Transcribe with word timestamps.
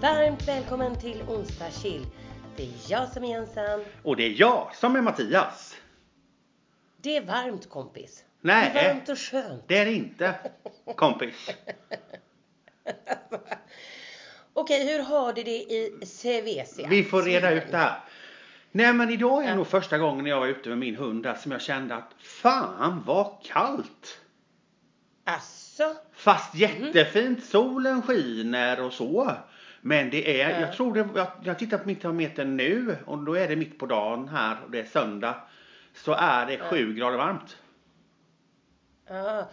Varmt 0.00 0.48
välkommen 0.48 0.98
till 0.98 1.22
Onsdag 1.28 1.70
Chill. 1.70 2.06
Det 2.56 2.62
är 2.62 2.70
jag 2.88 3.08
som 3.08 3.24
är 3.24 3.28
Jensan. 3.28 3.84
Och 4.02 4.16
det 4.16 4.22
är 4.26 4.34
jag 4.40 4.74
som 4.74 4.96
är 4.96 5.00
Mattias. 5.00 5.76
Det 6.96 7.16
är 7.16 7.24
varmt 7.24 7.68
kompis. 7.70 8.24
Nej. 8.40 8.70
Det 8.74 8.80
är 8.80 8.94
varmt 8.94 9.08
och 9.08 9.18
skönt. 9.18 9.64
Det 9.66 9.78
är 9.78 9.84
det 9.84 9.92
inte, 9.92 10.34
kompis. 10.96 11.34
Okej, 14.52 14.86
hur 14.86 15.02
har 15.02 15.32
du 15.32 15.42
det 15.42 15.50
i 15.50 16.00
Svecia? 16.06 16.88
Vi 16.88 17.04
får 17.04 17.22
reda 17.22 17.50
ut 17.50 17.70
det 17.70 17.76
här. 17.76 18.00
Nej 18.72 18.92
men 18.92 19.10
idag 19.10 19.44
är 19.44 19.48
Ja. 19.48 19.54
nog 19.54 19.66
första 19.66 19.98
gången 19.98 20.26
jag 20.26 20.40
var 20.40 20.46
ute 20.46 20.68
med 20.68 20.78
min 20.78 20.96
hund 20.96 21.22
där 21.22 21.34
som 21.34 21.52
jag 21.52 21.62
kände 21.62 21.94
att 21.94 22.10
fan 22.18 23.02
vad 23.06 23.42
kallt. 23.42 24.20
Asså? 25.24 25.94
Fast 26.12 26.54
jättefint, 26.54 27.44
solen 27.44 28.02
skiner 28.02 28.80
och 28.80 28.92
så. 28.92 29.32
Men 29.80 30.10
det 30.10 30.40
är, 30.42 30.50
Ja. 30.50 30.60
jag 30.60 30.72
tror 30.72 30.94
det, 30.94 31.08
jag, 31.14 31.26
jag 31.44 31.58
tittar 31.58 31.78
på 31.78 31.86
mitt 31.86 32.00
termometer 32.00 32.44
nu 32.44 32.96
och 33.06 33.18
då 33.18 33.34
är 33.34 33.48
det 33.48 33.56
mitt 33.56 33.78
på 33.78 33.86
dagen 33.86 34.28
här 34.28 34.56
och 34.64 34.70
det 34.70 34.80
är 34.80 34.84
söndag. 34.84 35.34
Så 35.94 36.12
är 36.12 36.46
det 36.46 36.58
sju 36.58 36.94
grader 36.94 37.16
varmt. 37.18 37.56
Ja. 39.08 39.48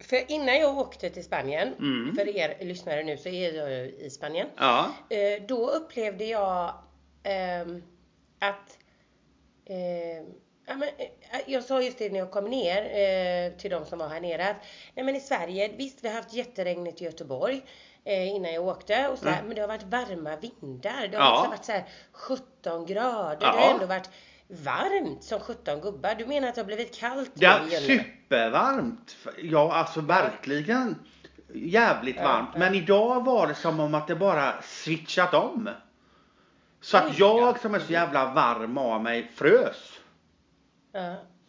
För 0.00 0.30
innan 0.30 0.56
jag 0.56 0.78
åkte 0.78 1.10
till 1.10 1.24
Spanien, 1.24 1.74
Mm. 1.78 2.14
för 2.16 2.28
er 2.36 2.64
lyssnare 2.64 3.02
nu 3.02 3.16
så 3.16 3.28
är 3.28 3.52
jag 3.52 3.70
ju 3.70 3.76
i 3.98 4.10
Spanien. 4.10 4.46
Ja. 4.56 4.92
Eh, 5.10 5.42
då 5.48 5.70
upplevde 5.70 6.24
jag 6.24 6.74
ehm, 7.22 7.82
att 8.38 8.78
ehm, 9.66 10.24
ja, 10.66 10.74
men, 10.74 10.88
eh, 10.98 11.08
jag 11.46 11.64
sa 11.64 11.82
just 11.82 11.98
det 11.98 12.12
när 12.12 12.18
jag 12.18 12.30
kom 12.30 12.44
ner 12.44 12.82
eh, 12.82 13.58
till 13.58 13.70
de 13.70 13.84
som 13.86 13.98
var 13.98 14.08
här 14.08 14.20
nere 14.20 14.48
att 14.50 14.56
nej 14.94 15.04
men 15.04 15.16
i 15.16 15.20
Sverige, 15.20 15.70
visst 15.76 16.04
vi 16.04 16.08
har 16.08 16.14
haft 16.14 16.34
jätteregnigt 16.34 17.02
i 17.02 17.04
Göteborg 17.04 17.62
eh, 18.04 18.28
innan 18.36 18.52
jag 18.52 18.64
åkte 18.66 19.08
och 19.08 19.18
så 19.18 19.28
här, 19.28 19.34
Mm. 19.34 19.46
men 19.46 19.54
det 19.54 19.60
har 19.60 19.68
varit 19.68 19.82
varma 19.82 20.36
vindar. 20.36 21.08
Det 21.10 21.16
har 21.16 21.24
Ja. 21.24 21.46
varit 21.50 21.64
så 21.64 21.72
här 21.72 21.84
17 22.12 22.86
grader. 22.86 23.36
Det 23.40 23.46
Ja. 23.46 23.52
har 23.52 23.70
ändå 23.74 23.86
varit 23.86 24.10
varmt 24.48 25.24
som 25.24 25.40
17 25.40 25.80
gubbar. 25.80 26.14
Du 26.14 26.26
menar 26.26 26.48
att 26.48 26.54
det 26.54 26.60
har 26.60 26.66
blivit 26.66 26.94
kallt 26.98 27.30
Det 27.34 27.46
är 27.46 27.66
supervarmt. 27.68 29.16
Ja, 29.42 29.72
alltså 29.74 30.00
verkligen 30.00 30.98
jävligt 31.54 32.16
Ja, 32.16 32.22
varmt. 32.22 32.48
Men 32.56 32.74
idag 32.74 33.24
var 33.24 33.46
det 33.46 33.54
som 33.54 33.80
om 33.80 33.94
att 33.94 34.06
det 34.08 34.14
bara 34.16 34.62
switchat 34.62 35.34
om. 35.34 35.68
Så 36.80 36.96
att 36.96 37.18
jag 37.18 37.60
som 37.60 37.74
är 37.74 37.78
så 37.78 37.92
jävla 37.92 38.32
varm 38.32 38.78
av 38.78 39.02
mig 39.02 39.30
frös. 39.34 39.92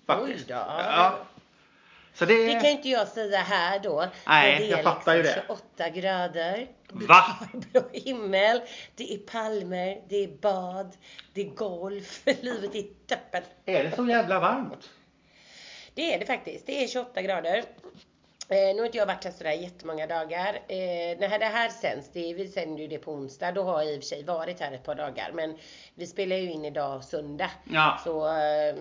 Faktiskt. 0.07 0.49
Ja. 0.49 1.15
Så 2.15 2.25
det... 2.25 2.45
Det 2.45 2.59
kan 2.59 2.69
inte 2.69 2.89
jag 2.89 3.07
säga 3.07 3.37
här 3.37 3.79
då. 3.79 4.07
Nej, 4.27 4.59
det 4.59 4.65
jag 4.65 4.79
är 4.79 4.83
fattar 4.83 5.15
ju 5.15 5.23
liksom 5.23 5.41
det. 5.47 5.55
28 5.77 5.89
grader. 5.89 6.67
Va? 6.91 7.23
Blå 7.53 7.81
himmel. 7.93 8.61
Det 8.95 9.13
är 9.13 9.17
palmer. 9.17 10.01
Det 10.09 10.23
är 10.23 10.27
bad. 10.27 10.91
Det 11.33 11.41
är 11.41 11.49
golf. 11.49 12.21
Livet 12.41 12.75
är 12.75 12.83
toppen. 13.07 13.43
Är 13.65 13.83
det 13.83 13.95
så 13.95 14.05
jävla 14.05 14.39
varmt? 14.39 14.89
Det 15.93 16.13
är 16.13 16.19
det 16.19 16.25
faktiskt. 16.25 16.65
Det 16.65 16.83
är 16.83 16.87
28 16.87 17.21
grader. 17.21 17.63
Eh, 18.49 18.75
nu 18.75 18.79
har 18.79 18.85
inte 18.85 18.97
jag 18.97 19.05
varit 19.05 19.23
här 19.23 19.31
sådär 19.31 19.51
jättemånga 19.51 20.07
dagar. 20.07 20.53
Eh, 20.67 21.19
när 21.19 21.39
det 21.39 21.45
här 21.45 21.69
sänds, 21.69 22.09
det, 22.13 22.33
vi 22.33 22.47
sänder 22.47 22.81
ju 22.81 22.87
det 22.87 22.97
på 22.97 23.11
onsdag, 23.11 23.51
då 23.51 23.63
har 23.63 23.81
jag 23.81 23.93
i 23.93 23.97
och 23.97 24.03
för 24.03 24.07
sig 24.07 24.23
varit 24.23 24.59
här 24.59 24.71
ett 24.71 24.83
par 24.83 24.95
dagar. 24.95 25.31
Men 25.33 25.57
vi 25.95 26.07
spelar 26.07 26.35
ju 26.35 26.51
in 26.51 26.65
idag 26.65 27.03
söndag. 27.03 27.51
Ja. 27.63 27.99
Så, 28.03 28.25
eh, 28.27 28.75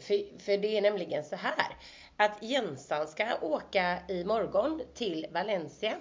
för, 0.00 0.40
för 0.40 0.56
det 0.56 0.76
är 0.76 0.82
nämligen 0.82 1.24
så 1.24 1.36
här. 1.36 1.76
Att 2.16 2.42
Jensan 2.42 3.08
ska 3.08 3.24
åka 3.42 3.98
imorgon 4.08 4.82
till 4.94 5.26
Valencia. 5.32 5.94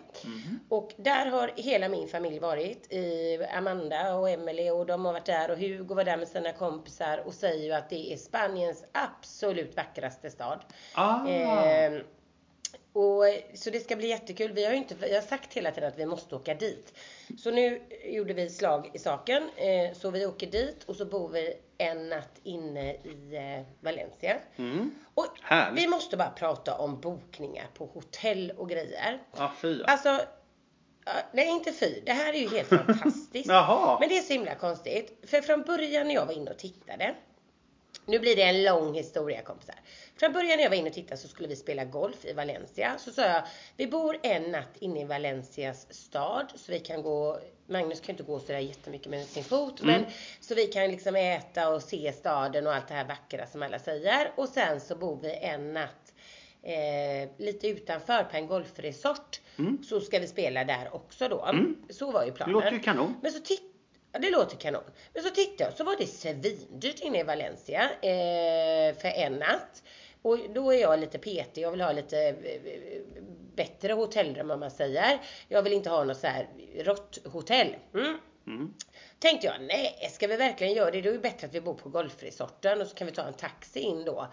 Och 0.69 0.93
där 0.97 1.25
har 1.25 1.51
hela 1.55 1.89
min 1.89 2.07
familj 2.07 2.39
varit. 2.39 2.93
I 2.93 3.37
Amanda 3.57 4.15
och 4.15 4.29
Emily 4.29 4.69
och 4.69 4.85
de 4.85 5.05
har 5.05 5.13
varit 5.13 5.25
där 5.25 5.51
och 5.51 5.57
Hugo 5.57 5.95
var 5.95 6.03
där 6.03 6.17
med 6.17 6.27
sina 6.27 6.51
kompisar 6.51 7.23
och 7.25 7.33
säger 7.33 7.65
ju 7.65 7.71
att 7.71 7.89
det 7.89 8.13
är 8.13 8.17
Spaniens 8.17 8.83
absolut 8.91 9.75
vackraste 9.77 10.29
stad. 10.29 10.59
Ah. 10.93 11.27
Ehm, 11.27 12.03
och, 12.93 13.23
så 13.53 13.69
det 13.69 13.79
ska 13.79 13.95
bli 13.95 14.07
jättekul. 14.07 14.51
Vi 14.51 14.65
har 14.65 14.71
ju 14.71 14.77
inte, 14.77 14.95
vi 14.95 15.15
har 15.15 15.21
sagt 15.21 15.53
hela 15.53 15.71
tiden 15.71 15.89
att 15.89 15.99
vi 15.99 16.05
måste 16.05 16.35
åka 16.35 16.53
dit. 16.53 16.93
Så 17.39 17.51
nu 17.51 17.81
gjorde 18.05 18.33
vi 18.33 18.49
slag 18.49 18.89
i 18.93 18.99
saken. 18.99 19.49
Eh, 19.55 19.93
så 19.97 20.09
vi 20.11 20.25
åker 20.25 20.47
dit 20.47 20.83
och 20.83 20.95
så 20.95 21.05
bor 21.05 21.29
vi 21.29 21.53
en 21.77 22.09
natt 22.09 22.39
inne 22.43 22.93
i 22.93 23.35
eh, 23.35 23.65
Valencia. 23.83 24.37
Mm. 24.55 24.91
Och 25.13 25.27
Härligt. 25.41 25.83
vi 25.83 25.87
måste 25.87 26.17
bara 26.17 26.29
prata 26.29 26.77
om 26.77 26.99
bokningar 27.01 27.67
på 27.73 27.85
hotell 27.85 28.53
och 28.57 28.69
grejer. 28.69 29.21
Ja, 29.37 29.51
fy. 29.61 29.79
ja. 29.79 29.85
Alltså, 29.85 30.09
ja, 31.05 31.11
nej 31.31 31.47
inte 31.47 31.71
fy. 31.71 32.01
Det 32.05 32.11
här 32.11 32.33
är 32.33 32.37
ju 32.37 32.49
helt 32.49 32.69
fantastiskt. 32.85 33.49
Jaha. 33.49 33.97
Men 33.99 34.09
det 34.09 34.17
är 34.17 34.21
så 34.21 34.33
himla 34.33 34.55
konstigt. 34.55 35.19
För 35.29 35.41
från 35.41 35.61
början 35.61 36.07
när 36.07 36.15
jag 36.15 36.25
var 36.25 36.33
inne 36.33 36.51
och 36.51 36.57
tittade. 36.57 37.15
Nu 38.05 38.19
blir 38.19 38.35
det 38.35 38.41
en 38.43 38.63
lång 38.63 38.93
historia 38.93 39.41
kompisar. 39.41 39.75
Från 40.19 40.33
början 40.33 40.57
när 40.57 40.63
jag 40.63 40.69
var 40.69 40.77
inne 40.77 40.89
och 40.89 40.93
tittade 40.95 41.17
så 41.17 41.27
skulle 41.27 41.47
vi 41.47 41.55
spela 41.55 41.85
golf 41.85 42.25
i 42.25 42.33
Valencia. 42.33 42.95
Så 42.99 43.11
sa 43.11 43.21
jag, 43.21 43.43
vi 43.77 43.87
bor 43.87 44.17
en 44.23 44.43
natt 44.51 44.77
inne 44.79 45.01
i 45.01 45.05
Valencias 45.05 45.93
stad. 45.93 46.45
Så 46.55 46.71
vi 46.71 46.79
kan 46.79 47.01
gå, 47.01 47.39
Magnus 47.67 47.99
kan 48.01 48.13
inte 48.13 48.23
gå 48.23 48.39
sådär 48.39 48.59
jättemycket 48.59 49.07
med 49.09 49.25
sin 49.25 49.43
fot. 49.43 49.81
Men 49.81 50.05
så 50.39 50.55
vi 50.55 50.67
kan 50.67 50.87
liksom 50.91 51.15
äta 51.15 51.69
och 51.69 51.81
se 51.83 52.13
staden 52.13 52.67
och 52.67 52.73
allt 52.73 52.87
det 52.87 52.93
här 52.93 53.05
vackra 53.07 53.47
som 53.47 53.63
alla 53.63 53.79
säger. 53.79 54.31
Och 54.35 54.49
sen 54.49 54.79
så 54.81 54.95
bor 54.95 55.19
vi 55.21 55.33
en 55.41 55.73
natt 55.73 56.13
eh, 56.63 57.29
lite 57.37 57.67
utanför 57.67 58.23
på 58.23 58.37
en 58.37 58.47
golfresort. 58.47 59.41
Så 59.89 59.99
ska 60.01 60.19
vi 60.19 60.27
spela 60.27 60.63
där 60.63 60.95
också 60.95 61.27
då. 61.27 61.55
Så 61.89 62.11
var 62.11 62.23
ju 62.23 62.29
Det 62.29 62.35
planen. 62.35 62.53
låter 62.53 62.71
ju 62.71 62.79
kanon. 62.79 63.15
Men 63.21 63.31
så 63.31 63.39
titt- 63.39 63.69
Ja, 64.13 64.19
det 64.19 64.29
låter 64.29 64.57
kanon. 64.57 64.83
Men 65.13 65.23
så 65.23 65.29
tittade 65.29 65.63
jag 65.63 65.73
så 65.73 65.83
var 65.83 65.95
det 65.97 66.07
svindyrt 66.07 66.99
inne 66.99 67.19
i 67.19 67.23
Valencia 67.23 67.81
eh, 67.83 68.95
för 68.95 69.07
en 69.07 69.33
natt. 69.33 69.83
Och 70.21 70.39
då 70.55 70.73
är 70.73 70.81
jag 70.81 70.99
lite 70.99 71.19
petig. 71.19 71.61
Jag 71.61 71.71
vill 71.71 71.81
ha 71.81 71.91
lite 71.91 72.27
eh, 72.27 73.01
bättre 73.55 73.93
hotellrum 73.93 74.51
om 74.51 74.59
man 74.59 74.71
säger. 74.71 75.19
Jag 75.47 75.63
vill 75.63 75.73
inte 75.73 75.89
ha 75.89 76.03
något 76.03 76.17
så 76.17 76.27
här 76.27 76.47
rått 76.77 77.19
hotell. 77.25 77.75
Mm. 77.93 78.17
Mm. 78.47 78.73
Tänkte 79.19 79.47
jag, 79.47 79.55
nej, 79.61 80.09
ska 80.11 80.27
vi 80.27 80.35
verkligen 80.35 80.73
göra 80.73 80.91
det? 80.91 81.01
Då 81.01 81.09
är 81.09 81.13
det 81.13 81.19
bättre 81.19 81.47
att 81.47 81.53
vi 81.53 81.61
bor 81.61 81.73
på 81.73 81.89
golfresorten 81.89 82.81
och 82.81 82.87
så 82.87 82.95
kan 82.95 83.07
vi 83.07 83.13
ta 83.13 83.21
en 83.21 83.33
taxi 83.33 83.79
in 83.79 84.05
då. 84.05 84.27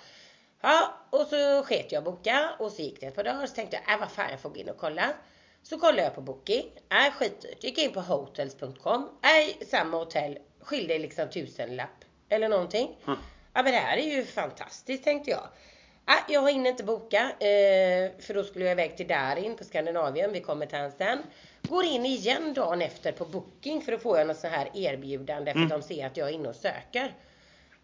Ja, 0.60 0.94
och 1.10 1.26
så 1.26 1.62
sket 1.62 1.92
jag 1.92 2.04
boka 2.04 2.50
och 2.58 2.72
så 2.72 2.82
gick 2.82 3.00
det 3.00 3.06
ett 3.06 3.14
par 3.14 3.24
dagar 3.24 3.46
så 3.46 3.54
tänkte 3.54 3.80
jag, 3.86 3.94
äh 3.94 4.00
vad 4.00 4.10
fan 4.10 4.30
jag 4.30 4.40
får 4.40 4.50
gå 4.50 4.56
in 4.56 4.68
och 4.68 4.78
kolla. 4.78 5.14
Så 5.62 5.78
kollade 5.78 6.02
jag 6.02 6.14
på 6.14 6.20
Booking, 6.20 6.64
äh 6.90 7.12
skitdyrt. 7.12 7.64
Gick 7.64 7.78
in 7.78 7.92
på 7.92 8.00
hotels.com, 8.00 9.08
äh 9.22 9.66
samma 9.66 9.96
hotell, 9.96 10.38
skilde 10.60 10.98
liksom 10.98 11.30
tusenlapp 11.30 12.04
eller 12.28 12.48
någonting. 12.48 12.96
Hm. 13.04 13.16
Ja 13.54 13.62
men 13.62 13.72
det 13.72 13.78
här 13.78 13.96
är 13.96 14.16
ju 14.16 14.24
fantastiskt 14.24 15.04
tänkte 15.04 15.30
jag. 15.30 15.48
Äh, 16.08 16.32
jag 16.32 16.52
hinner 16.52 16.70
inte 16.70 16.84
boka 16.84 17.30
eh, 17.30 18.10
för 18.18 18.34
då 18.34 18.44
skulle 18.44 18.64
jag 18.64 18.72
iväg 18.72 18.96
till 18.96 19.06
Darin 19.06 19.56
på 19.56 19.64
Skandinavien. 19.64 20.32
Vi 20.32 20.40
kommer 20.40 20.66
till 20.66 20.78
han 20.78 20.92
sen. 20.92 21.18
Går 21.62 21.84
in 21.84 22.06
igen 22.06 22.54
dagen 22.54 22.82
efter 22.82 23.12
på 23.12 23.24
Booking 23.24 23.82
för 23.82 23.96
får 23.96 24.18
jag 24.18 24.26
något 24.26 24.38
så 24.38 24.46
här 24.46 24.70
erbjudande 24.74 25.52
för 25.52 25.60
att 25.60 25.68
de 25.68 25.82
ser 25.82 26.06
att 26.06 26.16
jag 26.16 26.28
är 26.28 26.32
inne 26.32 26.48
och 26.48 26.56
söker. 26.56 27.14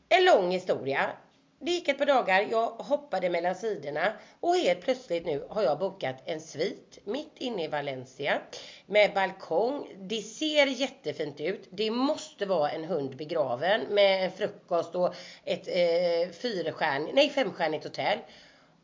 En 0.09 0.25
lång 0.25 0.51
historia. 0.51 1.11
Det 1.59 1.71
gick 1.71 1.89
ett 1.89 1.99
par 1.99 2.07
dagar, 2.07 2.47
jag 2.51 2.69
hoppade 2.71 3.31
mellan 3.31 3.55
sidorna 3.55 4.13
och 4.41 4.57
helt 4.57 4.81
plötsligt 4.81 5.27
nu 5.27 5.47
har 5.49 5.63
jag 5.63 5.79
bokat 5.79 6.17
en 6.25 6.41
svit 6.41 6.99
mitt 7.05 7.33
inne 7.39 7.65
i 7.65 7.69
Valencia 7.69 8.41
med 8.87 9.15
balkong. 9.15 9.89
Det 9.99 10.23
ser 10.23 10.67
jättefint 10.67 11.41
ut. 11.41 11.69
Det 11.71 11.91
måste 11.91 12.47
vara 12.47 12.71
en 12.71 12.85
hund 12.85 13.17
begraven 13.17 13.81
med 13.91 14.25
en 14.25 14.33
frukost 14.33 14.95
och 14.95 15.15
ett 15.45 15.69
eh, 15.69 16.33
fyrstjärn, 16.33 17.11
nej 17.15 17.31
femstjärnigt 17.31 17.85
hotell. 17.85 18.19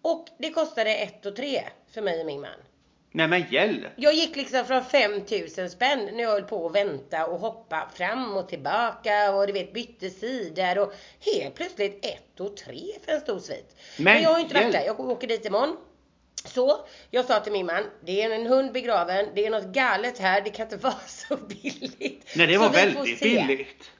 Och 0.02 0.26
det 0.38 0.50
kostade 0.50 0.94
ett 0.94 1.26
och 1.26 1.36
tre 1.36 1.62
för 1.90 2.02
mig 2.02 2.20
och 2.20 2.26
min 2.26 2.40
man. 2.40 2.71
Nej 3.12 3.28
men 3.28 3.44
hjälp. 3.50 3.86
Jag 3.96 4.14
gick 4.14 4.36
liksom 4.36 4.64
från 4.64 4.84
5000 4.84 5.70
spänn 5.70 6.08
när 6.12 6.22
jag 6.22 6.30
höll 6.30 6.42
på 6.42 6.66
att 6.66 6.74
vänta 6.74 7.26
och 7.26 7.38
hoppa 7.40 7.90
fram 7.94 8.36
och 8.36 8.48
tillbaka 8.48 9.32
och 9.34 9.46
du 9.46 9.52
vet 9.52 9.72
bytte 9.72 10.10
sidor 10.10 10.78
och 10.78 10.92
helt 11.20 11.54
plötsligt 11.54 12.04
ett 12.06 12.40
och 12.40 12.56
tre 12.56 12.82
för 13.04 13.12
en 13.12 13.20
stor 13.20 13.38
svit. 13.38 13.76
Men, 13.96 14.04
Men 14.04 14.22
jag 14.22 14.30
har 14.30 14.40
inte 14.40 14.54
varit 14.54 14.72
där. 14.72 14.84
Jag 14.86 15.00
åker 15.00 15.26
dit 15.26 15.44
imorgon. 15.46 15.76
Så 16.44 16.86
jag 17.10 17.24
sa 17.24 17.40
till 17.40 17.52
min 17.52 17.66
man, 17.66 17.84
det 18.04 18.22
är 18.22 18.30
en 18.30 18.46
hund 18.46 18.72
begraven, 18.72 19.26
det 19.34 19.46
är 19.46 19.50
något 19.50 19.74
galet 19.74 20.18
här, 20.18 20.40
det 20.40 20.50
kan 20.50 20.66
inte 20.66 20.76
vara 20.86 20.94
så 21.06 21.36
billigt. 21.36 22.32
Nej 22.36 22.46
det 22.46 22.58
var 22.58 22.70
väldigt 22.70 23.18
se. 23.18 23.24
billigt. 23.24 23.90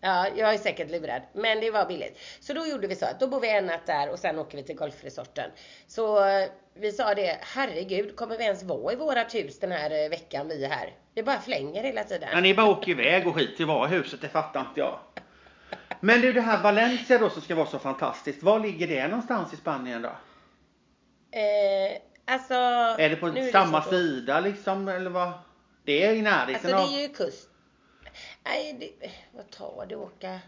Ja, 0.00 0.26
jag 0.36 0.54
är 0.54 0.58
säkert 0.58 0.90
lurad. 0.90 1.22
Men 1.32 1.60
det 1.60 1.70
var 1.70 1.86
billigt. 1.86 2.18
Så 2.40 2.52
då 2.52 2.66
gjorde 2.66 2.86
vi 2.86 2.96
så 2.96 3.06
att 3.06 3.20
då 3.20 3.26
bor 3.26 3.40
vi 3.40 3.50
en 3.50 3.66
natt 3.66 3.86
där 3.86 4.10
och 4.10 4.18
sen 4.18 4.38
åker 4.38 4.56
vi 4.56 4.62
till 4.64 4.76
golfresorten. 4.76 5.50
Så 5.86 6.24
eh, 6.24 6.48
vi 6.74 6.92
sa 6.92 7.14
det, 7.14 7.38
herregud, 7.40 8.16
kommer 8.16 8.38
vi 8.38 8.44
ens 8.44 8.62
vara 8.62 8.92
i 8.92 8.96
vårat 8.96 9.34
hus 9.34 9.58
den 9.58 9.72
här 9.72 10.04
eh, 10.04 10.10
veckan 10.10 10.48
vi 10.48 10.64
är 10.64 10.68
här? 10.68 10.94
Vi 11.14 11.22
bara 11.22 11.40
flänger 11.40 11.82
hela 11.82 12.04
tiden. 12.04 12.28
Ja, 12.32 12.40
ni 12.40 12.54
bara 12.54 12.70
åker 12.70 12.90
iväg 12.90 13.26
och 13.26 13.34
skiter 13.34 13.62
i 13.62 13.64
var 13.64 13.88
huset, 13.88 14.20
det 14.20 14.28
fattar 14.28 14.60
inte 14.60 14.80
jag. 14.80 14.98
Men 16.00 16.20
du 16.20 16.32
det 16.32 16.40
här 16.40 16.62
Valencia 16.62 17.18
då 17.18 17.30
som 17.30 17.42
ska 17.42 17.54
vara 17.54 17.66
så 17.66 17.78
fantastiskt. 17.78 18.42
Var 18.42 18.60
ligger 18.60 18.86
det 18.86 19.08
någonstans 19.08 19.52
i 19.52 19.56
Spanien 19.56 20.02
då? 20.02 20.08
Eh, 20.08 21.98
alltså... 22.24 22.54
Är 22.98 23.08
det 23.10 23.16
på 23.16 23.34
samma 23.52 23.82
så- 23.82 23.90
sida 23.90 24.40
liksom 24.40 24.88
eller 24.88 25.10
vad? 25.10 25.32
Det 25.84 26.04
är 26.06 26.12
i 26.12 26.22
närheten 26.22 26.74
Alltså 26.74 26.92
det 26.92 27.02
är 27.02 27.08
ju 27.08 27.14
kust. 27.14 27.49
Nej, 28.44 28.76
det, 28.80 29.10
vad 29.32 29.50
tar 29.50 29.86
det 29.86 29.96
åka? 29.96 30.40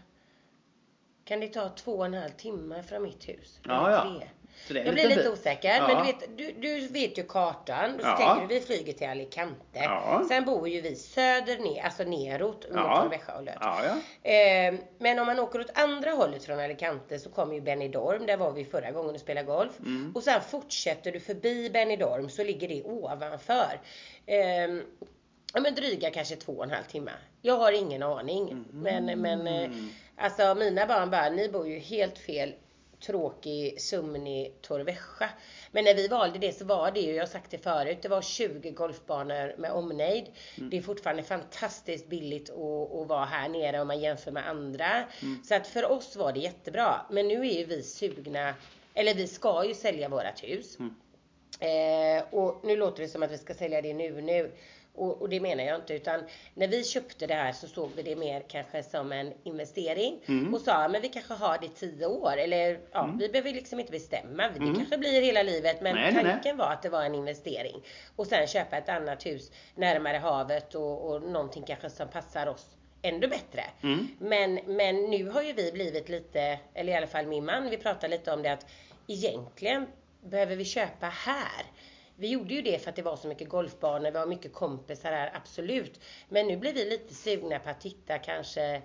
Kan 1.25 1.39
det 1.39 1.47
ta 1.47 1.69
två 1.69 1.91
och 1.91 2.05
en 2.05 2.13
halv 2.13 2.29
timme 2.29 2.83
från 2.83 3.03
mitt 3.03 3.29
hus? 3.29 3.59
Ja, 3.63 3.91
ja. 3.91 4.21
Jag 4.67 4.93
blir 4.93 5.07
lite 5.07 5.29
osäker. 5.29 5.69
Ja. 5.69 5.87
Men 5.87 5.97
du 5.97 6.03
vet, 6.11 6.37
du, 6.37 6.51
du 6.51 6.87
vet 6.87 7.17
ju 7.17 7.23
kartan. 7.23 7.91
Så 7.99 8.07
Ja. 8.07 8.17
tänker 8.17 8.41
du, 8.47 8.59
vi 8.59 8.61
flyger 8.61 8.93
till 8.93 9.07
Alicante. 9.07 9.79
Ja. 9.79 10.25
Sen 10.27 10.45
bor 10.45 10.69
ju 10.69 10.81
vi 10.81 10.95
söder 10.95 11.57
ner, 11.57 11.83
alltså 11.83 12.03
neråt 12.03 12.65
mot 12.69 12.75
Ja. 12.75 13.11
Ja, 13.61 13.81
ja. 14.23 14.29
Eh, 14.31 14.73
men 14.97 15.19
om 15.19 15.25
man 15.25 15.39
åker 15.39 15.59
åt 15.59 15.77
andra 15.77 16.11
hållet 16.11 16.43
från 16.45 16.59
Alicante 16.59 17.19
så 17.19 17.29
kommer 17.29 17.53
ju 17.55 17.61
Benidorm, 17.61 18.25
där 18.25 18.37
var 18.37 18.51
vi 18.51 18.65
förra 18.65 18.91
gången 18.91 19.15
och 19.15 19.21
spelade 19.21 19.45
golf. 19.47 19.79
Mm. 19.79 20.11
Och 20.15 20.23
sen 20.23 20.41
fortsätter 20.41 21.11
du 21.11 21.19
förbi 21.19 21.69
Benidorm 21.69 22.29
så 22.29 22.43
ligger 22.43 22.67
det 22.67 22.83
ovanför. 22.83 23.81
Eh, 24.25 24.37
ja 25.53 25.61
men 25.61 25.75
dryga 25.75 26.11
kanske 26.11 26.35
två 26.35 26.53
och 26.53 26.63
en 26.63 26.71
halv 26.71 26.83
timme. 26.83 27.11
Jag 27.41 27.57
har 27.57 27.71
ingen 27.71 28.03
aning. 28.03 28.51
Mm. 28.51 28.65
Men, 28.71 29.21
men 29.21 29.47
eh, 29.47 29.71
alltså 30.15 30.55
mina 30.55 30.85
barn 30.85 31.09
bara, 31.09 31.29
ni 31.29 31.49
bor 31.49 31.67
ju 31.67 31.79
helt 31.79 32.17
fel 32.17 32.53
tråkig, 33.05 33.81
sömnig 33.81 34.61
Torrevieja. 34.61 35.29
Men 35.71 35.83
när 35.85 35.95
vi 35.95 36.07
valde 36.07 36.39
det 36.39 36.53
så 36.53 36.65
var 36.65 36.91
det 36.91 36.99
ju, 36.99 37.13
jag 37.13 37.21
har 37.21 37.27
sagt 37.27 37.51
det 37.51 37.57
förut, 37.57 37.97
det 38.01 38.07
var 38.07 38.21
20 38.21 38.71
golfbanor 38.71 39.55
med 39.57 39.71
omnejd. 39.71 40.25
Det 40.55 40.77
är 40.77 40.81
fortfarande 40.81 41.23
fantastiskt 41.23 42.09
billigt 42.09 42.49
att, 42.49 42.93
att 42.93 43.07
vara 43.07 43.25
här 43.25 43.49
nere 43.49 43.81
om 43.81 43.87
man 43.87 43.99
jämför 43.99 44.31
med 44.31 44.47
andra. 44.47 45.03
Så 45.43 45.55
att 45.55 45.67
för 45.67 45.91
oss 45.91 46.15
var 46.15 46.33
det 46.33 46.39
jättebra. 46.39 47.05
Men 47.09 47.27
nu 47.27 47.39
är 47.39 47.59
ju 47.59 47.65
vi 47.65 47.83
sugna, 47.83 48.53
eller 48.93 49.13
vi 49.13 49.27
ska 49.27 49.65
ju 49.65 49.73
sälja 49.73 50.09
vårat 50.09 50.43
hus. 50.43 50.77
Eh, 51.59 52.23
och 52.31 52.61
nu 52.63 52.75
låter 52.75 53.03
det 53.03 53.09
som 53.09 53.23
att 53.23 53.31
vi 53.31 53.37
ska 53.37 53.53
sälja 53.53 53.81
det 53.81 53.93
nu 53.93 54.21
nu. 54.21 54.51
Och, 54.95 55.21
och 55.21 55.29
det 55.29 55.39
menar 55.39 55.63
jag 55.63 55.75
inte 55.75 55.93
utan 55.93 56.23
när 56.53 56.67
vi 56.67 56.83
köpte 56.83 57.27
det 57.27 57.33
här 57.33 57.51
så 57.51 57.67
såg 57.67 57.89
vi 57.95 58.01
det 58.03 58.15
mer 58.15 58.43
kanske 58.47 58.83
som 58.83 59.11
en 59.11 59.33
investering 59.43 60.19
Mm. 60.27 60.53
och 60.53 60.61
sa 60.61 60.87
men 60.87 61.01
vi 61.01 61.09
kanske 61.09 61.33
har 61.33 61.57
det 61.57 61.65
i 61.65 61.69
tio 61.69 62.05
år 62.05 62.37
eller 62.37 62.79
ja, 62.91 63.15
vi 63.19 63.29
behöver 63.29 63.51
liksom 63.51 63.79
inte 63.79 63.91
bestämma. 63.91 64.49
Det 64.49 64.59
kanske 64.75 64.97
blir 64.97 65.21
hela 65.21 65.43
livet 65.43 65.81
men 65.81 65.91
Mm. 65.91 66.03
Nej, 66.03 66.13
nej, 66.13 66.23
nej. 66.23 66.33
tanken 66.33 66.57
var 66.57 66.71
att 66.71 66.81
det 66.81 66.89
var 66.89 67.03
en 67.03 67.15
investering. 67.15 67.81
Och 68.15 68.27
sen 68.27 68.47
köpa 68.47 68.77
ett 68.77 68.89
annat 68.89 69.25
hus 69.25 69.51
närmare 69.75 70.17
havet 70.17 70.75
och, 70.75 71.11
och 71.11 71.21
någonting 71.21 71.63
kanske 71.63 71.89
som 71.89 72.07
passar 72.07 72.47
oss 72.47 72.65
ännu 73.01 73.27
bättre. 73.27 73.63
Mm. 73.83 74.07
Men, 74.19 74.55
men 74.65 74.95
nu 74.95 75.29
har 75.29 75.41
ju 75.41 75.53
vi 75.53 75.71
blivit 75.71 76.09
lite, 76.09 76.59
eller 76.73 76.93
i 76.93 76.95
alla 76.95 77.07
fall 77.07 77.27
min 77.27 77.45
man, 77.45 77.69
vi 77.69 77.77
pratade 77.77 78.07
lite 78.07 78.31
om 78.33 78.41
det 78.43 78.51
att 78.51 78.65
egentligen 79.07 79.87
behöver 80.23 80.55
vi 80.55 80.65
köpa 80.65 81.05
här. 81.05 81.65
Vi 82.15 82.27
gjorde 82.27 82.53
ju 82.53 82.61
det 82.61 82.79
för 82.83 82.89
att 82.89 82.95
det 82.95 83.01
var 83.01 83.15
så 83.15 83.27
mycket 83.27 83.49
golfbanor, 83.49 84.11
vi 84.11 84.17
har 84.17 84.25
mycket 84.25 84.53
kompisar 84.53 85.11
här, 85.11 85.31
absolut. 85.35 85.99
Men 86.29 86.47
nu 86.47 86.57
blir 86.57 86.73
vi 86.73 86.89
lite 86.89 87.13
sugna 87.13 87.59
på 87.59 87.69
att 87.69 87.81
titta 87.81 88.17
kanske 88.17 88.81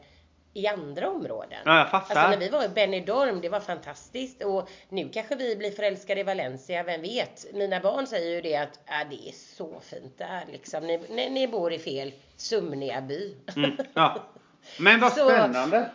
i 0.55 0.67
andra 0.67 1.11
områden. 1.11 1.59
Ja, 1.65 1.79
jag 1.79 1.91
fattar. 1.91 2.15
Alltså 2.15 2.31
när 2.31 2.37
vi 2.39 2.49
var 2.49 2.65
i 2.65 2.69
Benidorm, 2.69 3.41
det 3.41 3.49
var 3.49 3.61
fantastiskt. 3.61 4.45
Och 4.45 4.69
nu 4.89 5.09
kanske 5.09 5.37
vi 5.37 5.57
blir 5.57 5.71
förälskade 5.71 6.21
i 6.21 6.25
Valencia, 6.25 6.83
vem 6.83 7.03
vet? 7.03 7.47
Mina 7.55 7.81
barn 7.81 8.07
säger 8.07 8.31
ju 8.31 8.41
det 8.41 8.57
att 8.57 8.81
ah, 8.87 9.05
det 9.11 9.29
är 9.29 9.33
så 9.33 9.81
fint 9.81 10.19
där 10.19 10.45
liksom. 10.53 10.87
Ni, 10.87 11.01
ni, 11.09 11.31
ni 11.31 11.49
bor 11.49 11.73
i 11.73 11.79
fel 11.79 12.13
sömniga 12.37 13.01
by. 13.01 13.37
Mm, 13.57 13.77
ja. 13.95 14.23
Men 14.79 15.01
vad 15.01 15.13
Så- 15.17 15.29
spännande. 15.29 15.91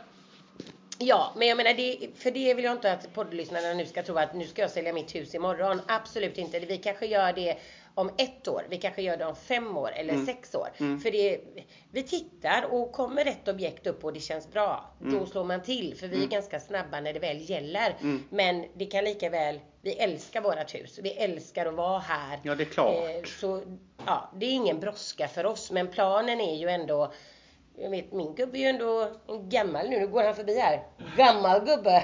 Ja, 0.99 1.33
men 1.35 1.47
jag 1.47 1.57
menar, 1.57 1.73
det, 1.73 2.07
för 2.15 2.31
det 2.31 2.53
vill 2.53 2.65
jag 2.65 2.71
inte 2.71 2.91
att 2.91 3.13
poddlyssnarna 3.13 3.73
nu 3.73 3.85
ska 3.85 4.03
tro 4.03 4.17
att 4.17 4.33
nu 4.33 4.47
ska 4.47 4.61
jag 4.61 4.71
sälja 4.71 4.93
mitt 4.93 5.15
hus 5.15 5.35
imorgon. 5.35 5.81
Absolut 5.87 6.37
inte. 6.37 6.59
Vi 6.59 6.77
kanske 6.77 7.05
gör 7.05 7.33
det 7.33 7.57
om 7.95 8.11
ett 8.17 8.47
år. 8.47 8.65
Vi 8.69 8.77
kanske 8.77 9.01
gör 9.01 9.17
det 9.17 9.25
om 9.25 9.35
fem 9.35 9.77
år 9.77 9.91
eller 9.95 10.25
sex 10.25 10.55
år. 10.55 10.69
För 10.77 11.11
det, 11.11 11.39
vi 11.91 12.03
tittar 12.03 12.65
och 12.71 12.91
kommer 12.91 13.23
rätt 13.23 13.47
objekt 13.47 13.87
upp 13.87 14.03
och 14.03 14.13
det 14.13 14.19
känns 14.19 14.51
bra. 14.51 14.93
Då 14.99 15.25
slår 15.25 15.43
man 15.43 15.61
till. 15.61 15.95
För 15.97 16.07
vi 16.07 16.23
är 16.23 16.27
ganska 16.27 16.59
snabba 16.59 17.01
när 17.01 17.13
det 17.13 17.19
väl 17.19 17.49
gäller. 17.49 17.95
Men 18.29 18.65
det 18.73 18.85
kan 18.85 19.03
lika 19.03 19.29
väl, 19.29 19.59
vi 19.81 19.93
älskar 19.93 20.41
vårat 20.41 20.75
hus. 20.75 20.99
Vi 21.03 21.09
älskar 21.09 21.65
att 21.65 21.73
vara 21.73 21.99
här. 21.99 22.39
Ja, 22.43 22.55
det 22.55 22.63
är 22.63 22.65
klart. 22.65 22.95
Eh, 22.95 23.29
så 23.39 23.61
ja, 24.05 24.31
det 24.35 24.45
är 24.45 24.51
ingen 24.51 24.79
brådska 24.79 25.27
för 25.27 25.45
oss. 25.45 25.71
Men 25.71 25.87
planen 25.87 26.41
är 26.41 26.55
ju 26.55 26.69
ändå 26.69 27.13
jag 27.77 27.89
vet, 27.89 28.11
min 28.11 28.35
gubbe 28.35 28.57
är 28.57 28.61
ju 28.61 28.67
ändå 28.67 29.11
en 29.27 29.49
gammal 29.49 29.89
nu. 29.89 29.99
Nu 29.99 30.07
går 30.07 30.23
han 30.23 30.35
förbi 30.35 30.59
här. 30.59 30.83
Gammal 31.17 31.65
gubbe. 31.65 32.03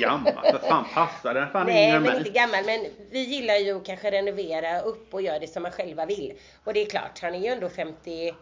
Gammal, 0.00 0.32
för 0.32 0.58
fan 0.58 0.84
passar 0.94 1.34
den? 1.34 1.50
Fan 1.50 1.66
Nej, 1.66 2.00
men 2.00 2.16
inte 2.18 2.30
gammal. 2.30 2.64
Men 2.66 2.86
vi 3.10 3.18
gillar 3.18 3.54
ju 3.54 3.76
att 3.76 3.86
kanske 3.86 4.10
renovera 4.10 4.80
upp 4.80 5.14
och 5.14 5.22
göra 5.22 5.38
det 5.38 5.46
som 5.46 5.62
man 5.62 5.72
själva 5.72 6.06
vill. 6.06 6.32
Och 6.64 6.74
det 6.74 6.80
är 6.80 6.86
klart, 6.86 7.18
han 7.22 7.34
är 7.34 7.38
ju 7.38 7.46
ändå 7.46 7.68
50... 7.68 8.34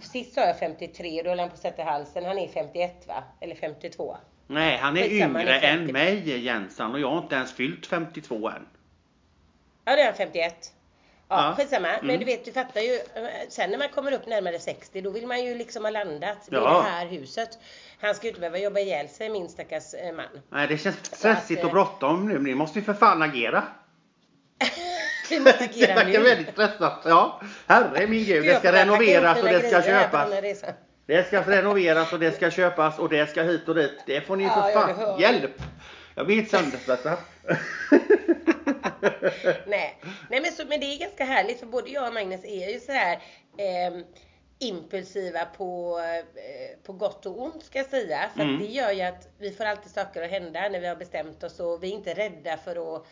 Sist 0.00 0.34
sa 0.34 0.40
jag 0.40 0.58
53, 0.58 1.22
då 1.22 1.30
höll 1.30 1.38
han 1.38 1.48
på 1.48 1.54
att 1.54 1.60
sätta 1.60 1.82
halsen. 1.82 2.24
Han 2.24 2.38
är 2.38 2.48
51 2.48 3.06
va? 3.06 3.24
Eller 3.40 3.54
52. 3.54 4.16
Nej, 4.46 4.76
han 4.76 4.96
är 4.96 5.02
Skitsamma, 5.02 5.40
yngre 5.40 5.54
är 5.54 5.72
än 5.72 5.78
50. 5.78 5.92
mig 5.92 6.44
Jensan 6.44 6.92
och 6.92 7.00
jag 7.00 7.10
har 7.10 7.18
inte 7.18 7.34
ens 7.34 7.52
fyllt 7.52 7.86
52 7.86 8.48
än. 8.48 8.66
Ja, 9.84 9.96
det 9.96 10.02
är 10.02 10.06
han 10.06 10.14
51. 10.14 10.72
Ja, 11.36 11.54
skitsamma. 11.58 11.88
Men 12.00 12.10
Mm. 12.10 12.18
du 12.18 12.24
vet, 12.24 12.44
du 12.44 12.52
fattar 12.52 12.80
ju. 12.80 12.94
eh, 12.94 13.24
Sen 13.48 13.70
när 13.70 13.78
man 13.78 13.88
kommer 13.88 14.12
upp 14.12 14.26
närmare 14.26 14.58
60, 14.58 15.00
då 15.00 15.10
vill 15.10 15.26
man 15.26 15.44
ju 15.44 15.54
liksom 15.54 15.84
ha 15.84 15.90
landat. 15.90 16.38
Det 16.48 16.56
Ja. 16.56 16.82
det 16.84 16.90
här 16.90 17.06
huset. 17.06 17.58
Han 18.00 18.14
ska 18.14 18.22
ju 18.24 18.28
inte 18.28 18.40
behöva 18.40 18.58
jobba 18.58 18.80
ihjäl 18.80 19.08
sig, 19.08 19.28
min 19.30 19.48
stackars 19.48 19.94
eh, 19.94 20.12
man. 20.12 20.26
Nej, 20.50 20.68
det 20.68 20.78
känns 20.78 20.96
stressigt 21.04 21.58
att, 21.60 21.64
och 21.64 21.70
eh, 21.70 21.72
bråttom 21.74 22.28
nu. 22.28 22.38
Ni 22.38 22.54
måste 22.54 22.78
ju 22.78 22.84
för 22.84 22.94
fan 22.94 23.22
agera. 23.22 23.62
Vi 25.30 25.40
måste 25.40 25.58
det 25.58 25.64
agera 25.64 25.94
verkar 25.94 26.18
nu. 26.20 26.24
väldigt 26.24 26.52
stressat. 26.52 27.00
Ja, 27.04 27.40
herre 27.66 28.06
min 28.06 28.24
gud. 28.24 28.44
Det 28.44 28.58
ska 28.58 28.72
renoveras 28.72 29.42
och 29.42 29.48
det 29.48 29.68
ska 29.68 29.82
köpas. 29.82 30.30
Det 31.06 31.26
ska 31.26 31.40
renoveras 31.40 32.12
och 32.12 32.18
det 32.18 32.32
ska 32.36 32.50
köpas 32.50 32.98
och 32.98 33.08
det 33.08 33.30
ska 33.30 33.42
hit 33.42 33.68
och 33.68 33.74
dit. 33.74 33.98
Det 34.06 34.20
får 34.20 34.36
ni 34.36 34.44
Ja, 34.44 34.62
för 34.62 34.94
fan. 34.94 35.20
Hjälp! 35.20 35.62
Jag 36.14 36.26
blir 36.26 36.36
helt 36.36 36.50
sönderstressad. 36.50 37.18
Nej, 39.66 39.98
Nej 40.30 40.40
men, 40.40 40.52
så, 40.52 40.64
men 40.64 40.80
det 40.80 40.86
är 40.86 40.98
ganska 40.98 41.24
härligt 41.24 41.58
för 41.60 41.66
både 41.66 41.90
jag 41.90 42.08
och 42.08 42.14
Magnus 42.14 42.44
är 42.44 42.70
ju 42.70 42.80
så 42.80 42.92
här 42.92 43.22
ehm, 43.58 44.04
impulsiva 44.58 45.44
på, 45.44 45.98
eh, 45.98 46.78
på 46.82 46.92
gott 46.92 47.26
och 47.26 47.42
ont 47.42 47.62
ska 47.64 47.78
jag 47.78 47.86
säga. 47.88 48.30
För 48.36 48.42
Mm. 48.42 48.58
det 48.58 48.66
gör 48.66 48.90
ju 48.92 49.02
att 49.02 49.28
vi 49.38 49.50
får 49.52 49.64
alltid 49.64 49.92
saker 49.92 50.22
att 50.22 50.30
hända 50.30 50.68
när 50.68 50.80
vi 50.80 50.86
har 50.86 50.96
bestämt 50.96 51.42
oss 51.44 51.60
och 51.60 51.82
vi 51.82 51.88
är 51.90 51.94
inte 51.94 52.14
rädda 52.14 52.56
för 52.56 52.96
att 52.96 53.06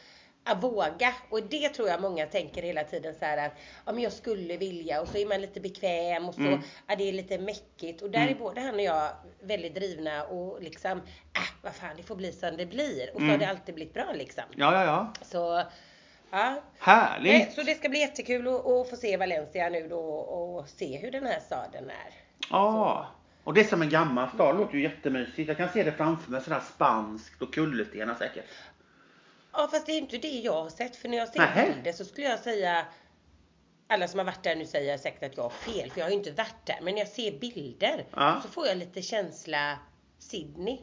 att 0.44 0.62
våga 0.62 1.14
och 1.30 1.42
det 1.42 1.68
tror 1.68 1.88
jag 1.88 2.00
många 2.00 2.26
tänker 2.26 2.62
hela 2.62 2.84
tiden 2.84 3.14
så 3.18 3.24
här 3.24 3.46
att 3.46 3.52
ja, 3.86 3.92
men 3.92 4.02
jag 4.02 4.12
skulle 4.12 4.56
vilja 4.56 5.00
och 5.00 5.08
så 5.08 5.18
är 5.18 5.26
man 5.26 5.40
lite 5.40 5.60
bekväm 5.60 6.28
och 6.28 6.34
så 6.34 6.40
Mm. 6.40 6.60
ja, 6.88 6.96
det 6.96 7.08
är 7.08 7.12
lite 7.12 7.38
mäckigt 7.38 8.02
och 8.02 8.10
där 8.10 8.28
är 8.28 8.34
både 8.34 8.60
han 8.60 8.74
och 8.74 8.80
jag 8.80 9.08
väldigt 9.42 9.74
drivna 9.74 10.24
och 10.24 10.62
liksom 10.62 10.98
äh, 10.98 11.50
vad 11.62 11.74
fan 11.74 11.96
det 11.96 12.02
får 12.02 12.16
bli 12.16 12.32
som 12.32 12.56
det 12.56 12.66
blir 12.66 13.10
och 13.10 13.16
så 13.16 13.22
Mm. 13.22 13.30
har 13.30 13.38
det 13.38 13.48
alltid 13.48 13.74
blivit 13.74 13.94
bra 13.94 14.12
liksom. 14.14 14.44
Ja, 14.56 14.74
ja, 14.74 14.84
ja. 14.84 15.12
Så 15.24 15.62
ja, 16.32 16.50
Nej, 16.50 16.60
Härligt. 16.78 17.52
så 17.52 17.62
det 17.62 17.74
ska 17.74 17.88
bli 17.88 17.98
jättekul 17.98 18.48
att, 18.48 18.66
att 18.66 18.90
få 18.90 18.96
se 18.96 19.16
Valencia 19.16 19.68
nu 19.68 19.88
då 19.88 20.00
och 20.00 20.68
se 20.68 20.96
hur 20.98 21.10
den 21.10 21.26
här 21.26 21.40
staden 21.40 21.90
är. 21.90 22.14
Ja. 22.50 23.06
Och 23.44 23.54
det 23.54 23.60
är 23.60 23.64
som 23.64 23.82
en 23.82 23.88
gammal 23.90 24.28
stad. 24.28 24.54
Det 24.54 24.58
låter 24.58 24.74
ju 24.74 24.82
jättemysigt. 24.82 25.48
Jag 25.48 25.56
kan 25.56 25.68
se 25.68 25.82
det 25.82 25.92
framför 25.92 26.30
mig. 26.30 26.40
Sådär 26.42 26.60
spanskt 26.74 27.42
och 27.42 27.54
kullerstenar 27.54 28.14
säkert. 28.14 28.44
Ja 29.52 29.68
fast 29.72 29.86
det 29.86 29.92
är 29.92 29.98
inte 29.98 30.18
det 30.18 30.28
jag 30.38 30.62
har 30.62 30.70
sett 30.70 30.96
för 30.96 31.08
när 31.08 31.16
jag 31.18 31.28
ser 31.28 31.66
bilder 31.66 31.92
så 31.92 32.04
skulle 32.04 32.26
jag 32.26 32.38
säga 32.38 32.86
alla 33.86 34.08
som 34.08 34.18
har 34.18 34.24
varit 34.24 34.42
där 34.42 34.56
nu 34.56 34.66
säger 34.66 34.98
säkert 34.98 35.22
att 35.30 35.36
jag 35.36 35.42
har 35.42 35.50
fel 35.50 35.90
för 35.90 35.98
jag 36.00 36.06
har 36.06 36.10
ju 36.10 36.16
inte 36.16 36.30
varit 36.32 36.66
där 36.66 36.78
men 36.82 36.94
när 36.94 37.00
jag 37.00 37.08
ser 37.08 37.38
bilder 37.38 38.04
Ja. 38.16 38.40
så 38.42 38.48
får 38.48 38.66
jag 38.66 38.76
lite 38.76 39.02
känsla 39.02 39.78
Sydney. 40.18 40.78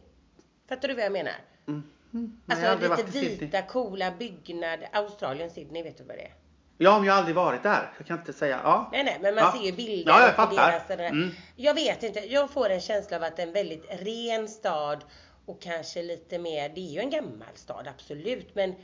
Fattar 0.70 0.88
du 0.88 0.94
vad 0.94 1.03
jag 1.03 1.12
menar? 1.12 1.34
Mm. 1.68 1.84
Har 2.11 2.67
Alltså 2.67 2.95
lite 3.05 3.19
vita 3.45 3.61
coola 3.61 4.11
byggnader. 4.19 4.89
Australien, 4.93 5.49
Sydney, 5.49 5.83
vet 5.83 5.97
du 5.97 6.03
vad 6.03 6.15
det 6.17 6.21
är? 6.23 6.33
Ja, 6.77 6.97
men 6.97 7.05
jag 7.07 7.13
har 7.13 7.17
aldrig 7.19 7.35
varit 7.35 7.63
där. 7.63 7.91
Jag 7.97 8.07
kan 8.07 8.19
inte 8.19 8.33
säga. 8.33 8.59
Ja. 8.63 8.89
Nej, 8.91 9.03
nej, 9.03 9.17
men 9.21 9.35
man 9.35 9.43
Ja. 9.43 9.51
ser 9.59 9.65
ju 9.65 9.71
bilder. 9.71 10.11
Ja, 10.11 10.21
jag 10.21 10.35
på 10.35 10.41
fattar. 10.41 10.71
deras 10.71 10.87
sådär- 10.87 11.09
Mm. 11.09 11.29
Jag 11.55 11.73
vet 11.73 12.03
inte, 12.03 12.19
jag 12.19 12.51
får 12.51 12.69
en 12.69 12.81
känsla 12.81 13.17
av 13.17 13.23
att 13.23 13.35
det 13.35 13.41
är 13.43 13.47
en 13.47 13.53
väldigt 13.53 13.85
ren 13.89 14.47
stad 14.47 15.03
och 15.45 15.61
kanske 15.61 16.03
lite 16.03 16.39
mer, 16.39 16.69
det 16.69 16.81
är 16.81 16.91
ju 16.93 16.99
en 16.99 17.09
gammal 17.09 17.55
stad 17.55 17.87
absolut, 17.87 18.55
men 18.55 18.75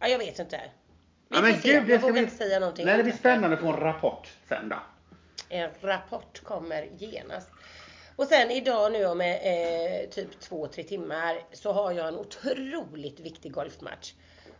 ja, 0.00 0.08
jag 0.08 0.18
vet 0.18 0.38
inte. 0.38 0.60
Vi 1.28 1.36
Ja, 1.36 1.42
men 1.42 1.54
se, 1.54 1.72
gud, 1.72 1.86
det 1.86 1.92
jag 1.92 2.00
ska 2.00 2.06
vågar 2.08 2.12
bli... 2.12 2.22
inte 2.22 2.36
säga 2.36 2.60
någonting. 2.60 2.86
Nej, 2.86 2.96
det 2.96 3.02
blir 3.02 3.12
spännande 3.12 3.56
att 3.56 3.62
få 3.62 3.68
en 3.72 3.76
rapport 3.80 4.28
sen 4.48 4.68
då. 4.68 4.76
En 5.48 5.70
rapport 5.80 6.42
kommer 6.44 6.88
genast. 6.98 7.48
Och 8.16 8.26
sen 8.26 8.50
idag 8.50 8.92
nu 8.92 9.06
om 9.06 9.20
eh, 9.20 10.10
typ 10.10 10.40
två, 10.40 10.66
tre 10.66 10.84
timmar 10.84 11.40
så 11.52 11.72
har 11.72 11.92
jag 11.92 12.08
en 12.08 12.14
otroligt 12.14 13.20
viktig 13.20 13.52
golfmatch. 13.52 14.12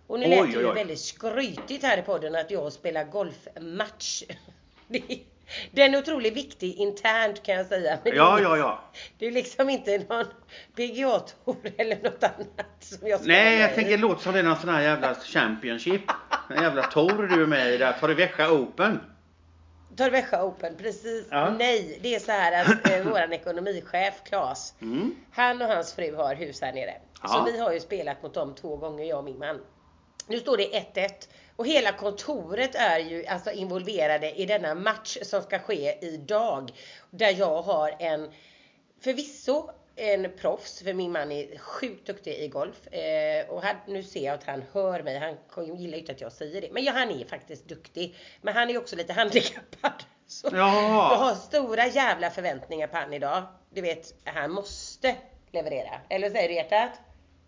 Och 0.07 0.21
nu 0.21 0.27
Oj, 0.27 0.31
lät 0.31 0.53
det 0.53 0.61
ju 0.61 0.69
oj. 0.69 0.75
väldigt 0.75 1.01
skrytigt 1.01 1.85
här 1.85 1.99
i 1.99 2.03
podden 2.03 2.35
att 2.35 2.51
jag 2.51 2.73
spelar 2.73 3.05
golfmatch. 3.05 4.23
Den 5.71 5.95
är 5.95 5.99
otroligt 5.99 6.35
viktig 6.35 6.75
internt 6.77 7.43
kan 7.43 7.55
jag 7.55 7.67
säga. 7.67 7.99
Men 8.05 8.17
Ja, 8.17 8.41
ja, 8.41 8.57
ja. 8.57 8.85
Det 9.19 9.27
är 9.27 9.31
liksom 9.31 9.71
inte 9.71 9.99
någon 10.09 10.27
PGA-tour 10.77 11.57
eller 11.77 12.03
något 12.03 12.25
annat 12.25 12.77
som 12.81 13.09
jag 13.09 13.21
Nej, 13.27 13.61
jag 13.61 13.75
tänker 13.75 13.91
det 13.91 13.97
låter 13.97 14.23
som 14.23 14.33
det 14.33 14.39
är 14.39 14.43
någon 14.43 14.57
sån 14.57 14.69
här 14.69 14.83
jävla 14.83 15.15
Championship. 15.15 16.03
En 16.51 16.63
jävla 16.63 16.83
tour 16.83 17.29
du 17.29 17.43
är 17.43 17.47
med 17.47 17.75
i 17.75 17.77
där. 17.77 17.93
Tar 17.93 18.09
du 18.09 18.15
Växjö 18.15 18.49
Open? 18.49 19.01
Torrevieja 19.97 20.45
Open, 20.45 20.77
precis. 20.77 21.27
Ja. 21.31 21.51
Nej, 21.51 21.99
det 22.03 22.15
är 22.15 22.19
så 22.21 22.33
här 22.33 22.63
att 22.65 22.91
eh, 22.91 23.03
våran 23.13 23.33
ekonomichef 23.33 24.23
Claes, 24.25 24.75
Mm. 24.81 25.17
han 25.33 25.63
och 25.63 25.69
hans 25.69 25.93
fru 25.95 26.15
har 26.17 26.35
hus 26.35 26.61
här 26.61 26.73
nere. 26.73 26.95
Ja. 27.23 27.29
Så 27.29 27.53
vi 27.53 27.59
har 27.59 27.73
ju 27.73 27.81
spelat 27.81 28.23
mot 28.23 28.35
dem 28.35 28.55
två 28.55 28.77
gånger, 28.77 29.05
jag 29.05 29.19
och 29.19 29.25
min 29.25 29.39
man. 29.39 29.61
Nu 30.27 30.39
står 30.39 30.57
det 30.57 30.65
1-1 30.95 31.29
och 31.57 31.67
hela 31.67 31.93
kontoret 31.93 32.75
är 32.75 32.99
ju 32.99 33.27
alltså 33.27 33.51
involverade 33.51 34.33
i 34.41 34.47
denna 34.47 34.75
match 34.75 35.19
som 35.23 35.43
ska 35.43 35.59
ske 35.59 35.99
idag. 36.07 36.71
Där 37.11 37.31
jag 37.39 37.63
har 37.63 37.97
en, 37.99 38.31
förvisso 39.01 39.71
en 39.97 40.33
proffs, 40.41 40.83
för 40.83 40.93
min 40.95 41.13
man 41.13 41.33
är 41.33 41.59
sjukt 41.59 42.07
duktig 42.07 42.35
i 42.35 42.49
golf. 42.49 42.87
Eh, 42.87 43.49
och 43.49 43.63
han, 43.63 43.77
nu 43.87 44.03
ser 44.03 44.25
jag 44.25 44.35
att 44.35 44.45
han 44.45 44.63
hör 44.73 45.03
mig, 45.03 45.19
han 45.19 45.77
gillar 45.77 45.95
ju 45.95 46.01
inte 46.01 46.13
att 46.13 46.21
jag 46.21 46.33
säger 46.33 46.61
det. 46.61 46.69
Men 46.73 46.85
ja, 46.85 46.93
han 46.93 47.11
är 47.11 47.25
faktiskt 47.25 47.69
duktig. 47.69 48.17
Men 48.43 48.55
han 48.55 48.71
är 48.71 48.79
också 48.79 48.97
lite 48.97 49.13
handikappad. 49.13 49.93
Så 50.27 50.49
Jaha. 50.53 51.13
jag 51.13 51.19
har 51.19 51.35
stora 51.35 51.87
jävla 51.87 52.31
förväntningar 52.31 52.87
på 52.87 52.97
han 52.97 53.13
idag. 53.13 53.43
Du 53.71 53.81
vet, 53.81 54.15
han 54.25 54.51
måste 54.51 55.17
leverera. 55.51 56.01
Eller 56.09 56.31
säger 56.31 56.49
du 56.49 56.55
hjärtat? 56.55 56.91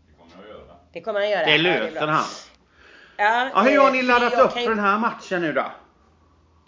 Det 0.06 0.20
kommer 0.20 0.40
jag 0.48 0.50
att 0.54 0.60
göra. 0.66 0.76
Det 0.92 1.00
kommer 1.00 1.20
han 1.20 1.30
göra. 1.30 1.44
Det 1.44 1.50
Ja, 1.50 1.54
är 1.54 1.58
löser 1.90 2.06
han. 2.06 2.24
Ja, 3.16 3.50
Ja, 3.54 3.60
hur 3.62 3.76
eh, 3.76 3.82
har 3.82 3.90
ni 3.90 3.98
för 3.98 4.06
laddat 4.06 4.32
upp 4.32 4.54
kan- 4.54 4.62
för 4.62 4.70
den 4.70 4.78
här 4.84 4.98
matchen 4.98 5.40
nu 5.42 5.52
då? 5.52 5.64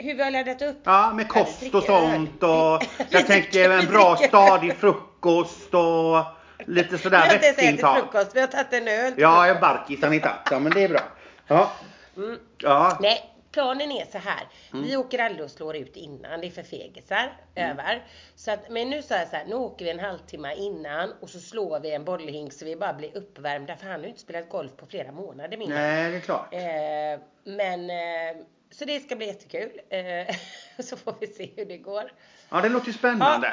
Hur 0.00 0.14
vi 0.14 0.22
har 0.22 0.30
laddat 0.30 0.62
upp? 0.62 0.78
Ja, 0.84 1.12
med 1.14 1.28
kost 1.28 1.62
vi 1.62 1.70
och 1.72 1.82
sånt 1.82 2.42
och 2.42 2.82
Vi 2.98 3.04
jag 3.10 3.26
tänker 3.26 3.70
en 3.70 3.80
vi 3.80 3.86
bra 3.86 4.16
stadig 4.16 4.76
frukost 4.76 5.74
och 5.74 6.24
lite 6.66 6.92
Vi 6.92 6.98
sådär 6.98 7.18
har 7.18 7.34
inte 7.34 7.46
ens 7.46 7.58
ätit 7.58 7.70
vätskeintag. 7.70 7.96
frukost, 7.96 8.36
vi 8.36 8.40
har 8.40 8.46
tagit 8.46 8.72
en 8.72 8.88
öl. 8.88 9.14
Ja, 9.16 9.46
en 9.46 9.60
barkis 9.60 10.02
har 10.02 10.10
ni 10.10 10.20
tagit. 10.20 10.36
Ja, 10.50 10.58
men 10.58 10.72
det 10.72 10.84
är 10.84 10.88
bra. 10.88 11.00
Ja. 11.46 11.70
Mm. 12.16 12.38
Ja. 12.58 12.98
Nej, 13.00 13.30
planen 13.52 13.92
är 13.92 14.04
så 14.12 14.18
här. 14.18 14.48
Mm. 14.72 14.84
Vi 14.84 14.96
åker 14.96 15.18
aldrig 15.18 15.44
och 15.44 15.50
slår 15.50 15.76
ut 15.76 15.96
innan, 15.96 16.40
det 16.40 16.46
är 16.46 16.50
för 16.50 16.62
fegisar. 16.62 17.32
Över. 17.54 18.04
Så 18.34 18.50
att, 18.50 18.70
men 18.70 18.90
nu 18.90 19.02
sa 19.02 19.14
jag 19.16 19.28
så 19.28 19.36
här, 19.36 19.44
nu 19.44 19.54
åker 19.54 19.84
vi 19.84 19.90
en 19.90 20.00
halvtimme 20.00 20.54
innan 20.54 21.12
och 21.20 21.30
så 21.30 21.38
slår 21.38 21.80
vi 21.80 21.94
en 21.94 22.04
bollhink 22.04 22.52
så 22.52 22.64
vi 22.64 22.76
bara 22.76 22.92
blir 22.92 23.16
uppvärmda. 23.16 23.76
För 23.76 23.86
han 23.86 23.94
har 23.94 24.02
ju 24.02 24.08
inte 24.08 24.20
spelat 24.20 24.48
golf 24.48 24.70
på 24.76 24.86
flera 24.86 25.12
månader 25.12 25.56
min. 25.56 25.70
Nej, 25.70 26.10
det 26.10 26.16
är 26.16 26.20
klart. 26.20 26.54
Eh, 26.54 27.20
men, 27.44 27.90
eh, 27.90 28.36
så 28.70 28.84
det 28.84 29.00
ska 29.00 29.16
bli 29.16 29.26
jättekul. 29.26 29.80
Eh, 29.88 30.36
så 30.84 30.96
får 30.96 31.14
vi 31.20 31.26
se 31.26 31.50
hur 31.56 31.64
det 31.64 31.76
går. 31.78 32.12
Ja, 32.48 32.60
det 32.60 32.68
låter 32.68 32.86
ju 32.86 32.92
spännande. 32.92 33.52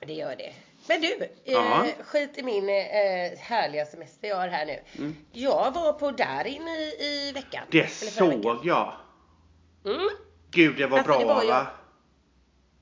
Det 0.00 0.12
gör 0.12 0.36
det. 0.36 0.52
Men 0.88 1.00
du, 1.00 1.14
eh, 1.22 1.28
Ja. 1.44 1.86
skit 2.04 2.38
i 2.38 2.42
min 2.42 2.68
eh, 2.68 3.38
härliga 3.38 3.86
semester 3.86 4.28
jag 4.28 4.36
har 4.36 4.48
här 4.48 4.66
nu. 4.66 4.80
Mm. 4.98 5.16
Jag 5.32 5.70
var 5.74 5.92
på 5.92 6.10
Darin 6.10 6.68
i, 6.68 6.96
i 7.04 7.32
veckan. 7.34 7.62
Det 7.70 7.86
förra 7.86 8.26
veckan. 8.26 8.42
såg 8.54 8.66
jag. 8.66 8.94
Mm. 9.84 10.08
Gud, 10.50 10.76
det 10.76 10.86
var 10.86 10.98
Alltså, 10.98 11.12
bra 11.12 11.18
det 11.20 11.24
var 11.34 11.42
ju- 11.42 11.48
va? 11.48 11.66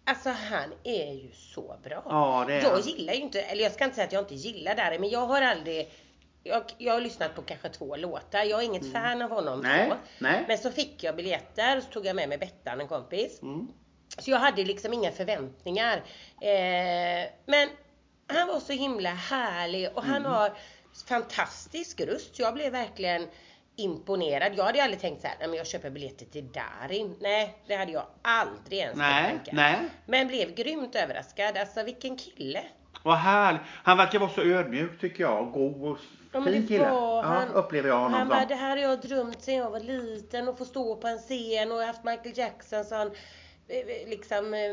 Alltså 0.04 0.30
han 0.30 0.72
är 0.84 1.12
ju 1.12 1.30
så 1.32 1.76
bra. 1.84 2.02
Ja, 2.04 2.44
det 2.48 2.54
är 2.54 2.62
jag 2.62 2.70
han. 2.70 2.80
gillar 2.80 3.12
ju 3.14 3.20
inte, 3.20 3.42
eller 3.42 3.62
jag 3.62 3.72
ska 3.72 3.84
inte 3.84 3.94
säga 3.96 4.06
att 4.06 4.12
jag 4.12 4.22
inte 4.22 4.34
gillar 4.34 4.74
Darin, 4.74 5.00
men 5.00 5.10
jag 5.10 5.26
har 5.26 5.42
aldrig 5.42 5.92
jag, 6.46 6.62
jag 6.78 6.92
har 6.92 7.00
lyssnat 7.00 7.34
på 7.34 7.42
kanske 7.42 7.68
två 7.68 7.96
låtar. 7.96 8.44
Jag 8.44 8.60
är 8.60 8.64
inget 8.64 8.92
fan 8.92 9.22
av 9.22 9.30
honom 9.30 9.60
Mm. 9.64 9.70
Nej, 9.76 9.88
så. 9.90 9.96
nej. 10.24 10.44
Men 10.48 10.58
så 10.58 10.70
fick 10.70 11.02
jag 11.04 11.16
biljetter 11.16 11.76
och 11.76 11.82
så 11.82 11.90
tog 11.90 12.06
jag 12.06 12.16
med 12.16 12.28
mig 12.28 12.38
Bettan, 12.38 12.80
en 12.80 12.88
kompis. 12.88 13.42
Mm. 13.42 13.68
Så 14.18 14.30
jag 14.30 14.38
hade 14.38 14.64
liksom 14.64 14.92
inga 14.92 15.10
förväntningar. 15.12 15.96
Eh, 16.40 17.28
men 17.46 17.68
han 18.28 18.48
var 18.48 18.60
så 18.60 18.72
himla 18.72 19.10
härlig 19.10 19.90
och 19.94 20.02
han 20.04 20.16
Mm. 20.16 20.32
har 20.32 20.52
fantastisk 21.08 22.00
röst. 22.00 22.38
Jag 22.38 22.54
blev 22.54 22.72
verkligen 22.72 23.28
imponerad. 23.76 24.52
Jag 24.56 24.64
hade 24.64 24.82
aldrig 24.82 25.00
tänkt 25.00 25.20
så 25.22 25.26
här, 25.26 25.36
"Nej, 25.38 25.48
men 25.48 25.56
jag 25.58 25.66
köper 25.66 25.90
biljetter 25.90 26.26
till 26.26 26.48
Darin. 26.52 27.16
Nej, 27.20 27.58
det 27.66 27.74
hade 27.76 27.92
jag 27.92 28.06
aldrig 28.22 28.78
ens 28.80 28.96
Nej, 28.96 29.30
tänkt. 29.30 29.52
nej. 29.52 29.76
Men 30.06 30.28
blev 30.28 30.54
grymt 30.54 30.94
överraskad. 30.94 31.56
Alltså 31.56 31.82
vilken 31.82 32.16
kille. 32.16 32.62
Vad 33.02 33.16
härligt. 33.16 33.60
Han 33.82 33.96
verkar 33.98 34.18
vara 34.18 34.30
så 34.30 34.40
ödmjuk 34.42 35.00
tycker 35.00 35.24
jag. 35.24 35.52
God 35.52 35.82
och 35.84 35.98
Ja, 36.32 36.42
fin 36.42 36.66
kille. 36.66 36.84
Ja, 36.84 37.22
han. 37.22 37.48
upplever 37.48 37.88
jag 37.88 37.96
Han 37.98 38.12
honom 38.12 38.28
bara, 38.28 38.38
som. 38.40 38.48
det 38.48 38.54
här 38.54 38.70
har 38.70 38.76
jag 38.76 39.00
drömt 39.00 39.42
sedan 39.42 39.54
jag 39.54 39.70
var 39.70 39.80
liten 39.80 40.48
och 40.48 40.58
få 40.58 40.64
stå 40.64 40.96
på 40.96 41.08
en 41.08 41.18
scen 41.18 41.72
och 41.72 41.78
haft 41.82 42.04
Michael 42.04 42.38
Jackson 42.38 42.84
som 42.84 43.10
eh, 43.68 44.08
liksom 44.08 44.54
eh, 44.54 44.70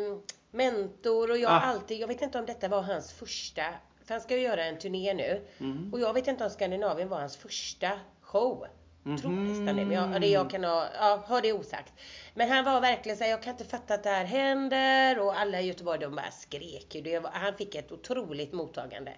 mentor 0.52 1.32
och 1.32 1.38
jag 1.38 1.52
Ah. 1.52 1.60
alltid, 1.60 2.00
jag 2.00 2.08
vet 2.08 2.22
inte 2.22 2.40
om 2.40 2.46
detta 2.46 2.68
var 2.68 2.82
hans 2.82 3.14
första, 3.14 3.62
för 4.06 4.14
han 4.14 4.22
ska 4.22 4.36
ju 4.36 4.42
göra 4.42 4.66
en 4.66 4.78
turné 4.80 5.14
nu 5.14 5.48
Mm. 5.60 5.94
och 5.94 6.00
jag 6.00 6.14
vet 6.14 6.28
inte 6.28 6.44
om 6.44 6.50
Skandinavien 6.50 7.10
var 7.10 7.20
hans 7.20 7.38
första 7.38 7.90
show. 8.22 8.66
Jag 9.06 9.22
tror 9.22 9.32
Mhm. 9.32 9.48
nästan 9.48 9.76
det, 9.76 9.86
men 9.86 9.92
jag, 10.12 10.22
det 10.22 10.28
jag 10.28 10.50
kan 10.50 10.64
ha, 10.64 10.88
ja, 11.00 11.24
ha 11.28 11.42
det 11.42 11.54
osagt. 11.54 11.94
Men 12.34 12.50
han 12.50 12.66
var 12.66 12.82
verkligen 12.82 13.18
såhär, 13.18 13.32
jag 13.32 13.44
kan 13.44 13.52
inte 13.54 13.66
fatta 13.66 13.94
att 13.94 14.04
det 14.04 14.10
här 14.10 14.26
händer 14.26 15.20
och 15.20 15.40
alla 15.40 15.62
i 15.62 15.66
Göteborg 15.68 16.00
de 16.00 16.16
bara 16.16 16.32
skrek 16.32 16.96
ju. 16.96 17.02
Det 17.02 17.20
var, 17.20 17.30
han 17.32 17.54
fick 17.58 17.76
ett 17.76 17.92
otroligt 17.92 18.54
mottagande. 18.54 19.14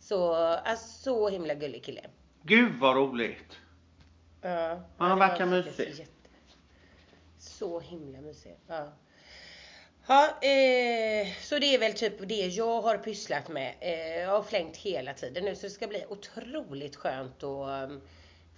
Så, 0.00 0.34
alltså, 0.34 0.86
så 1.02 1.28
himla 1.28 1.54
gullig 1.54 1.84
kille. 1.84 2.00
Gud 2.42 2.74
vad 2.74 2.96
roligt. 2.96 3.58
Ja, 4.42 4.80
han 4.98 5.18
verkar 5.18 5.46
mysig. 5.46 5.88
jätte- 5.88 6.12
Så 7.38 7.80
himla 7.80 8.20
mysig. 8.20 8.56
Ja. 8.66 8.92
Ja, 10.08 10.24
eh, 10.28 11.26
så 11.40 11.58
det 11.58 11.74
är 11.74 11.78
väl 11.78 11.92
typ 11.92 12.28
det 12.28 12.46
jag 12.46 12.82
har 12.82 12.98
pysslat 12.98 13.48
med. 13.48 13.74
Eh, 13.80 14.16
jag 14.20 14.30
har 14.30 14.42
flängt 14.42 14.76
hela 14.76 15.14
tiden 15.14 15.44
nu 15.44 15.54
så 15.56 15.62
det 15.62 15.70
ska 15.70 15.86
bli 15.86 16.04
otroligt 16.08 16.96
skönt 16.96 17.42
att 17.42 17.90
um, 17.90 18.00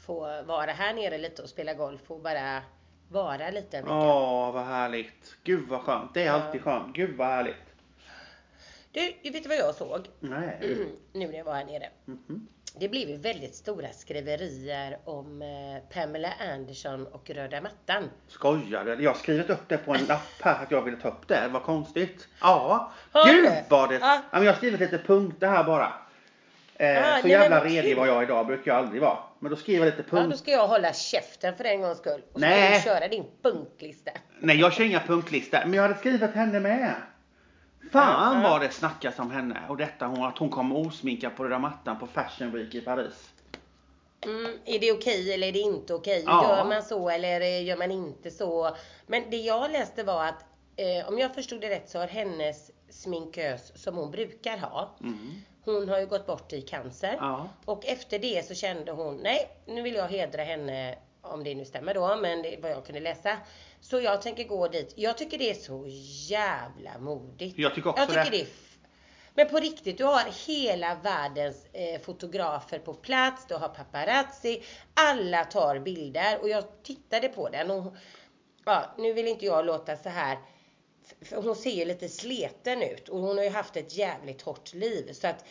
få 0.09 0.43
vara 0.43 0.71
här 0.73 0.95
nere 0.95 1.19
lite 1.19 1.43
och 1.43 1.49
spela 1.49 1.75
golf 1.75 2.01
och 2.11 2.21
bara 2.21 2.63
vara 3.09 3.51
lite. 3.51 3.83
Åh, 3.87 4.53
vad 4.53 4.65
härligt. 4.65 5.37
Gud 5.45 5.69
vad 5.69 5.81
skönt. 5.81 6.15
Det 6.15 6.23
är 6.23 6.27
Ja. 6.27 6.33
alltid 6.33 6.63
skönt. 6.63 6.97
Gud 6.97 7.17
vad 7.17 7.27
härligt. 7.27 7.55
Du, 8.93 9.31
vet 9.31 9.43
du 9.43 9.49
vad 9.49 9.59
jag 9.59 9.75
såg? 9.75 10.01
Nej. 10.21 10.59
nu 11.13 11.27
när 11.29 11.39
jag 11.39 11.45
var 11.45 11.55
här 11.55 11.65
nere. 11.65 11.89
Mhm. 12.05 12.49
Det 12.75 12.89
blev 12.89 13.09
ju 13.09 13.17
väldigt 13.17 13.55
stora 13.55 13.89
skriverier 13.93 14.99
om 15.05 15.43
eh, 15.43 15.95
Pamela 15.95 16.33
Anderson 16.55 17.07
och 17.07 17.31
röda 17.31 17.61
mattan. 17.61 18.11
Skojar 18.29 18.85
du? 18.85 19.03
Jag 19.03 19.11
har 19.11 19.19
skrivit 19.19 19.51
upp 19.51 19.69
det 19.69 19.77
på 19.79 19.95
en 19.95 20.05
lapp 20.07 20.43
här 20.43 20.63
att 20.65 20.71
jag 20.71 20.83
ville 20.83 20.97
ta 20.97 21.09
upp 21.09 21.29
det. 21.29 21.49
Vad 21.53 21.63
konstigt. 21.63 22.29
Ja. 22.41 22.93
Gud 23.27 23.53
vad 23.69 23.89
det... 23.89 23.95
Ja. 23.99 24.21
Jag 24.33 24.45
har 24.45 24.53
skrivit 24.53 24.81
lite 24.81 24.99
punkter 24.99 25.49
här 25.49 25.65
bara. 25.65 25.93
Eh, 26.81 27.15
Ah, 27.15 27.17
så 27.21 27.23
nej, 27.23 27.31
jävla 27.33 27.65
redig 27.65 27.97
var 27.97 28.07
jag 28.07 28.23
idag. 28.23 28.47
Brukar 28.47 28.73
jag 28.73 28.79
aldrig 28.79 29.03
vara. 29.03 29.19
Men 29.39 29.51
då 29.51 29.57
skriver 29.57 29.87
jag 29.87 29.97
lite 29.97 30.17
Ja, 30.17 30.23
då 30.23 30.37
ska 30.37 30.51
jag 30.51 30.69
hålla 30.69 30.93
käften 30.93 31.57
för 31.57 31.65
en 31.65 31.81
gångs 31.81 31.99
skull. 31.99 32.23
Och 32.33 32.41
så 32.41 32.47
Nej. 32.47 32.81
ska 32.81 32.91
du 32.91 32.97
köra 32.99 33.09
din 33.09 33.25
punktlista. 33.43 34.11
Nej, 34.41 34.61
jag 34.61 34.73
kör 34.73 34.85
inga 34.85 35.01
punktlistor. 35.01 35.59
Men 35.65 35.75
jag 35.75 35.83
hade 35.83 35.95
skrivit 35.95 36.35
henne 36.35 36.61
med. 36.61 36.95
Fan 37.93 38.43
ja. 38.43 38.51
vad 38.51 38.61
det 38.61 38.71
snackas 38.71 39.19
om 39.19 39.31
henne. 39.31 39.61
Och 39.69 39.77
detta 39.77 40.07
hon, 40.07 40.25
att 40.25 40.39
hon 40.39 40.51
kommer 40.51 40.77
osminkad 40.87 41.37
på 41.37 41.45
röda 41.45 41.59
mattan 41.59 41.99
på 41.99 42.07
Fashion 42.07 42.53
Week 42.53 42.75
i 42.75 42.81
Paris. 42.81 43.31
Mm, 44.25 44.53
är 44.65 44.79
det 44.79 44.93
okej 44.93 45.35
eller 45.35 45.49
är 45.49 45.53
det 45.53 45.59
inte 45.59 45.95
okej? 45.95 46.23
Ja. 46.27 46.43
Gör 46.49 46.65
man 46.65 46.83
så 46.83 47.11
eller 47.11 47.41
gör 47.41 47.77
man 47.77 47.91
inte 47.91 48.31
så? 48.31 48.77
Men 49.07 49.31
det 49.31 49.37
jag 49.37 49.71
läste 49.71 50.03
var 50.03 50.25
att 50.25 50.45
eh, 50.77 51.09
om 51.09 51.19
jag 51.19 51.35
förstod 51.35 51.61
det 51.61 51.71
rätt 51.71 51.91
så 51.91 51.99
har 51.99 52.07
hennes 52.07 52.71
sminkös 52.91 53.83
som 53.83 53.97
hon 53.97 54.11
brukar 54.11 54.59
ha. 54.59 54.97
Mm. 55.01 55.35
Hon 55.73 55.89
har 55.89 56.01
ju 56.01 56.07
gått 56.07 56.27
bort 56.27 56.53
i 56.53 56.63
cancer. 56.63 57.17
Ja. 57.21 57.49
Och 57.65 57.87
efter 57.87 58.19
det 58.19 58.47
så 58.47 58.55
kände 58.55 58.93
hon, 58.93 59.17
nej 59.17 59.51
nu 59.67 59.83
vill 59.83 59.95
jag 59.95 60.09
hedra 60.09 60.43
henne 60.43 60.99
om 61.23 61.45
det 61.45 61.55
nu 61.55 61.65
stämmer 61.65 61.95
då, 61.95 62.17
men 62.17 62.43
det 62.43 62.55
är 62.55 62.63
vad 62.63 62.71
jag 62.71 62.87
kunde 62.87 63.01
läsa. 63.01 63.37
Så 63.81 64.01
jag 64.01 64.23
tänker 64.23 64.45
gå 64.45 64.69
dit. 64.69 64.93
Jag 64.97 65.19
tycker 65.19 65.39
det 65.39 65.51
är 65.51 65.55
så 65.55 65.85
jävla 66.29 66.99
modigt. 66.99 67.59
Jag 67.59 67.75
tycker 67.75 67.91
också 67.91 68.03
jag 68.03 68.25
tycker 68.25 68.39
det. 68.39 68.45
det. 68.45 68.51
men 69.35 69.49
på 69.49 69.59
riktigt, 69.59 69.99
du 69.99 70.05
har 70.05 70.47
hela 70.47 70.95
världens 70.95 71.67
eh, 71.73 72.01
fotografer 72.01 72.79
på 72.79 72.95
plats, 72.95 73.47
du 73.49 73.55
har 73.55 73.69
paparazzi, 73.69 74.63
alla 74.95 75.45
tar 75.45 75.79
bilder 75.79 76.39
och 76.41 76.49
jag 76.49 76.65
tittade 76.83 77.29
på 77.29 77.49
den 77.49 77.71
och 77.71 77.95
ja, 78.65 78.95
nu 78.99 79.13
vill 79.13 79.27
inte 79.27 79.45
jag 79.45 79.67
låta 79.67 79.97
så 79.97 80.09
här 80.09 80.39
för 81.23 81.37
hon 81.43 81.57
ser 81.57 81.71
ju 81.71 81.85
lite 81.85 82.09
sleten 82.09 82.83
ut 82.83 83.09
och 83.09 83.19
hon 83.19 83.37
har 83.37 83.45
ju 83.45 83.51
haft 83.51 83.77
ett 83.77 83.97
jävligt 83.97 84.43
hårt 84.43 84.75
liv 84.75 85.13
så 85.13 85.27
att 85.27 85.45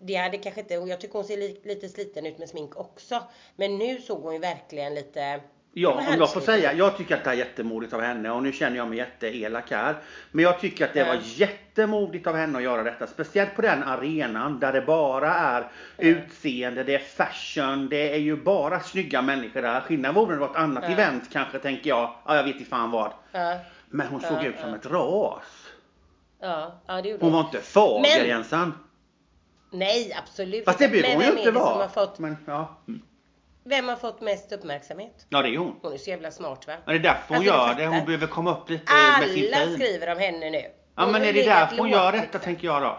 det 0.00 0.14
hade 0.14 0.38
kanske 0.38 0.60
inte, 0.60 0.78
och 0.78 0.88
jag 0.88 1.00
tycker 1.00 1.14
hon 1.14 1.24
ser 1.24 1.36
li, 1.36 1.60
lite 1.64 1.88
sliten 1.88 2.26
ut 2.26 2.38
med 2.38 2.48
smink 2.48 2.76
också. 2.76 3.22
Men 3.56 3.78
nu 3.78 4.00
såg 4.00 4.22
hon 4.22 4.32
ju 4.32 4.38
verkligen 4.38 4.94
lite 4.94 5.40
Ja, 5.76 5.90
om 5.92 6.14
jag 6.18 6.32
får 6.32 6.40
säga. 6.40 6.72
Jag 6.72 6.96
tycker 6.96 7.16
att 7.16 7.24
det 7.24 7.30
är 7.30 7.34
jättemodigt 7.34 7.92
av 7.92 8.00
henne 8.00 8.30
och 8.30 8.42
nu 8.42 8.52
känner 8.52 8.76
jag 8.76 8.88
mig 8.88 8.98
jätteelak 8.98 9.70
här. 9.70 9.96
Men 10.32 10.42
jag 10.44 10.60
tycker 10.60 10.84
att 10.84 10.94
det 10.94 11.04
var 11.04 11.18
jättemodigt 11.22 12.26
av 12.26 12.36
henne 12.36 12.58
att 12.58 12.64
göra 12.64 12.82
detta. 12.82 13.06
Speciellt 13.06 13.56
på 13.56 13.62
den 13.62 13.82
arenan 13.82 14.58
där 14.60 14.72
det 14.72 14.80
bara 14.80 15.34
är 15.34 15.70
utseende, 15.98 16.84
det 16.84 16.94
är 16.94 16.98
fashion, 16.98 17.88
det 17.88 18.12
är 18.14 18.18
ju 18.18 18.36
bara 18.36 18.80
snygga 18.80 19.22
människor 19.22 19.62
där. 19.62 19.80
Skillnaden 19.80 20.14
vore 20.14 20.36
något 20.36 20.56
annat 20.56 20.84
Ja. 20.86 20.92
event 20.92 21.24
kanske 21.32 21.58
tänker 21.58 21.88
jag. 21.90 22.14
Ja, 22.26 22.36
jag 22.36 22.44
vet 22.44 22.56
inte 22.56 22.70
fan 22.70 22.90
vad. 22.90 23.12
Ja, 23.32 23.58
Men 23.94 24.06
hon 24.06 24.20
såg 24.20 24.32
Ja, 24.32 24.42
ut 24.44 24.60
som 24.60 24.68
ja. 24.70 24.76
ett 24.76 24.86
ras. 24.86 25.42
ja, 26.40 26.72
ja 26.86 27.02
det 27.02 27.08
gjorde 27.08 27.24
Hon 27.24 27.32
var 27.32 27.40
inte 27.40 27.58
fager 27.60 28.00
Men- 28.18 28.28
Jensan. 28.28 28.78
Nej, 29.70 30.16
absolut 30.22 30.64
Fast 30.64 30.78
det 30.78 30.88
behöver 30.88 31.08
Men 31.08 31.26
hon 31.26 31.32
ju 31.34 31.38
inte 31.38 31.50
vara. 31.50 31.74
har 31.74 31.88
fått 31.88 32.18
Men, 32.18 32.36
ja. 32.46 32.76
Mm. 32.88 33.02
vem 33.64 33.88
har 33.88 33.96
fått 33.96 34.20
mest 34.20 34.52
uppmärksamhet? 34.52 35.26
Ja, 35.28 35.42
det 35.42 35.48
är 35.48 35.58
hon. 35.58 35.76
Hon 35.82 35.92
är 35.92 35.96
så 35.96 36.10
jävla 36.10 36.30
smart 36.30 36.66
va? 36.66 36.72
Ja, 36.84 36.92
det 36.92 36.98
är 36.98 37.02
därför 37.02 37.28
hon 37.28 37.36
Alltså, 37.36 37.52
gör 37.52 37.74
det. 37.74 37.86
Hon 37.96 38.04
behöver 38.06 38.26
komma 38.26 38.50
upp 38.58 38.70
lite 38.70 38.92
med 39.20 39.28
sin 39.30 39.54
Alla 39.54 39.72
skriver 39.74 40.12
om 40.12 40.18
henne 40.18 40.50
nu. 40.50 40.58
Ja, 40.58 41.02
Hon 41.02 41.12
men 41.12 41.20
har 41.20 41.28
är 41.28 41.32
det 41.32 41.44
därför 41.44 41.76
hon 41.76 41.88
gör 41.90 42.12
detta, 42.12 42.22
liksom. 42.22 42.40
tänker 42.40 42.66
jag 42.66 42.82
då? 42.82 42.96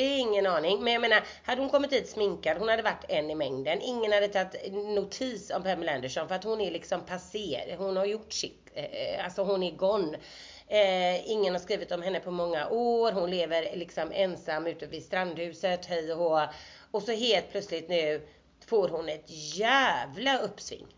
Ingen 0.00 0.46
aning. 0.46 0.84
Men 0.84 0.92
jag 0.92 1.00
menar, 1.00 1.22
hade 1.44 1.60
hon 1.60 1.70
kommit 1.70 1.92
hit 1.92 2.08
sminkad, 2.08 2.58
hon 2.58 2.68
hade 2.68 2.82
varit 2.82 3.04
en 3.08 3.30
i 3.30 3.34
mängden. 3.34 3.80
Ingen 3.82 4.12
hade 4.12 4.28
tagit 4.28 4.72
notis 4.72 5.50
om 5.50 5.62
Pamela 5.62 5.92
Anderson 5.94 6.28
för 6.28 6.34
att 6.34 6.44
hon 6.44 6.60
är 6.60 6.70
liksom 6.70 7.00
passé. 7.00 7.74
Hon 7.78 7.96
har 7.96 8.04
gjort 8.04 8.32
sitt. 8.32 8.70
Eh, 8.74 9.24
Alltså 9.24 9.42
hon 9.42 9.62
är 9.62 9.70
gone. 9.70 10.18
Eh, 10.68 11.30
ingen 11.30 11.54
har 11.54 11.60
skrivit 11.60 11.92
om 11.92 12.02
henne 12.02 12.20
på 12.20 12.30
många 12.30 12.68
år. 12.68 13.12
Hon 13.12 13.30
lever 13.30 13.76
liksom 13.76 14.10
ensam 14.12 14.66
ute 14.66 14.86
vid 14.86 15.02
strandhuset, 15.04 15.86
hej 15.86 16.12
och 16.12 16.18
hå. 16.18 16.46
Och 16.90 17.02
så 17.02 17.12
helt 17.12 17.50
plötsligt 17.50 17.88
nu 17.88 18.28
får 18.66 18.88
hon 18.88 19.08
ett 19.08 19.56
jävla 19.58 20.38
uppsving. 20.38 20.86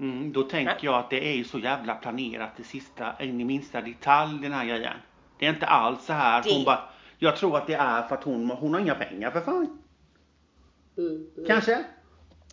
Mm, 0.00 0.32
då 0.32 0.42
tänker 0.42 0.78
jag 0.82 0.94
att 0.94 1.10
det 1.10 1.26
är 1.28 1.32
ju 1.32 1.44
så 1.44 1.58
jävla 1.58 1.94
planerat 1.94 2.56
till 2.56 2.64
sista, 2.64 3.16
in 3.20 3.40
i 3.40 3.44
minsta 3.44 3.80
detalj 3.80 4.38
den 4.42 4.52
här 4.52 4.64
grejen. 4.64 4.96
Det 5.38 5.46
är 5.46 5.50
inte 5.50 5.66
alls 5.66 6.06
så 6.06 6.12
här. 6.12 6.42
Det- 6.42 6.52
Hon 6.54 6.64
bara, 6.64 6.88
jag 7.18 7.36
tror 7.36 7.56
att 7.56 7.66
det 7.66 7.74
är 7.74 8.02
för 8.02 8.14
att 8.14 8.24
hon, 8.24 8.50
hon 8.50 8.74
har 8.74 8.80
inga 8.80 8.94
pengar 8.94 9.30
för 9.30 9.40
fan. 9.40 9.82
Kanske? 11.46 11.84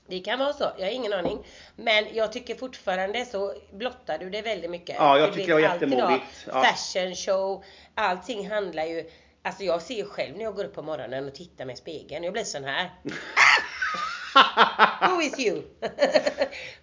Det 0.07 0.19
kan 0.19 0.39
vara 0.39 0.53
så, 0.53 0.63
jag 0.77 0.85
har 0.85 0.91
ingen 0.91 1.13
aning. 1.13 1.45
Men 1.75 2.05
jag 2.13 2.31
tycker 2.31 2.55
fortfarande 2.55 3.25
så 3.25 3.53
blottar 3.71 4.17
du 4.17 4.29
det 4.29 4.41
väldigt 4.41 4.71
mycket. 4.71 4.95
Ja, 4.99 5.19
jag 5.19 5.29
Du 5.29 5.33
tycker 5.33 5.47
det 5.47 5.53
var 5.53 5.59
jättemodigt. 5.59 6.47
Ja. 6.47 6.63
Fashion 6.63 7.15
show, 7.15 7.63
allting 7.95 8.49
handlar 8.49 8.85
ju 8.85 9.09
Alltså 9.45 9.63
jag 9.63 9.81
ser 9.81 9.95
ju 9.95 10.05
själv 10.05 10.37
när 10.37 10.43
jag 10.43 10.55
går 10.55 10.63
upp 10.63 10.75
på 10.75 10.81
morgonen 10.81 11.27
och 11.27 11.35
tittar 11.35 11.65
mig 11.65 11.73
i 11.73 11.77
spegeln. 11.77 12.23
Jag 12.23 12.33
blir 12.33 12.43
sån 12.43 12.63
här. 12.63 12.91
Who 15.09 15.21
is 15.21 15.39
you? 15.39 15.55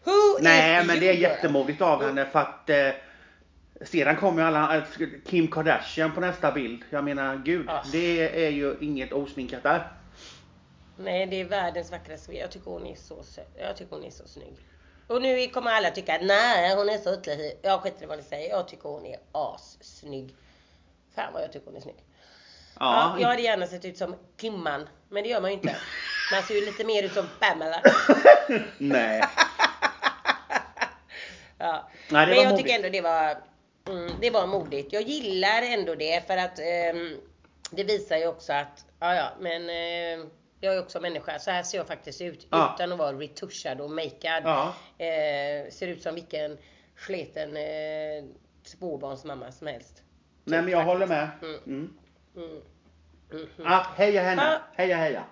Who 0.04 0.38
Nej, 0.40 0.80
is 0.80 0.87
men 0.87 0.96
you 0.96 1.00
det 1.00 1.08
är 1.08 1.14
jättemodigt 1.14 1.82
av 1.82 2.02
henne 2.02 2.26
för 2.26 2.38
att 2.38 2.70
eh, 2.70 2.88
sedan 3.84 4.16
kommer 4.16 4.42
ju 4.42 4.49
alla, 4.49 4.76
eh, 4.76 4.82
Kim 5.26 5.49
Kardashian 5.50 6.12
på 6.12 6.20
nästa 6.20 6.52
bild. 6.52 6.82
Jag 6.90 7.04
menar 7.04 7.37
gud, 7.37 7.68
Ah. 7.70 7.82
det 7.92 8.44
är 8.46 8.50
ju 8.50 8.76
inget 8.80 9.12
osminkat 9.12 9.62
där. 9.62 9.92
Nej, 10.96 11.26
det 11.26 11.40
är 11.40 11.44
världens 11.44 11.90
vackraste. 11.90 12.32
Jag 12.37 12.50
tycker 12.50 12.70
hon 12.70 12.87
är 12.87 12.94
så 12.96 13.22
söt. 13.22 13.56
Jag 13.58 13.76
tycker 13.76 13.96
hon 13.96 14.04
är 14.04 14.10
så 14.10 14.28
snygg. 14.28 14.56
Och 15.06 15.22
nu 15.22 15.46
kommer 15.49 15.70
alla 15.70 15.90
tycka 15.90 16.18
nej, 16.22 16.76
hon 16.76 16.88
är 16.88 16.99
så 16.99 17.14
ytlig. 17.14 17.58
Jag 17.62 17.80
skiter 17.80 18.02
i 18.02 18.06
vad 18.06 18.18
ni 18.18 18.25
säger. 18.25 18.50
Jag 18.50 18.68
tycker 18.68 18.88
hon 18.88 19.06
är 19.06 19.16
assnygg. 19.32 20.34
Fan 21.14 21.32
vad 21.32 21.42
jag 21.42 21.52
tycker 21.52 21.66
hon 21.66 21.76
är 21.76 21.80
snygg. 21.80 21.96
Ja, 22.78 23.14
Ja, 23.16 23.20
jag 23.20 23.28
hade 23.28 23.42
gärna 23.42 23.66
sett 23.66 23.84
ut 23.84 23.99
som 23.99 24.14
Kimman, 24.40 24.88
men 25.08 25.22
det 25.22 25.28
gör 25.28 25.40
man 25.40 25.50
ju 25.50 25.56
inte. 25.56 25.76
Man 26.32 26.42
ser 26.42 26.54
ju 26.54 26.66
lite 26.66 26.84
mer 26.84 27.02
ut 27.02 27.12
som 27.12 27.26
Pamela. 27.40 27.82
nej. 28.78 29.22
Ja. 31.58 31.88
Nej, 32.10 32.26
det 32.26 32.32
men 32.32 32.42
jag 32.42 32.50
modigt. 32.50 32.58
tycker 32.66 32.76
ändå 32.76 32.88
det 32.88 33.00
var, 33.00 33.37
mm, 33.88 34.10
det 34.20 34.30
var 34.30 34.46
modigt. 34.46 34.92
Jag 34.92 35.02
gillar 35.02 35.62
ändå 35.62 35.94
det 35.94 36.26
för 36.26 36.37
att 36.37 36.58
ehm, 36.58 37.16
det 37.70 37.84
visar 37.84 38.16
ju 38.16 38.26
också 38.26 38.52
att, 38.52 38.84
ja 38.99 39.14
ja, 39.14 39.30
men 39.40 39.68
eh, 39.70 40.26
jag 40.60 40.75
är 40.75 40.80
också 40.82 41.00
människa. 41.00 41.38
Så 41.38 41.50
här 41.50 41.62
ser 41.62 41.78
jag 41.78 41.87
faktiskt 41.87 42.20
ut 42.20 42.46
Ja. 42.50 42.72
utan 42.75 42.92
att 42.92 42.99
vara 42.99 43.12
retuschad 43.12 43.80
och 43.80 43.90
makead. 43.90 44.42
Ja. 44.44 44.75
Eh, 45.04 45.70
ser 45.70 45.88
ut 45.88 46.02
som 46.02 46.14
vilken 46.14 46.58
sleten 46.96 47.56
eh, 47.56 48.25
tvåbarnsmamma 48.78 49.52
som 49.52 49.66
helst. 49.66 50.02
Nej, 50.44 50.62
men 50.62 50.70
jag 50.72 50.84
håller 50.84 51.06
med. 51.06 51.28
Mm. 51.42 51.60
Mm. 51.66 51.90
Mm. 52.37 52.60
Mhm. 53.32 53.66
Ah, 53.66 53.87
heja 53.96 54.22
henne, 54.22 54.42
Ja. 54.42 54.58
heja 54.82 54.96
heja. 54.96 55.25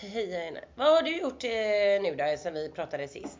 Heja 0.00 0.38
henne. 0.40 0.60
Vad 0.74 0.86
har 0.88 1.02
du 1.02 1.16
gjort 1.18 1.44
eh, 1.44 2.02
nu 2.02 2.14
då 2.18 2.36
sen 2.38 2.54
vi 2.54 2.68
pratade 2.70 3.08
sist? 3.08 3.38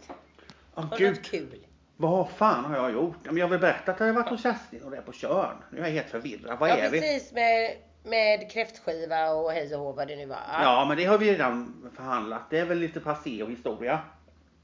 Åh 0.75 0.85
Har 0.85 0.99
du 0.99 1.11
något 1.11 1.23
kul? 1.23 1.67
Vad 2.01 2.29
fan 2.31 2.65
har 2.65 2.77
jag 2.77 2.93
gjort? 2.93 3.17
Ja, 3.23 3.31
Men 3.31 3.37
jag 3.37 3.45
har 3.45 3.51
väl 3.51 3.59
berättat 3.61 3.89
att 3.89 4.01
jag 4.01 4.07
har 4.07 4.13
varit 4.15 4.29
hos 4.29 4.43
Kerstin 4.43 4.83
och 4.85 4.91
det 4.91 4.97
är 4.97 5.03
på 5.03 5.13
Tjörn. 5.13 5.57
Nu 5.71 5.79
är 5.81 5.85
jag 5.85 5.91
helt 5.91 6.11
förvirrad. 6.11 6.59
Vad 6.59 6.71
Ja 6.71 6.75
är 6.77 6.91
vi? 6.91 7.01
precis 7.01 7.33
med, 7.33 7.77
med 8.05 8.51
kräftskiva 8.51 9.31
och 9.31 9.53
hej 9.53 9.75
och 9.75 9.81
hå 9.81 9.93
vad 9.93 10.09
det 10.09 10.17
nu 10.17 10.27
var. 10.27 10.39
Ja, 10.53 10.85
men 10.89 10.97
det 10.97 11.05
har 11.05 11.19
vi 11.19 11.33
redan 11.33 11.91
förhandlat. 11.97 12.43
Det 12.51 12.59
är 12.59 12.65
väl 12.65 12.79
lite 12.79 13.01
passé 13.01 13.43
och 13.43 13.51
historia. 13.51 14.01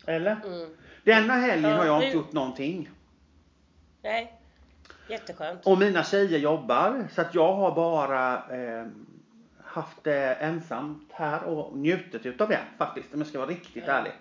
Eller? 0.07 0.37
Mm. 0.45 0.77
Denna 1.05 1.35
helgen 1.35 1.71
Ja, 1.71 1.77
har 1.77 1.85
jag 1.87 1.97
inte 1.97 2.07
hur- 2.07 2.15
gjort 2.15 2.33
någonting. 2.33 2.91
Nej. 4.03 4.41
Jätteskönt. 5.09 5.67
Och 5.67 5.79
mina 5.79 6.05
tjejer 6.05 6.39
jobbar 6.39 7.09
så 7.13 7.21
att 7.21 7.35
jag 7.35 7.55
har 7.55 7.75
bara 7.75 8.35
eh, 8.35 8.87
haft 9.65 10.05
det 10.05 10.35
ensamt 10.35 11.09
här 11.13 11.43
och 11.45 11.77
njutit 11.79 12.27
utav 12.27 12.49
det 12.49 12.61
faktiskt. 12.79 13.15
Om 13.15 13.21
jag 13.21 13.27
ska 13.29 13.39
vara 13.39 13.51
riktigt 13.51 13.85
Ja. 13.87 13.93
ärlig. 13.93 14.13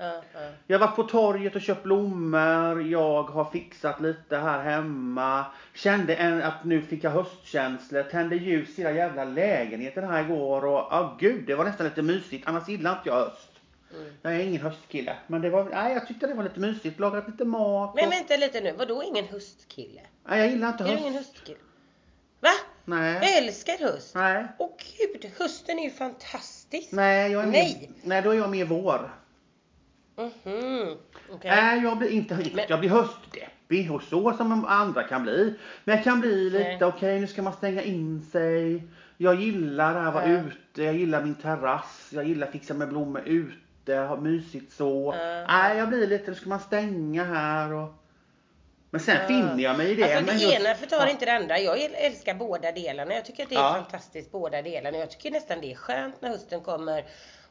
Ja, 0.00 0.22
ja. 0.34 0.40
Jag 0.66 0.78
har 0.78 0.86
varit 0.86 0.96
på 0.96 1.02
torget 1.02 1.54
och 1.56 1.62
köpt 1.62 1.82
blommor. 1.82 2.82
Jag 2.82 3.22
har 3.22 3.44
fixat 3.44 4.00
lite 4.00 4.36
här 4.36 4.62
hemma. 4.62 5.44
Kände 5.74 6.14
en, 6.14 6.42
att 6.42 6.64
nu 6.64 6.82
fick 6.82 7.04
jag 7.04 7.10
höstkänslor. 7.10 8.02
Tände 8.02 8.36
ljus 8.36 8.78
i 8.78 8.82
hela 8.82 8.92
jävla 8.92 9.24
lägenheten 9.24 10.04
här 10.04 10.24
igår. 10.24 10.64
Och 10.64 10.86
ja, 10.90 11.16
gud, 11.20 11.46
det 11.46 11.54
var 11.54 11.64
nästan 11.64 11.86
lite 11.86 12.02
mysigt. 12.02 12.48
Annars 12.48 12.68
gillar 12.68 12.90
inte 12.96 13.08
jag 13.08 13.14
höst. 13.14 13.50
Mm. 13.94 14.12
Jag 14.22 14.34
är 14.34 14.38
ingen 14.40 14.62
höstkille. 14.62 15.16
Men 15.26 15.42
det 15.42 15.50
var, 15.50 15.64
nej, 15.64 15.92
jag 15.92 16.06
tyckte 16.06 16.26
det 16.26 16.34
var 16.34 16.44
lite 16.44 16.60
mysigt. 16.60 17.00
Lagat 17.00 17.28
lite 17.28 17.44
mat. 17.44 17.94
Men 17.94 18.06
och, 18.06 18.12
vänta 18.12 18.36
lite 18.36 18.60
nu, 18.60 18.72
vadå 18.78 19.02
ingen 19.02 19.24
höstkille? 19.24 20.00
nej, 20.28 20.38
jag 20.40 20.48
gillar 20.50 20.68
inte 20.68 20.84
Är 20.84 20.88
du 20.88 20.92
höst. 20.92 21.02
ingen 21.02 21.14
höstkille? 21.14 21.58
Va? 22.40 22.50
Nej. 22.84 23.14
Jag 23.14 23.36
älskar 23.36 23.78
höst. 23.78 24.14
Nej. 24.14 24.46
Åh 24.58 24.70
gud, 24.98 25.32
hösten 25.38 25.78
är 25.78 25.84
ju 25.84 25.90
fantastisk. 25.90 26.92
Nej, 26.92 27.32
jag 27.32 27.42
är 27.42 27.46
Nej. 27.46 27.78
Mer, 27.80 28.08
nej, 28.08 28.22
då 28.22 28.30
är 28.30 28.34
jag 28.34 28.50
mer 28.50 28.64
vår. 28.64 29.10
Mhm. 30.44 30.96
Okej. 31.32 31.50
Nej, 31.50 31.82
jag 31.82 31.98
blir 31.98 32.08
inte 32.10 32.34
Men- 32.54 32.64
jag 32.68 32.80
blir 32.80 32.90
höstdeppig 32.90 33.92
och 33.92 34.02
så 34.02 34.32
som 34.32 34.64
andra 34.64 35.02
kan 35.02 35.22
bli. 35.22 35.54
Men 35.84 35.94
jag 35.96 36.04
kan 36.04 36.20
bli 36.20 36.50
lite, 36.50 36.86
okej 36.86 37.20
nu 37.20 37.26
ska 37.26 37.42
man 37.42 37.52
stänga 37.52 37.82
in 37.82 38.22
sig. 38.32 38.82
Jag 39.16 39.34
gillar 39.34 39.94
det 39.94 40.00
här 40.00 40.12
vara 40.12 40.28
Ja. 40.28 40.38
ute, 40.40 40.82
jag 40.82 40.94
gillar 40.94 41.22
min 41.22 41.34
terrass, 41.34 42.10
jag 42.12 42.24
gillar 42.24 42.46
fixa 42.46 42.74
med 42.74 42.88
blommor 42.88 43.22
ute, 43.26 43.94
ha 43.96 44.16
mysigt 44.16 44.72
så. 44.72 45.14
Ja. 45.18 45.44
Nej, 45.48 45.78
jag 45.78 45.88
blir 45.88 46.06
lite, 46.06 46.30
nu 46.30 46.34
ska 46.36 46.48
man 46.48 46.60
stänga 46.60 47.24
här 47.24 47.72
och... 47.72 47.92
Men 48.92 49.00
sen 49.00 49.16
Ja. 49.20 49.26
finner 49.28 49.62
jag 49.62 49.76
mig 49.76 49.90
i 49.90 49.94
det. 49.94 50.02
Alltså 50.16 50.24
men 50.32 50.38
det 50.38 50.44
just- 50.44 50.60
ena 50.60 50.74
förtar 50.74 50.96
ja. 51.06 51.08
inte 51.10 51.24
det 51.24 51.32
andra. 51.32 51.58
Jag 51.58 51.80
älskar 51.82 52.34
båda 52.34 52.72
delarna. 52.72 53.14
Jag 53.14 53.24
tycker 53.24 53.42
att 53.42 53.48
det 53.48 53.54
är 53.54 53.58
Ja. 53.60 53.72
fantastiskt 53.74 54.32
båda 54.32 54.62
delarna. 54.62 54.98
Jag 54.98 55.10
tycker 55.10 55.30
nästan 55.30 55.60
det 55.60 55.72
är 55.72 55.76
skönt 55.76 56.22
när 56.22 56.28
hösten 56.28 56.60
kommer 56.60 57.04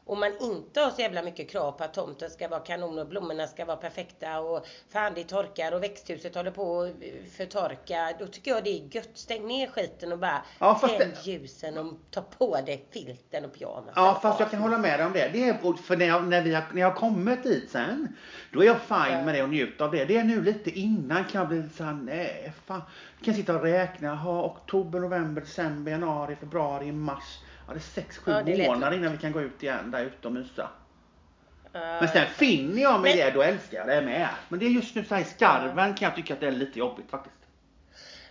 och 0.04 0.16
man 0.18 0.32
inte 0.40 0.80
har 0.80 0.90
så 0.90 1.00
jävla 1.00 1.22
mycket 1.22 1.50
krav 1.50 1.72
på 1.72 1.84
att 1.84 1.94
tomten 1.94 2.30
ska 2.30 2.48
vara 2.48 2.60
kanon 2.60 2.98
och 2.98 3.06
blommorna 3.06 3.46
ska 3.46 3.64
vara 3.64 3.76
perfekta 3.76 4.40
och 4.40 4.66
fan 4.88 5.12
det 5.14 5.24
torkar 5.24 5.72
och 5.72 5.82
växthuset 5.82 6.34
håller 6.34 6.50
på 6.50 6.80
att 6.82 6.90
förtorka. 7.36 8.12
Då 8.18 8.26
tycker 8.26 8.50
jag 8.50 8.64
det 8.64 8.70
är 8.70 8.94
gött. 8.96 9.10
Stäng 9.14 9.46
ner 9.46 9.66
skiten 9.66 10.12
och 10.12 10.18
bara 10.18 10.42
Ja, 10.58 10.74
tänd 10.98 10.98
det- 10.98 11.26
ljusen 11.30 11.78
och 11.78 11.94
ta 12.10 12.22
på 12.22 12.60
dig 12.66 12.84
filten 12.90 13.44
och 13.44 13.52
pyjamas. 13.54 13.92
Ja, 13.96 14.18
fast 14.22 14.40
jag 14.40 14.50
kan 14.50 14.60
hålla 14.60 14.78
med 14.78 14.98
dig 14.98 15.06
om 15.06 15.12
det. 15.12 15.28
det 15.32 15.48
är, 15.48 15.82
för 15.82 15.96
när 15.96 16.06
jag, 16.06 16.28
när, 16.28 16.42
vi 16.42 16.54
har, 16.54 16.64
när 16.72 16.80
jag 16.80 16.90
har 16.90 16.96
kommit 16.96 17.42
dit 17.42 17.70
sen, 17.70 18.16
då 18.52 18.60
är 18.62 18.66
jag 18.66 18.80
fine 18.80 19.12
Ja. 19.18 19.22
med 19.24 19.34
det 19.34 19.42
och 19.42 19.48
njuter 19.48 19.84
av 19.84 19.90
det. 19.90 20.04
Det 20.04 20.16
är 20.16 20.24
nu 20.24 20.42
lite 20.42 20.70
innan 20.70 21.24
kan 21.24 21.38
jag 21.40 21.48
bli 21.48 21.62
så 21.76 21.84
här, 21.84 21.92
nej 21.92 22.52
fan. 22.66 22.82
Jag 23.18 23.24
kan 23.24 23.34
sitta 23.34 23.54
och 23.56 23.62
räkna, 23.62 24.14
ha 24.14 24.44
oktober, 24.44 25.00
november, 25.00 25.40
december, 25.40 25.92
januari, 25.92 26.36
februari, 26.36 26.92
mars. 26.92 27.38
Ja, 27.70 27.74
det 27.74 27.78
är 27.78 28.02
sex, 28.02 28.18
sju 28.18 28.30
Ja, 28.30 28.66
månader 28.66 28.96
innan 28.96 29.12
vi 29.12 29.18
kan 29.18 29.32
gå 29.32 29.40
ut 29.40 29.62
igen 29.62 29.90
där 29.90 30.04
ute 30.04 30.26
och 30.28 30.32
mysa. 30.32 30.70
Ja, 31.72 31.80
Men 32.00 32.08
sen 32.08 32.26
finner 32.26 32.82
jag 32.82 33.00
mig 33.00 33.16
Men- 33.16 33.26
det, 33.26 33.30
då 33.30 33.42
älskar 33.42 33.78
jag 33.78 33.88
det 33.88 34.02
med. 34.02 34.28
Men 34.48 34.58
det 34.58 34.66
är 34.66 34.70
just 34.70 34.94
nu 34.94 35.04
så 35.04 35.14
här 35.14 35.22
i 35.22 35.24
skarven 35.24 35.94
kan 35.94 36.06
jag 36.06 36.16
tycka 36.16 36.34
att 36.34 36.40
det 36.40 36.46
är 36.46 36.50
lite 36.52 36.78
jobbigt 36.78 37.10
faktiskt. 37.10 37.36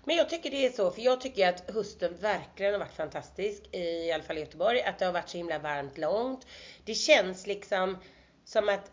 Men 0.04 0.16
jag 0.16 0.30
tycker 0.30 0.52
det 0.52 0.66
är 0.66 0.72
så, 0.72 0.92
för 0.92 1.02
jag 1.02 1.22
tycker 1.22 1.50
att 1.50 1.70
hösten 1.70 2.14
verkligen 2.22 2.72
har 2.74 2.80
varit 2.80 2.96
fantastisk, 2.96 3.76
i 3.76 4.12
alla 4.12 4.24
fall 4.24 4.38
i 4.38 4.40
Göteborg. 4.40 4.82
Att 4.84 5.00
det 5.00 5.06
har 5.06 5.14
varit 5.14 5.30
så 5.30 5.38
himla 5.38 5.60
varmt 5.60 5.98
långt. 5.98 6.48
Det 6.86 6.94
känns 6.94 7.48
liksom 7.48 7.98
som 8.46 8.70
att 8.70 8.92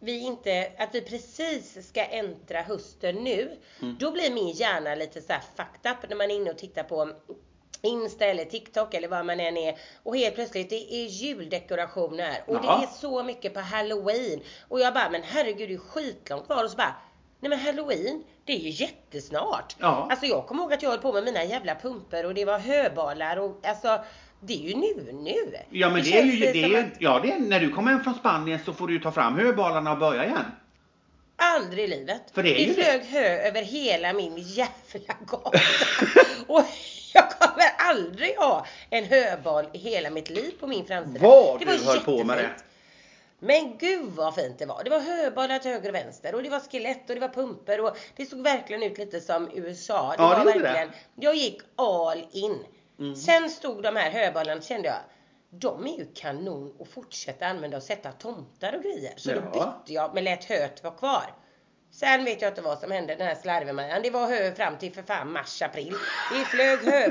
vi 0.00 0.18
inte, 0.18 0.72
att 0.78 0.94
vi 0.94 1.00
precis 1.00 1.88
ska 1.88 2.04
äntra 2.04 2.62
hösten 2.62 3.14
nu. 3.14 3.56
Mm. 3.82 3.96
Då 4.00 4.10
blir 4.10 4.34
min 4.34 4.48
hjärna 4.50 4.94
lite 4.94 5.20
så 5.22 5.32
här 5.32 5.42
fucked 5.56 5.92
up 5.92 6.10
när 6.10 6.16
man 6.16 6.30
är 6.30 6.34
inne 6.34 6.50
och 6.50 6.58
tittar 6.58 6.82
på 6.82 7.12
Insta 7.84 8.24
eller 8.24 8.44
TikTok 8.44 8.94
eller 8.94 9.08
vad 9.08 9.26
man 9.26 9.40
än 9.40 9.56
är. 9.56 9.76
Och 10.02 10.16
helt 10.16 10.34
plötsligt 10.34 10.70
det 10.70 10.94
är 10.94 11.06
juldekorationer 11.06 12.42
och 12.46 12.56
Ja. 12.56 12.78
det 12.78 12.84
är 12.86 12.90
så 13.00 13.22
mycket 13.22 13.54
på 13.54 13.60
halloween. 13.60 14.40
Och 14.68 14.80
jag 14.80 14.94
bara, 14.94 15.10
men 15.10 15.22
herregud 15.22 15.68
det 15.68 15.74
är 15.74 15.78
skitlångt 15.78 16.46
kvar. 16.46 16.64
Och 16.64 16.70
så 16.70 16.76
bara, 16.76 16.94
nej 17.40 17.50
men 17.50 17.58
halloween, 17.58 18.24
det 18.44 18.52
är 18.52 18.58
ju 18.58 18.70
jättesnart. 18.70 19.76
Ja. 19.78 20.06
Alltså 20.10 20.26
jag 20.26 20.46
kommer 20.46 20.62
ihåg 20.62 20.72
att 20.72 20.82
jag 20.82 20.90
höll 20.90 20.98
på 20.98 21.12
med 21.12 21.24
mina 21.24 21.44
jävla 21.44 21.74
pumper 21.74 22.26
och 22.26 22.34
det 22.34 22.44
var 22.44 22.58
höbalar 22.58 23.36
och 23.36 23.66
alltså 23.66 23.98
det 24.40 24.54
är 24.54 24.68
ju 24.68 24.74
nu 24.76 25.12
nu. 25.12 25.58
Ja 25.70 25.90
men 25.90 26.02
det, 26.02 26.18
är 26.18 26.24
ju, 26.24 26.52
det 26.52 26.62
är, 26.64 26.80
att 26.84 26.90
ja 26.98 27.20
det 27.22 27.32
är, 27.32 27.38
när 27.38 27.60
du 27.60 27.70
kommer 27.72 27.90
hem 27.92 28.04
från 28.04 28.14
Spanien 28.14 28.58
så 28.64 28.72
får 28.72 28.86
du 28.86 28.92
ju 28.94 29.00
ta 29.00 29.12
fram 29.12 29.38
höbalarna 29.38 29.92
och 29.92 29.98
börja 29.98 30.24
igen. 30.24 30.44
Aldrig 31.36 31.84
i 31.84 31.88
livet. 31.88 32.22
För 32.34 32.42
det 32.42 32.62
är 32.62 32.66
ju 32.66 32.74
flög 32.74 33.02
hö 33.02 33.48
över 33.48 33.62
hela 33.62 34.12
min 34.12 34.34
jävla 34.38 35.14
gata. 35.26 35.58
och 36.46 36.62
jag 37.18 37.30
kommer 37.30 37.64
aldrig 37.78 38.36
ha 38.36 38.66
en 38.90 39.04
höbal 39.04 39.66
i 39.72 39.78
hela 39.78 40.10
mitt 40.10 40.30
liv 40.30 40.54
på 40.60 40.66
min 40.66 40.86
framsida. 40.86 41.26
Vad 41.28 41.58
Det 41.58 41.64
du 41.64 41.76
var 41.76 41.94
höll 41.94 42.00
på 42.04 42.24
med 42.24 42.38
det. 42.38 42.50
Men 43.38 43.78
gud 43.78 44.10
vad 44.12 44.34
fint 44.34 44.58
det 44.58 44.66
var. 44.66 44.84
Det 44.84 44.90
var 44.90 45.00
höbalar 45.00 45.58
till 45.58 45.70
höger 45.70 45.88
och 45.88 45.94
vänster 45.94 46.34
och 46.34 46.42
det 46.42 46.48
var 46.50 46.60
skelett 46.60 47.08
och 47.08 47.14
det 47.14 47.20
var 47.20 47.28
pumper 47.28 47.80
och 47.80 47.96
det 48.16 48.26
såg 48.26 48.42
verkligen 48.42 48.82
ut 48.82 48.98
lite 48.98 49.20
som 49.20 49.50
USA. 49.54 50.14
Det 50.16 50.22
Ja, 50.22 50.28
var 50.28 50.36
det 50.54 50.60
verkligen, 50.60 50.90
jag 51.14 51.34
gick 51.34 51.60
all 51.76 52.24
in. 52.32 52.58
Mm. 52.98 53.16
Sen 53.16 53.50
stod 53.50 53.82
de 53.82 53.96
här 53.96 54.10
höbalarna 54.10 54.60
kände 54.60 54.88
jag, 54.88 54.96
de 55.50 55.86
är 55.86 55.98
ju 55.98 56.06
kanon 56.14 56.74
att 56.80 56.88
fortsätta 56.88 57.46
använda 57.46 57.76
och 57.76 57.82
sätta 57.82 58.12
tomtar 58.12 58.72
och 58.76 58.82
grejer. 58.82 59.12
Så 59.16 59.30
då 59.30 59.36
Ja. 59.54 59.74
bytte 59.84 59.92
jag 59.94 60.14
men 60.14 60.24
lät 60.24 60.44
höet 60.44 60.82
vara 60.84 60.94
kvar. 60.94 61.34
Sen 61.94 62.24
vet 62.24 62.42
jag 62.42 62.50
inte 62.50 62.62
vad 62.62 62.78
som 62.78 62.90
hände 62.90 63.14
den 63.14 63.26
här 63.26 63.34
slarvemajan. 63.34 64.02
Det 64.02 64.10
var 64.10 64.26
hö 64.28 64.54
fram 64.54 64.78
till 64.78 64.92
för 64.94 65.02
fan 65.02 65.32
mars, 65.32 65.62
april. 65.62 65.94
Det 66.32 66.44
flög 66.44 66.78
hö... 66.78 67.10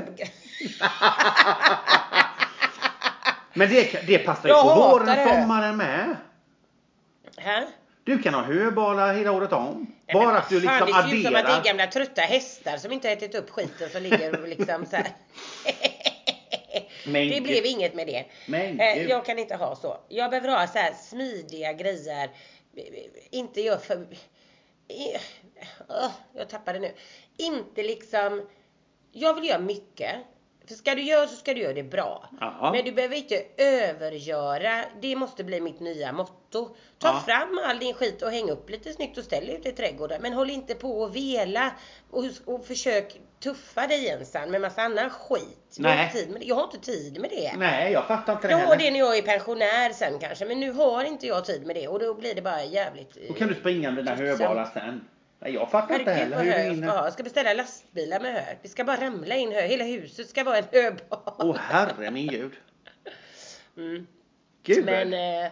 Men 3.54 3.68
det, 3.68 4.06
det 4.06 4.18
passar 4.18 4.48
ju 4.48 4.54
Jag 4.54 4.62
på 4.62 4.74
våren 4.74 5.08
och 5.08 5.28
sommaren 5.28 5.76
med. 5.76 6.16
Hä? 7.36 7.66
Du 8.04 8.22
kan 8.22 8.34
ha 8.34 8.42
höbalar 8.42 9.14
hela 9.14 9.32
året 9.32 9.52
om. 9.52 9.94
Nej, 10.06 10.14
Bara 10.14 10.38
att 10.38 10.48
du 10.48 10.60
liksom 10.60 10.86
Det 10.86 10.92
ser 10.92 11.14
ut 11.16 11.24
som 11.26 11.34
att 11.36 11.42
det 11.44 11.52
är 11.52 11.56
adderar. 11.56 11.64
gamla 11.64 11.86
trötta 11.86 12.20
hästar 12.22 12.76
som 12.76 12.92
inte 12.92 13.08
har 13.08 13.12
ätit 13.12 13.34
upp 13.34 13.50
skiten 13.50 13.90
som 13.90 14.02
ligger 14.02 14.40
och 14.42 14.48
liksom 14.48 14.86
så 14.86 14.96
här. 14.96 15.08
Men 17.06 17.28
Det 17.30 17.40
blev 17.40 17.66
inget 17.66 17.94
med 17.94 18.06
det. 18.06 18.24
Men 18.46 18.80
Eh, 18.80 19.02
jag 19.02 19.24
kan 19.24 19.38
inte 19.38 19.56
ha 19.56 19.76
så. 19.76 19.98
Jag 20.08 20.30
behöver 20.30 20.48
ha 20.48 20.66
så 20.66 20.78
här 20.78 20.92
smidiga 20.92 21.72
grejer. 21.72 22.30
Inte 23.30 23.60
gör 23.60 23.76
för... 23.76 24.06
I- 24.88 25.14
eh, 25.88 26.10
jag 26.34 26.48
tappade 26.48 26.78
nu. 26.78 26.94
Inte 27.36 27.82
liksom... 27.82 28.48
Jag 29.12 29.34
vill 29.34 29.44
göra 29.44 29.58
mycket. 29.58 30.16
För 30.68 30.74
ska 30.74 30.94
du 30.94 31.02
göra 31.02 31.26
så 31.26 31.36
ska 31.36 31.54
du 31.54 31.60
göra 31.60 31.72
det 31.72 31.82
bra. 31.82 32.28
Ja. 32.40 32.70
Men 32.74 32.84
du 32.84 32.92
behöver 32.92 33.16
inte 33.16 33.42
övergöra. 33.56 34.84
Det 35.02 35.16
måste 35.16 35.44
bli 35.44 35.60
mitt 35.60 35.80
nya 35.80 36.12
motto. 36.12 36.76
Ta 36.98 37.08
Ja. 37.08 37.22
fram 37.26 37.60
all 37.68 37.78
din 37.78 37.94
skit 37.94 38.22
och 38.22 38.30
häng 38.30 38.50
upp 38.50 38.70
lite 38.70 38.92
snyggt 38.92 39.18
och 39.18 39.24
ställ 39.24 39.50
ut 39.50 39.66
i 39.66 39.72
trädgården. 39.72 40.22
Men 40.22 40.32
håll 40.32 40.50
inte 40.50 40.74
på 40.74 41.00
och 41.00 41.16
vela 41.16 41.72
och, 42.10 42.24
och 42.44 42.66
försök 42.66 43.20
tuffa 43.42 43.86
dig 43.86 44.08
ensam 44.08 44.50
med 44.50 44.60
massa 44.60 44.82
annan 44.82 45.10
skit. 45.10 45.76
Jag 45.76 45.88
har 45.88 45.96
Nej. 45.96 46.26
med 46.28 46.40
det. 46.40 46.46
Jag 46.46 46.54
har 46.54 46.64
inte 46.64 46.78
tid 46.78 47.20
med 47.20 47.30
det. 47.30 47.52
Nej, 47.56 47.92
jag 47.92 48.06
fattar 48.06 48.32
inte 48.32 48.46
det 48.48 48.50
Jag 48.52 48.58
har 48.58 48.64
heller. 48.66 48.78
det 48.84 48.90
när 48.90 48.98
jag 48.98 49.18
är 49.18 49.22
pensionär 49.22 49.90
sen 49.92 50.18
kanske, 50.18 50.44
men 50.44 50.60
nu 50.60 50.72
har 50.72 51.04
inte 51.04 51.26
jag 51.26 51.44
tid 51.44 51.66
med 51.66 51.76
det 51.76 51.88
och 51.88 51.98
då 51.98 52.14
blir 52.14 52.34
det 52.34 52.42
bara 52.42 52.64
jävligt... 52.64 53.28
Då 53.28 53.34
kan 53.34 53.48
du 53.48 53.54
springa 53.54 53.90
med 53.90 54.04
dina 54.04 54.16
höbalar 54.16 54.70
sen. 54.74 55.08
Nej, 55.38 55.54
jag 55.54 55.70
fattar 55.70 55.98
inte 55.98 56.12
heller 56.12 56.42
hur 56.42 56.52
hö 56.52 56.76
ska 56.76 56.90
ha. 57.00 57.10
Ska 57.10 57.22
beställa 57.22 57.52
lastbilar 57.52 58.20
med 58.20 58.34
hö. 58.34 58.54
Det 58.62 58.68
ska 58.68 58.84
bara 58.84 59.00
ramla 59.00 59.34
in 59.36 59.52
hö. 59.52 59.60
Hela 59.60 59.84
huset 59.84 60.28
ska 60.28 60.44
vara 60.44 60.58
en 60.58 60.64
höbal. 60.72 61.20
Åh 61.38 61.56
herre 61.56 62.10
min 62.10 62.26
gud. 62.28 62.52
Mm. 63.76 64.06
Gud. 64.62 64.84
Men 64.84 65.12
eh, 65.14 65.50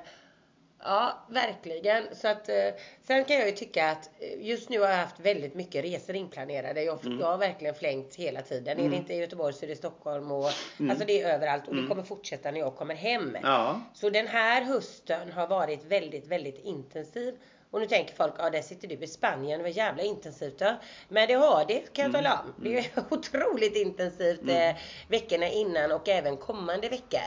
ja, 0.84 1.26
verkligen. 1.28 2.04
Så 2.14 2.28
att, 2.28 2.48
eh, 2.48 2.54
sen 3.02 3.24
kan 3.24 3.36
jag 3.36 3.46
ju 3.46 3.52
tycka 3.52 3.90
att 3.90 4.10
eh, 4.18 4.46
just 4.46 4.68
nu 4.68 4.80
har 4.80 4.88
jag 4.88 4.96
haft 4.96 5.20
väldigt 5.20 5.54
mycket 5.54 5.84
resor 5.84 6.16
inplanerade. 6.16 6.82
Jag, 6.82 7.06
Mm. 7.06 7.20
jag 7.20 7.26
har 7.26 7.38
verkligen 7.38 7.74
flängt 7.74 8.14
hela 8.14 8.42
tiden. 8.42 8.78
Är 8.80 8.88
det 8.88 8.96
inte 8.96 9.12
i 9.14 9.16
Göteborg 9.16 9.52
så 9.54 9.64
är 9.64 9.68
det 9.68 9.76
Stockholm 9.76 10.32
och 10.32 10.44
alltså 10.90 11.04
det 11.06 11.22
är 11.22 11.34
överallt 11.34 11.68
och 11.68 11.76
det 11.76 11.86
kommer 11.88 12.02
fortsätta 12.02 12.50
när 12.50 12.60
jag 12.60 12.76
kommer 12.76 12.94
hem. 12.94 13.28
Mm. 13.28 13.42
Ja. 13.44 13.80
Så 13.94 14.10
den 14.10 14.26
här 14.26 14.62
hösten 14.62 15.32
har 15.32 15.46
varit 15.46 15.84
väldigt, 15.84 16.26
väldigt 16.26 16.58
intensiv. 16.64 17.34
Och 17.72 17.80
nu 17.80 17.86
tänker 17.86 18.14
folk, 18.14 18.34
ja 18.38 18.50
där 18.50 18.62
sitter 18.62 18.88
du 18.88 18.94
i 18.94 19.06
Spanien, 19.06 19.58
det 19.58 19.62
var 19.62 19.70
jävla 19.70 20.02
intensivt. 20.02 20.54
Ja. 20.58 20.74
Men 21.08 21.28
det 21.28 21.34
har 21.34 21.64
det 21.68 21.92
kan 21.92 22.04
jag 22.04 22.12
tala 22.12 22.40
om. 22.40 22.54
Det 22.64 22.78
är 22.78 22.86
otroligt 23.10 23.76
intensivt 23.76 24.48
eh, 24.48 24.76
veckorna 25.08 25.48
innan 25.48 25.92
och 25.92 26.08
även 26.08 26.36
kommande 26.36 26.88
veckor. 26.88 27.20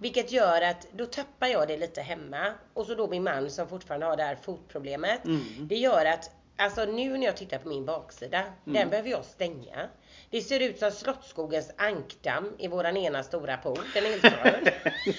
Vilket 0.00 0.32
gör 0.32 0.62
att 0.62 0.86
då 0.92 1.06
tappar 1.06 1.46
jag 1.46 1.68
det 1.68 1.76
lite 1.76 2.00
hemma. 2.00 2.52
Och 2.74 2.86
så 2.86 2.94
då 2.94 3.08
min 3.08 3.22
man 3.22 3.50
som 3.50 3.68
fortfarande 3.68 4.06
har 4.06 4.16
det 4.16 4.22
här 4.22 4.36
fotproblemet. 4.36 5.20
Det 5.60 5.76
gör 5.76 6.04
att 6.04 6.30
Alltså 6.58 6.84
nu 6.84 7.18
när 7.18 7.26
jag 7.26 7.36
tittar 7.36 7.58
på 7.58 7.68
min 7.68 7.86
baksida, 7.86 8.44
den 8.64 8.90
behöver 8.90 9.10
jag 9.10 9.24
stänga. 9.24 9.88
Det 10.30 10.40
ser 10.40 10.60
ut 10.60 10.78
som 10.78 10.90
Slottsskogens 10.90 11.70
ankdamm 11.76 12.52
i 12.58 12.68
våran 12.68 12.96
ena 12.96 13.22
stora 13.22 13.56
pool. 13.56 13.80
Den 13.94 14.06
är 14.06 14.10
helt 14.10 14.24
röd. 14.24 14.72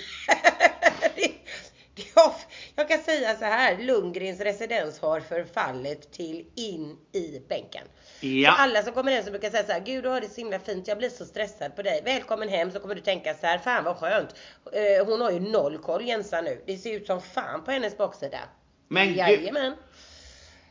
Har- 2.16 2.36
jag 2.76 2.90
kan 2.90 3.00
säga 3.00 3.36
så 3.36 3.46
här, 3.46 3.78
Lundgrens 3.78 4.40
residens 4.40 5.00
har 5.00 5.20
förfallit 5.20 6.12
till 6.12 6.46
in 6.56 6.98
i 7.12 7.42
bänken. 7.50 7.88
Ja. 8.22 8.52
Så 8.52 8.58
alla 8.62 8.84
som 8.84 8.94
kommer 8.94 9.12
hem 9.12 9.24
så 9.24 9.32
brukar 9.32 9.50
säga 9.50 9.64
så 9.66 9.72
här, 9.72 9.80
gud 9.80 10.04
du 10.04 10.10
har 10.10 10.22
det 10.22 10.30
så 10.30 10.36
himla 10.42 10.60
fint, 10.60 10.88
jag 10.88 10.98
blir 10.98 11.10
så 11.10 11.26
stressad 11.26 11.76
på 11.76 11.82
dig. 11.82 12.02
Välkommen 12.06 12.50
hem 12.50 12.72
så 12.72 12.80
kommer 12.80 12.96
du 12.96 13.02
tänka 13.02 13.34
så 13.34 13.46
här, 13.48 13.58
fan 13.58 13.84
vad 13.84 13.98
skönt. 13.98 14.36
Eh, 14.74 15.06
hon 15.06 15.22
har 15.22 15.32
ju 15.32 15.40
noll 15.40 15.78
koll 15.78 16.06
Jensa 16.08 16.42
nu. 16.42 16.62
Det 16.66 16.78
ser 16.78 16.94
ut 16.94 17.08
som 17.08 17.22
fan 17.22 17.64
på 17.64 17.72
hennes 17.72 17.98
baksida. 17.98 18.40
Men. 18.88 19.14
Jajamän. 19.14 19.76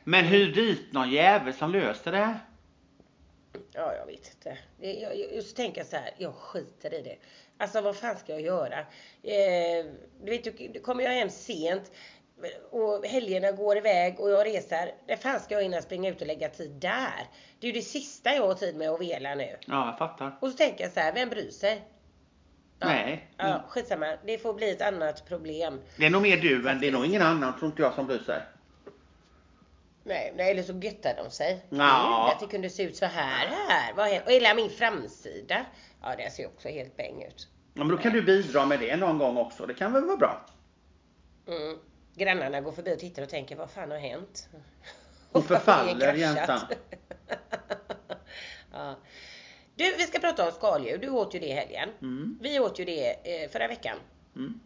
Men 0.04 0.24
hur 0.24 0.52
dit 0.54 0.92
någon 0.92 1.10
jävel 1.10 1.54
som 1.54 1.70
löser 1.72 2.12
det? 2.12 2.38
Ja, 3.72 3.94
jag 3.94 4.06
vet 4.06 4.30
inte. 4.34 4.58
Det, 4.80 4.92
jag, 4.92 5.16
jag, 5.18 5.44
så 5.44 5.54
tänker 5.54 5.80
jag 5.80 5.86
så 5.86 5.96
här, 5.96 6.10
jag 6.18 6.34
skiter 6.34 6.94
i 6.94 7.02
det. 7.02 7.16
Alltså 7.58 7.80
vad 7.80 7.96
fan 7.96 8.16
ska 8.16 8.32
jag 8.32 8.40
göra? 8.40 8.78
Eh, 9.22 9.84
du 10.24 10.30
vet, 10.30 10.44
du- 10.72 10.80
kommer 10.80 11.04
jag 11.04 11.10
hem 11.10 11.30
sent 11.30 11.90
och 12.70 13.06
helgerna 13.06 13.52
går 13.52 13.76
iväg 13.76 14.20
och 14.20 14.30
jag 14.30 14.46
reser. 14.46 14.94
När 15.08 15.16
fan 15.16 15.40
ska 15.40 15.54
jag 15.54 15.62
hinna 15.62 15.82
springa 15.82 16.10
ut 16.10 16.20
och 16.20 16.26
lägga 16.26 16.48
tid 16.48 16.70
där? 16.70 17.26
Det 17.60 17.66
är 17.66 17.72
ju 17.72 17.78
det 17.78 17.84
sista 17.86 18.34
jag 18.34 18.46
har 18.46 18.54
tid 18.54 18.76
med 18.76 18.90
att 18.90 19.00
vela 19.00 19.34
nu. 19.34 19.56
Ja, 19.66 19.86
jag 19.86 19.98
fattar. 19.98 20.36
Och 20.40 20.50
så 20.50 20.56
tänker 20.56 20.84
jag 20.84 20.92
så 20.92 21.00
här, 21.00 21.12
vem 21.12 21.28
bryr 21.28 21.50
sig? 21.50 21.82
Ja, 22.78 22.86
Nej. 22.86 23.26
Ja, 23.36 23.64
skitsamma. 23.68 24.16
Det 24.26 24.38
får 24.38 24.54
bli 24.54 24.70
ett 24.70 24.82
annat 24.82 25.26
problem. 25.28 25.80
Det 25.96 26.06
är 26.06 26.10
nog 26.10 26.22
mer 26.22 26.36
du 26.36 26.68
än 26.68 26.80
det 26.80 26.88
är 26.88 26.92
nog 26.92 27.06
ingen 27.06 27.22
annan 27.22 27.58
tror 27.58 27.70
inte 27.70 27.82
jag 27.82 27.94
som 27.94 28.06
bryr 28.06 28.18
sig. 28.18 28.40
Nej, 30.06 30.32
nej, 30.36 30.50
eller 30.50 30.62
så 30.62 30.72
göttar 30.72 31.14
de 31.16 31.30
sig. 31.30 31.66
Ja. 31.70 32.06
Mm, 32.06 32.34
att 32.34 32.40
det 32.40 32.46
kunde 32.46 32.70
se 32.70 32.82
ut 32.82 32.96
så 32.96 33.06
här 33.06 33.46
här. 33.46 33.94
Vad? 33.94 34.22
Och 34.22 34.30
hela 34.30 34.54
min 34.54 34.70
framsida. 34.70 35.66
Ja, 36.02 36.16
det 36.16 36.30
ser 36.30 36.46
också 36.46 36.68
helt 36.68 36.96
bäng 36.96 37.22
ut. 37.22 37.48
Ja, 37.74 37.84
men 37.84 37.88
då 37.88 37.96
kan 37.96 38.12
du 38.12 38.22
bidra 38.22 38.66
med 38.66 38.80
det 38.80 38.96
någon 38.96 39.18
gång 39.18 39.36
också. 39.36 39.66
Det 39.66 39.74
kan 39.74 39.92
väl 39.92 40.04
vara 40.04 40.16
bra? 40.16 40.46
Mm. 41.48 41.78
Grannarna 42.14 42.60
går 42.60 42.72
förbi 42.72 42.94
och 42.94 42.98
tittar 42.98 43.22
och 43.22 43.28
tänker, 43.28 43.56
vad 43.56 43.70
fan 43.70 43.90
har 43.90 43.98
hänt? 43.98 44.48
Hon 45.32 45.42
förfaller? 45.42 46.14
Jensan. 46.14 46.60
ja. 48.72 48.94
Du, 49.74 49.96
vi 49.96 50.02
ska 50.02 50.18
prata 50.18 50.46
om 50.46 50.52
skaldjur. 50.52 50.98
Du 50.98 51.08
åt 51.08 51.34
ju 51.34 51.38
det 51.38 51.46
i 51.46 51.52
helgen. 51.52 51.88
Mm. 52.02 52.38
Vi 52.42 52.60
åt 52.60 52.80
ju 52.80 52.84
det 52.84 53.42
eh, 53.42 53.50
förra 53.50 53.68
veckan. 53.68 53.96
Mm. 54.36 54.60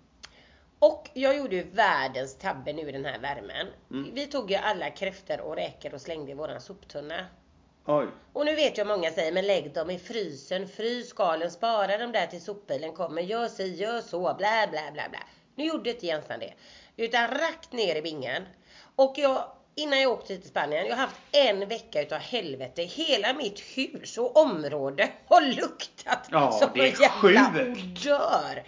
Och 0.81 1.11
jag 1.15 1.37
gjorde 1.37 1.57
ju 1.57 1.71
världens 1.71 2.39
tabbe 2.39 2.73
nu 2.73 2.89
i 2.89 2.93
den 2.93 3.05
här 3.05 3.19
värmen. 3.19 3.67
Mm. 3.91 4.15
Vi 4.15 4.27
tog 4.27 4.51
ju 4.51 4.57
alla 4.57 4.91
kräftor 4.91 5.41
och 5.41 5.57
räkor 5.57 5.95
och 5.95 6.01
slängde 6.01 6.33
i 6.33 6.35
våran 6.35 6.61
soptunna. 6.61 7.27
Oj. 7.87 8.07
Och 8.33 8.45
nu 8.45 8.55
vet 8.55 8.79
jag 8.79 8.87
många 8.87 9.11
säger, 9.11 9.33
men 9.33 9.47
lägg 9.47 9.75
dem 9.75 9.91
i 9.91 9.99
frysen, 9.99 10.69
frys 10.69 11.09
skalen, 11.09 11.51
spara 11.51 11.99
dem 11.99 12.13
där 12.13 12.27
till 12.27 12.43
sopbilen 12.43 12.93
kommer, 12.93 13.23
gör 13.23 13.49
si, 13.49 13.75
gör 13.75 14.01
så, 14.01 14.21
bla 14.21 14.67
bla 14.71 14.91
bla 14.93 15.09
bla. 15.11 15.21
Nu 15.55 15.65
gjorde 15.65 15.91
inte 15.91 16.07
Jensan 16.07 16.41
det. 16.41 16.53
Utan 16.97 17.29
rakt 17.29 17.73
ner 17.73 17.97
i 17.97 18.03
bingen. 18.03 18.43
Och 18.97 19.15
jag, 19.19 19.45
innan 19.75 20.01
jag 20.01 20.13
åkte 20.13 20.33
hit 20.33 20.43
till 20.43 20.51
Spanien, 20.51 20.87
jag 20.87 20.97
har 20.97 21.03
haft 21.03 21.21
en 21.33 21.69
vecka 21.69 22.03
utav 22.03 22.19
helvete. 22.19 22.83
Hela 22.83 23.33
mitt 23.33 23.61
hus 23.61 24.19
och 24.19 24.37
område 24.37 25.09
har 25.27 25.41
luktat 25.41 26.29
Ja, 26.31 26.53
som 26.53 26.71
det 26.75 26.81
är 26.81 26.85
en 26.85 27.01
jävla 27.01 27.63
odör. 27.63 28.65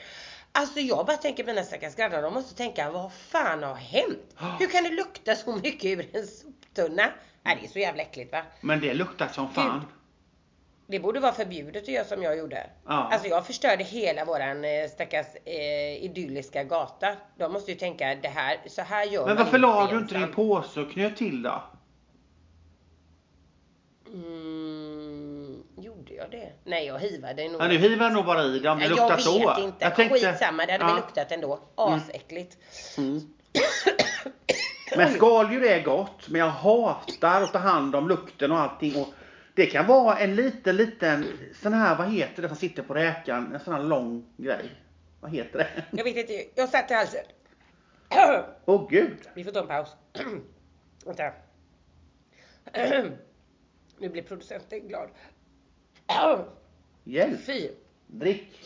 Alltså 0.53 0.81
jag 0.81 1.07
bara 1.07 1.17
tänker 1.17 1.45
mina 1.45 1.63
stackars 1.63 1.95
grannar, 1.95 2.23
de 2.23 2.35
måste 2.35 2.55
tänka, 2.55 2.91
vad 2.91 3.13
fan 3.13 3.63
har 3.63 3.75
hänt? 3.75 4.37
Hur 4.59 4.67
kan 4.67 4.85
det 4.85 4.91
lukta 4.91 5.35
så 5.35 5.57
mycket 5.57 5.85
ur 5.85 6.17
en 6.17 6.27
soptunna? 6.27 7.11
Nej, 7.43 7.59
det 7.61 7.67
är 7.67 7.71
så 7.71 7.79
jävla 7.79 8.03
äckligt 8.03 8.33
va? 8.33 8.43
Men 8.61 8.81
det 8.81 8.95
luktar 8.95 9.29
som 9.29 9.51
fan. 9.51 9.85
Det 10.87 11.01
borde 11.01 11.21
vara 11.21 11.33
förbjudet 11.33 11.83
att 11.83 11.89
göra 11.89 12.05
som 12.05 12.23
jag 12.23 12.39
gjorde. 12.39 12.67
Ja. 12.87 13.09
Alltså 13.13 13.29
jag 13.29 13.47
förstörde 13.47 13.85
hela 13.85 14.25
våran 14.25 14.65
eh, 14.65 14.89
stackars 14.89 15.27
eh, 15.45 16.05
idylliska 16.05 16.65
gata. 16.65 17.17
De 17.39 17.53
måste 17.53 17.73
ju 17.73 17.79
tänka 17.79 18.15
det 18.15 18.29
här, 18.29 18.61
så 18.67 18.83
här 18.83 19.05
gör 19.05 19.27
Men 19.27 19.35
man 19.35 19.45
varför 19.45 19.59
la 19.59 19.87
du 19.87 19.99
inte 19.99 20.19
din 20.19 20.33
påse 20.33 20.81
och 20.81 20.93
knöt 20.93 21.17
till 21.17 21.43
då? 21.43 21.63
Mm, 24.07 24.62
det? 26.33 26.53
Nej 26.65 26.87
jag 26.87 26.99
hivade 26.99 27.49
nog. 27.49 27.61
Ja, 27.61 27.69
nu 27.69 27.77
hivar 27.79 28.05
jag 28.07 28.13
nog 28.13 28.25
bara 28.25 28.43
i 28.45 28.59
det 28.59 28.69
om 28.71 28.79
det 28.79 28.89
luktar 28.89 29.09
jag 29.09 29.17
vet 29.17 29.25
så. 29.25 29.61
inte. 29.61 29.91
tänkte- 29.91 30.09
Skitsamma, 30.31 30.67
det 30.67 30.73
hade 30.73 30.85
väl 30.85 30.93
Ja. 30.93 30.97
luktat 30.97 31.33
ändå. 31.33 31.61
Asäckligt. 31.75 32.57
Mm. 32.99 33.21
Men 34.97 35.15
skaldjur 35.15 35.65
är 35.65 35.83
gott, 35.83 36.29
men 36.29 36.41
jag 36.41 36.49
hatar 36.51 37.43
att 37.43 37.53
ta 37.53 37.59
hand 37.59 37.97
om 37.97 38.09
lukten 38.09 38.53
och 38.53 38.59
allting. 38.59 38.97
Och 39.03 39.09
det 39.55 39.67
kan 39.67 39.87
vara 39.87 40.19
en 40.19 40.35
liten, 40.37 40.77
liten 40.77 41.27
sån 41.63 41.73
här, 41.73 41.97
vad 41.97 42.13
heter 42.13 42.43
det 42.43 42.49
som 42.49 42.57
sitter 42.57 42.83
på 42.83 42.95
räkan? 42.95 43.55
En 43.55 43.61
sån 43.61 43.75
här 43.75 43.83
lång 43.83 44.27
grej. 44.37 44.71
Vad 45.21 45.31
heter 45.31 45.59
det? 45.59 45.69
Jag 45.91 46.05
vet 46.05 46.17
inte, 46.17 46.45
jag 46.55 46.69
satt 46.69 46.91
i 46.91 46.95
halsen. 46.95 47.25
Åh 48.65 48.89
gud. 48.91 49.19
Vi 49.35 49.45
får 49.45 49.53
ta 49.53 49.61
en 49.61 49.67
paus. 49.67 49.89
Vänta. 51.05 51.33
nu 53.99 54.09
blir 54.09 54.23
producenten 54.23 54.89
glad. 54.89 55.09
Hjälp. 57.05 57.41
Fy. 57.47 57.71
Drick. 58.07 58.61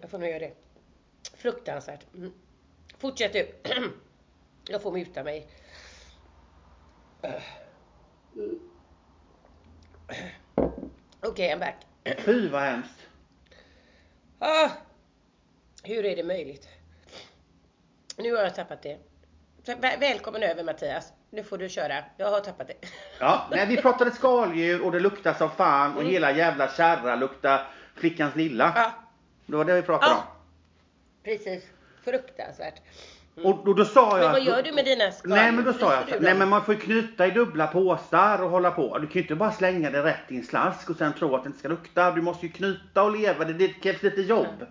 jag 0.00 0.10
får 0.10 0.18
nog 0.18 0.28
göra 0.28 0.38
det. 0.38 0.54
Fruktansvärt. 1.34 2.14
Mm. 2.14 2.32
Fortsätt 2.98 3.32
du. 3.32 3.54
Jag 4.68 4.82
får 4.82 4.92
muta 4.92 5.24
mig. 5.24 5.46
Okej, 11.20 11.54
I'm 11.54 11.58
back. 11.58 11.86
Fy 12.18 12.48
vad 12.48 12.62
hemskt. 12.62 13.06
Ah, 14.38 14.70
hur 15.82 16.04
är 16.04 16.16
det 16.16 16.24
möjligt? 16.24 16.68
Nu 18.16 18.34
har 18.34 18.42
jag 18.42 18.54
tappat 18.54 18.82
det. 18.82 18.98
Välkommen 19.98 20.42
över 20.42 20.64
Mattias. 20.64 21.12
Nu 21.36 21.42
får 21.42 21.58
du 21.58 21.68
köra. 21.68 21.94
Jag 22.16 22.30
har 22.30 22.40
tappat 22.40 22.68
det. 22.68 22.74
Ja, 23.20 23.46
nej, 23.50 23.66
vi 23.66 23.76
pratade 23.76 24.10
skaldjur 24.10 24.84
och 24.84 24.92
det 24.92 25.00
luktar 25.00 25.34
som 25.34 25.50
fan 25.50 25.94
och 25.94 26.00
Mm. 26.00 26.12
hela 26.12 26.32
jävla 26.32 26.68
kärra 26.68 27.16
luktar 27.16 27.66
flickans 27.94 28.36
lilla. 28.36 28.72
Ja, 28.76 28.92
Det 29.46 29.56
var 29.56 29.64
det 29.64 29.74
vi 29.74 29.82
pratade 29.82 30.12
ja. 30.12 30.24
Precis. 31.24 31.64
Fruktansvärt. 32.04 32.74
om. 33.36 33.46
Och, 33.46 33.68
och 33.68 33.74
då 33.76 33.84
sa 33.84 34.18
jag... 34.18 34.24
Men 34.24 34.32
vad 34.32 34.42
gör 34.42 34.62
du 34.62 34.72
med 34.72 34.84
dina 34.84 35.12
skaldjur? 35.12 35.36
Nej 35.36 35.52
men 35.52 35.64
då 35.64 35.72
sa 35.72 35.94
jag, 35.94 36.22
nej 36.22 36.34
men 36.34 36.48
man 36.48 36.64
får 36.64 36.74
ju 36.74 36.80
knyta 36.80 37.26
i 37.26 37.30
dubbla 37.30 37.66
påsar 37.66 38.42
och 38.42 38.50
hålla 38.50 38.70
på. 38.70 38.98
Du 38.98 39.06
kan 39.06 39.14
ju 39.14 39.20
inte 39.20 39.34
bara 39.34 39.52
slänga 39.52 39.90
det 39.90 40.02
rätt 40.02 40.24
i 40.28 40.36
en 40.36 40.44
slask 40.44 40.90
och 40.90 40.96
sen 40.96 41.12
tro 41.12 41.34
att 41.36 41.42
det 41.42 41.46
inte 41.46 41.58
ska 41.58 41.68
lukta. 41.68 42.10
Du 42.10 42.22
måste 42.22 42.46
ju 42.46 42.52
knyta 42.52 43.02
och 43.02 43.16
leva, 43.18 43.44
det, 43.44 43.52
det 43.52 43.68
krävs 43.68 44.02
lite 44.02 44.20
jobb. 44.20 44.66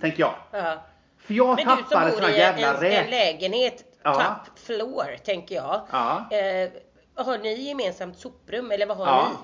Tänker 0.00 0.20
jag. 0.20 0.34
Ja. 0.50 0.84
För 1.18 1.34
jag 1.34 1.56
Men 1.56 1.56
du 1.56 1.62
som 1.62 1.82
tappade 1.82 2.10
bor 2.10 2.22
i 2.22 2.32
en, 2.32 2.38
jävla 2.38 2.88
en 2.88 3.10
lägenhet, 3.10 3.84
Ja. 4.14 4.40
top 4.46 4.58
floor, 4.58 5.16
tänker 5.24 5.54
jag. 5.54 5.80
Ja. 5.92 6.30
Eh, 6.30 6.70
har 7.14 7.38
ni 7.38 7.54
gemensamt 7.68 8.18
soprum 8.18 8.70
eller 8.70 8.86
vad 8.86 8.96
har 8.96 9.06
Ja. 9.06 9.28
ni? 9.30 9.36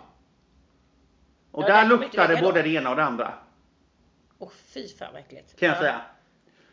Och 1.53 1.63
Ja, 1.63 1.67
där 1.67 1.75
där 1.83 1.89
luktar 1.89 2.29
det 2.29 2.37
både 2.43 2.63
dem. 2.63 2.71
det 2.71 2.77
ena 2.79 2.91
och 2.91 2.97
det 2.97 3.05
andra. 3.05 3.33
Åh 4.39 4.49
fy 4.75 4.89
fan 4.89 5.09
vad 5.13 5.21
äckligt. 5.21 5.59
Kan 5.59 5.69
jag 5.69 5.77
Ja. 5.77 5.81
säga. 5.81 6.01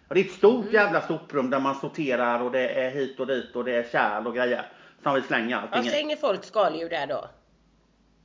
Och 0.07 0.15
det 0.15 0.21
är 0.21 0.25
ett 0.25 0.31
stort 0.31 0.61
Mm. 0.61 0.73
jävla 0.73 1.01
soprum 1.07 1.49
där 1.49 1.59
man 1.59 1.75
sorterar 1.75 2.39
och 2.41 2.51
det 2.51 2.69
är 2.69 2.89
hit 2.91 3.19
och 3.19 3.27
dit 3.27 3.55
och 3.55 3.63
det 3.63 3.71
är 3.75 3.83
kärl 3.91 4.27
och 4.27 4.35
grejer. 4.35 4.71
Som 5.03 5.13
vi 5.15 5.21
slänger 5.21 5.49
Ja, 5.49 5.57
allting 5.71 5.91
i. 5.91 5.93
slänger 5.93 6.15
folk 6.15 6.43
skaldjur 6.43 6.89
där 6.89 7.07
då? 7.07 7.25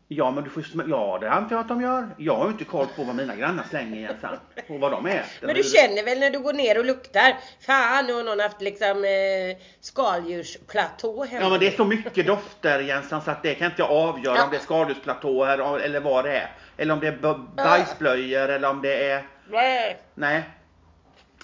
Ja 0.08 0.30
men 0.30 0.44
du 0.44 0.50
får 0.50 0.64
Ja 0.88 1.18
det 1.20 1.30
antar 1.30 1.56
jag 1.56 1.60
att 1.60 1.68
de 1.68 1.80
gör. 1.82 2.08
Jag 2.16 2.36
har 2.36 2.44
ju 2.44 2.50
inte 2.52 2.64
koll 2.64 2.86
på 2.96 3.04
vad 3.04 3.16
mina 3.16 3.36
grannar 3.36 3.64
slänger 3.70 3.96
igen 3.96 4.14
sen. 4.20 4.36
Och 4.68 4.80
vad 4.80 4.92
de 4.92 5.06
äter. 5.06 5.46
Men 5.46 5.54
du 5.54 5.62
känner 5.62 6.04
väl 6.04 6.20
när 6.20 6.30
du 6.30 6.38
går 6.38 6.52
ner 6.52 6.78
och 6.78 6.84
luktar? 6.84 7.36
Fan 7.60 8.06
nu 8.06 8.12
har 8.12 8.22
någon 8.24 8.40
haft 8.40 8.60
liksom 8.60 9.04
eh, 9.04 9.56
skaldjursplatå 9.80 11.24
hemma. 11.24 11.44
Ja 11.44 11.50
men 11.50 11.60
det 11.60 11.66
är 11.66 11.76
så 11.76 11.84
mycket 11.84 12.26
dofter 12.26 12.80
Jensan 12.80 13.22
så 13.22 13.30
att 13.30 13.42
det 13.42 13.54
kan 13.54 13.66
inte 13.66 13.82
jag 13.82 13.90
avgöra 13.90 14.36
Ja. 14.36 14.44
om 14.44 14.50
det 14.50 14.56
är 14.56 14.60
skaldjursplatåer 14.60 15.78
eller 15.80 16.00
vad 16.00 16.24
det 16.24 16.36
är. 16.38 16.50
Eller 16.76 16.94
om 16.94 17.00
det 17.00 17.08
är 17.08 17.38
bajsblöjor 17.56 18.48
eller 18.48 18.70
om 18.70 18.82
det 18.82 19.10
är... 19.10 19.22
Nej. 19.50 19.98
Nej. 20.14 20.42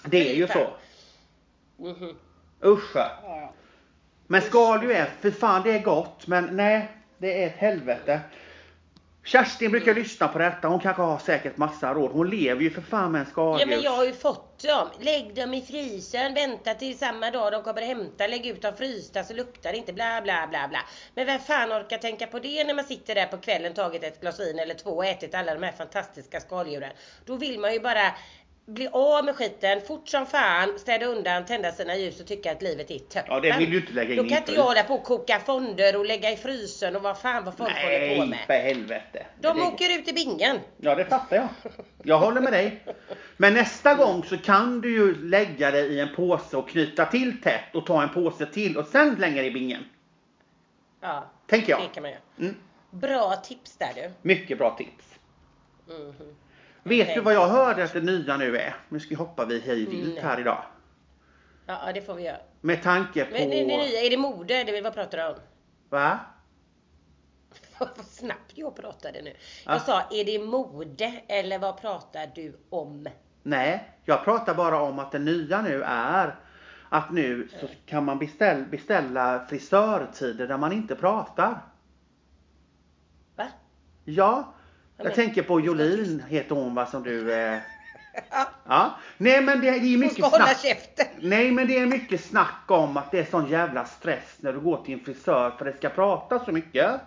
Det 0.05 0.31
är 0.31 0.35
ju 0.35 0.47
så. 0.47 0.67
Mhm. 1.77 2.15
Usch. 2.63 2.95
Men 4.27 4.41
skaldjur 4.41 4.91
är, 4.91 5.09
för 5.21 5.31
fan 5.31 5.61
det 5.63 5.71
är 5.71 5.79
gott 5.79 6.27
men 6.27 6.45
nej. 6.51 6.91
Det 7.17 7.43
är 7.43 7.47
ett 7.47 7.57
helvete. 7.57 8.19
Kerstin 9.23 9.71
brukar 9.71 9.95
lyssna 9.95 10.27
på 10.27 10.39
detta. 10.39 10.67
Hon 10.67 10.79
kanske 10.79 11.01
har 11.01 11.19
säkert 11.19 11.57
massa 11.57 11.93
råd. 11.93 12.11
Hon 12.11 12.29
lever 12.29 12.61
ju 12.61 12.69
för 12.69 12.81
fan 12.81 13.11
med 13.11 13.21
en 13.21 13.27
Ja 13.35 13.65
men 13.65 13.81
jag 13.81 13.91
har 13.91 14.05
ju 14.05 14.13
fått 14.13 14.63
dem. 14.63 14.87
Lägg 14.99 15.35
dem 15.35 15.53
i 15.53 15.61
frysen, 15.61 16.33
vänta 16.33 16.73
till 16.73 16.97
samma 16.97 17.31
dag 17.31 17.51
de 17.51 17.63
kommer 17.63 17.81
hämta, 17.81 18.27
lägg 18.27 18.45
ut 18.45 18.61
dem 18.61 18.73
frysta 18.77 19.23
så 19.23 19.33
luktar 19.33 19.71
det 19.71 19.77
inte 19.77 19.93
bla 19.93 20.21
bla 20.21 20.47
bla 20.49 20.67
bla. 20.67 20.79
Men 21.15 21.25
vem 21.25 21.39
fan 21.39 21.71
orkar 21.71 21.97
tänka 21.97 22.27
på 22.27 22.39
det 22.39 22.63
när 22.63 22.73
man 22.73 22.85
sitter 22.85 23.15
där 23.15 23.25
på 23.25 23.37
kvällen, 23.37 23.73
tagit 23.73 24.03
ett 24.03 24.21
glas 24.21 24.39
vin 24.39 24.59
eller 24.59 24.73
två 24.75 24.89
och 24.89 25.05
ätit 25.05 25.35
alla 25.35 25.53
de 25.53 25.63
här 25.63 25.71
fantastiska 25.71 26.39
skaldjuren. 26.39 26.91
Då 27.25 27.35
vill 27.35 27.59
man 27.59 27.73
ju 27.73 27.79
bara 27.79 28.13
bli 28.73 28.87
av 28.91 29.25
med 29.25 29.35
skiten 29.35 29.81
fort 29.81 30.07
som 30.09 30.25
fan, 30.25 30.79
städa 30.79 31.05
undan, 31.05 31.45
tända 31.45 31.71
sina 31.71 31.95
ljus 31.97 32.19
och 32.19 32.27
tycka 32.27 32.51
att 32.51 32.61
livet 32.61 32.91
är 32.91 32.99
toppen. 32.99 33.23
Ja, 33.27 33.39
det 33.39 33.57
vill 33.57 33.71
du 33.71 33.77
inte 33.79 33.93
lägga 33.93 34.11
in 34.11 34.17
Då 34.17 34.23
kan 34.29 34.37
inte 34.37 34.53
jag 34.53 34.63
hålla 34.63 34.83
på 34.83 34.93
och 34.93 35.03
koka 35.03 35.39
fonder 35.39 35.95
och 35.99 36.05
lägga 36.05 36.31
i 36.31 36.37
frysen 36.37 36.95
och 36.95 37.01
vad 37.01 37.17
fan 37.21 37.43
vad 37.45 37.57
folk 37.57 37.69
håller 37.73 38.09
på 38.15 38.15
Nej 38.21 38.27
med. 38.27 38.39
för 38.47 38.53
helvete. 38.53 39.25
De 39.41 39.57
Det- 39.57 39.63
åker 39.63 39.99
ut 39.99 40.07
i 40.07 40.13
bingen. 40.13 40.59
Ja, 40.77 40.95
det 40.95 41.05
fattar 41.05 41.35
jag. 41.35 41.47
Jag 42.03 42.19
håller 42.19 42.41
med 42.41 42.53
dig. 42.53 42.83
Men 43.37 43.53
nästa 43.53 43.93
gång 43.93 44.23
så 44.23 44.37
kan 44.37 44.81
du 44.81 44.91
ju 44.91 45.27
lägga 45.29 45.71
det 45.71 45.79
i 45.81 45.99
en 45.99 46.15
påse 46.15 46.57
och 46.57 46.69
knyta 46.69 47.05
till 47.05 47.41
tätt 47.41 47.75
och 47.75 47.85
ta 47.85 48.03
en 48.03 48.09
påse 48.09 48.45
till 48.45 48.77
och 48.77 48.85
sen 48.87 49.15
slänga 49.15 49.41
det 49.41 49.47
i 49.47 49.51
bingen. 49.51 49.83
Ja, 51.01 51.31
Tänker 51.47 51.69
jag. 51.69 51.81
det 51.81 51.87
kan 51.93 52.01
man 52.03 52.11
göra. 52.11 52.21
Mm. 52.39 52.55
Bra 52.91 53.35
tips 53.35 53.77
där 53.77 53.91
du. 53.95 54.11
Mycket 54.21 54.57
bra 54.57 54.75
tips. 54.77 55.05
Mhm. 55.87 56.35
Vet 56.83 57.01
Okej. 57.01 57.15
du 57.15 57.21
vad 57.21 57.33
jag 57.33 57.47
hörde 57.47 57.83
att 57.83 57.93
det 57.93 58.01
nya 58.01 58.37
nu 58.37 58.57
är? 58.57 58.75
Nu 58.89 58.99
ska 58.99 59.09
vi 59.09 59.15
hoppa 59.15 59.45
vi 59.45 59.59
hej 59.59 59.85
vilt 59.85 60.13
Nej. 60.13 60.23
här 60.23 60.39
idag. 60.39 60.63
Ja, 61.65 61.91
det 61.93 62.01
får 62.01 62.15
vi 62.15 62.23
göra. 62.23 62.37
Med 62.61 62.83
tanke 62.83 63.25
på... 63.25 63.31
Men 63.31 63.49
det, 63.49 63.55
det 63.55 63.65
nya, 63.65 64.01
är 64.01 64.09
det 64.09 64.17
mode? 64.17 64.63
Det, 64.63 64.81
vad 64.81 64.93
pratar 64.93 65.17
du 65.17 65.25
om? 65.25 65.35
Va? 65.89 66.19
Vad 67.79 67.89
snabbt 68.05 68.51
jag 68.55 68.75
pratade 68.75 69.21
nu. 69.21 69.33
Ja. 69.65 69.71
Jag 69.71 69.81
sa, 69.81 70.01
är 70.11 70.25
det 70.25 70.39
mode 70.39 71.21
eller 71.27 71.59
vad 71.59 71.81
pratar 71.81 72.31
du 72.35 72.59
om? 72.69 73.07
Nej, 73.43 73.97
jag 74.05 74.23
pratar 74.23 74.55
bara 74.55 74.81
om 74.81 74.99
att 74.99 75.11
det 75.11 75.19
nya 75.19 75.61
nu 75.61 75.83
är 75.83 76.35
att 76.89 77.11
nu 77.11 77.49
så 77.59 77.67
kan 77.85 78.05
man 78.05 78.19
beställa, 78.19 78.65
beställa 78.65 79.45
frisörtider 79.49 80.47
där 80.47 80.57
man 80.57 80.71
inte 80.71 80.95
pratar. 80.95 81.61
Va? 83.35 83.47
Ja, 84.05 84.53
jag 85.03 85.05
men- 85.05 85.13
tänker 85.15 85.41
på 85.43 85.59
Jolin 85.59 86.23
heter 86.29 86.55
hon 86.55 86.75
va 86.75 86.85
som 86.85 87.03
du... 87.03 87.33
Eh... 87.33 87.57
Ja, 88.31 88.47
Ja, 88.67 88.91
nej 89.17 89.41
men 89.41 89.61
det, 89.61 89.71
det 89.71 89.77
är 89.77 89.79
hon 89.91 89.99
mycket 89.99 90.17
ska 90.17 90.27
hålla 90.27 90.45
snack. 90.45 90.61
käften. 90.61 91.05
Nej 91.21 91.51
men 91.51 91.67
det 91.67 91.77
är 91.79 91.85
mycket 91.85 92.23
snack 92.25 92.63
om 92.67 92.97
att 92.97 93.11
det 93.11 93.19
är 93.19 93.25
sån 93.25 93.47
jävla 93.49 93.85
stress 93.85 94.37
när 94.39 94.53
du 94.53 94.59
går 94.59 94.83
till 94.83 94.93
en 94.93 94.99
frisör 95.05 95.51
för 95.57 95.65
det 95.65 95.77
ska 95.77 95.89
prata 95.89 96.45
så 96.45 96.51
mycket. 96.51 97.01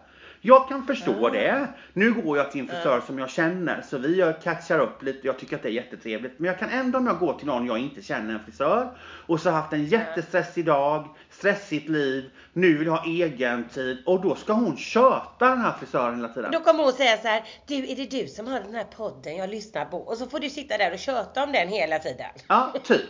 Jag 0.47 0.69
kan 0.69 0.87
förstå 0.87 1.29
det. 1.29 1.69
Nu 1.93 2.13
går 2.13 2.39
jag 2.39 2.51
till 2.53 2.61
en 2.61 2.67
frisör 2.69 3.01
som 3.07 3.19
jag 3.19 3.31
känner 3.31 3.83
så 3.83 3.99
vi 3.99 4.17
gör- 4.17 4.41
catchar 4.43 4.79
upp 4.79 5.03
lite. 5.03 5.27
Jag 5.27 5.39
tycker 5.39 5.57
att 5.57 5.63
det 5.63 5.69
är 5.69 5.73
jättetrevligt. 5.73 6.39
Men 6.39 6.47
jag 6.49 6.59
kan 6.59 6.69
ändå 6.71 6.99
om 6.99 7.07
jag 7.07 7.19
går 7.19 7.35
till 7.35 7.47
någon 7.47 7.67
jag 7.67 7.79
inte 7.79 8.03
känner 8.03 8.35
en 8.35 8.41
frisör 8.45 8.99
och 9.27 9.41
så 9.41 9.51
har 9.51 9.61
haft 9.61 9.73
en 9.73 9.85
jättestressig 9.85 10.65
dag, 10.67 11.09
stressigt 11.31 11.89
liv, 11.89 12.31
nu 12.53 12.79
vill 12.79 12.87
jag 12.87 12.95
ha 12.97 13.05
egen 13.07 13.69
tid 13.69 14.03
och 14.07 14.21
då 14.21 14.35
ska 14.35 14.53
hon 14.53 14.77
köta 14.77 15.49
den 15.49 15.61
här 15.61 15.73
frisören 15.81 16.17
hela 16.17 16.29
tiden. 16.29 16.51
Då 16.53 16.61
kommer 16.61 16.85
hon 16.85 16.93
säga 16.93 17.17
så 17.17 17.29
här, 17.29 17.45
du 17.67 17.75
är 17.75 17.97
det 17.97 18.11
du 18.11 18.29
som 18.29 18.47
har 18.47 18.61
den 18.61 18.75
här 18.75 18.85
podden 18.97 19.37
jag 19.37 19.51
lyssnar 19.51 19.85
på? 19.85 19.97
Och 19.99 20.17
så 20.17 20.27
får 20.27 20.41
du 20.41 20.51
sitta 20.51 20.79
där 20.79 20.93
och 20.93 20.99
köta 20.99 21.45
om 21.45 21.53
den 21.53 21.69
hela 21.69 21.99
tiden. 21.99 22.27
Ja, 22.49 22.73
typ. 22.85 23.01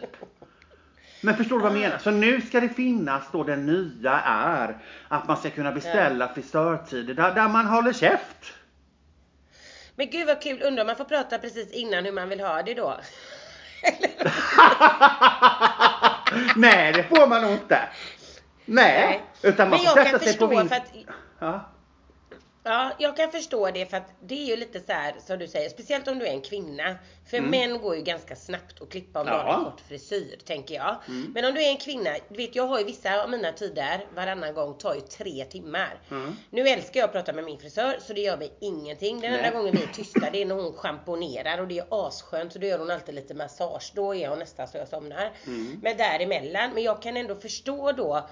Men 1.25 1.37
förstår 1.37 1.57
du 1.57 1.63
vad 1.63 1.73
jag 1.73 1.81
menar? 1.81 1.99
Så 1.99 2.11
nu 2.11 2.41
ska 2.41 2.61
det 2.61 2.69
finnas 2.69 3.23
då 3.33 3.45
det 3.45 3.57
nya 3.57 4.21
är 4.21 4.79
att 5.09 5.29
man 5.29 5.37
ska 5.37 5.51
kunna 5.51 5.73
beställa 5.73 6.29
frisörtider 6.35 7.15
där, 7.15 7.35
där 7.35 7.49
man 7.49 7.67
håller 7.67 7.93
käft. 7.93 8.53
Men 9.97 10.11
gud 10.11 10.27
vad 10.27 10.43
kul, 10.43 10.63
undrar 10.63 10.83
om 10.83 10.87
man 10.87 10.97
får 10.97 11.05
prata 11.05 11.39
precis 11.39 11.73
innan 11.73 12.05
hur 12.05 12.13
man 12.13 12.29
vill 12.29 12.41
ha 12.41 12.63
det 12.63 12.75
då? 12.75 12.97
Nej, 16.57 16.93
det 16.93 17.03
får 17.03 17.27
man 17.27 17.43
nog 17.43 17.53
inte. 17.53 17.89
Nej, 18.65 19.07
Nej. 19.09 19.23
utan 19.43 19.71
man 19.71 19.79
Men 19.79 19.87
får 19.87 19.99
jag 19.99 20.07
sätta 20.07 20.19
kan 20.19 20.29
sig 20.29 20.39
på 20.39 20.49
för 20.69 20.77
att 20.77 20.93
Ja. 21.39 21.71
Ja, 22.67 22.91
jag 22.99 23.17
kan 23.17 23.31
förstå 23.31 23.71
det 23.71 23.87
för 23.87 23.97
att 23.97 24.11
det 24.23 24.35
är 24.43 24.47
ju 24.47 24.57
lite 24.57 24.81
så 24.81 24.93
här 24.93 25.15
som 25.27 25.39
du 25.39 25.49
säger, 25.49 25.69
speciellt 25.71 26.09
om 26.09 26.19
du 26.19 26.27
är 26.27 26.31
en 26.31 26.41
kvinna. 26.41 26.97
För 27.31 27.37
Mm. 27.37 27.51
män 27.51 27.79
går 27.83 27.97
ju 27.97 28.03
ganska 28.03 28.37
snabbt 28.37 28.83
att 28.83 28.91
klippa 28.91 29.21
om 29.21 29.27
de 29.27 29.33
har 29.33 29.59
en 29.59 29.65
kort 29.65 29.81
frisyr, 29.89 30.39
tänker 30.45 30.75
jag. 30.75 30.97
Mm. 31.09 31.33
Men 31.35 31.45
om 31.45 31.55
du 31.55 31.63
är 31.65 31.69
en 31.71 31.77
kvinna, 31.77 32.11
du 32.29 32.37
vet 32.37 32.55
jag 32.57 32.67
har 32.67 32.79
ju 32.79 32.85
vissa 32.85 33.23
av 33.23 33.31
mina 33.31 33.53
tider 33.53 34.07
varannan 34.15 34.55
gång 34.55 34.75
tar 34.79 34.95
ju 34.95 35.01
tre 35.01 35.45
timmar. 35.45 36.01
Mm. 36.11 36.37
Nu 36.51 36.69
älskar 36.69 37.01
jag 37.01 37.07
att 37.07 37.13
prata 37.13 37.33
med 37.33 37.45
min 37.45 37.59
frisör 37.59 37.99
så 38.07 38.13
det 38.13 38.21
gör 38.21 38.37
mig 38.37 38.53
ingenting. 38.61 39.21
Den 39.21 39.33
enda 39.35 39.51
gången 39.51 39.75
vi 39.75 39.83
är 39.83 39.87
tysta 39.95 40.31
det 40.33 40.43
är 40.43 40.47
när 40.47 40.55
hon 40.55 40.73
schamponerar 40.73 41.59
och 41.61 41.69
det 41.69 41.79
är 41.79 41.87
asskönt 41.91 42.53
så 42.53 42.59
då 42.59 42.67
gör 42.67 42.79
hon 42.79 42.91
alltid 42.91 43.15
lite 43.15 43.35
massage. 43.35 43.93
Då 43.95 44.15
är 44.15 44.29
hon 44.29 44.39
nästan 44.39 44.69
så 44.69 44.77
jag 44.79 44.89
somnar. 44.89 45.33
Mm. 45.47 45.81
Men 45.83 45.97
däremellan, 45.97 46.71
men 46.75 46.83
jag 46.83 47.03
kan 47.03 47.17
ändå 47.17 47.35
förstå 47.35 47.93
då 47.93 48.29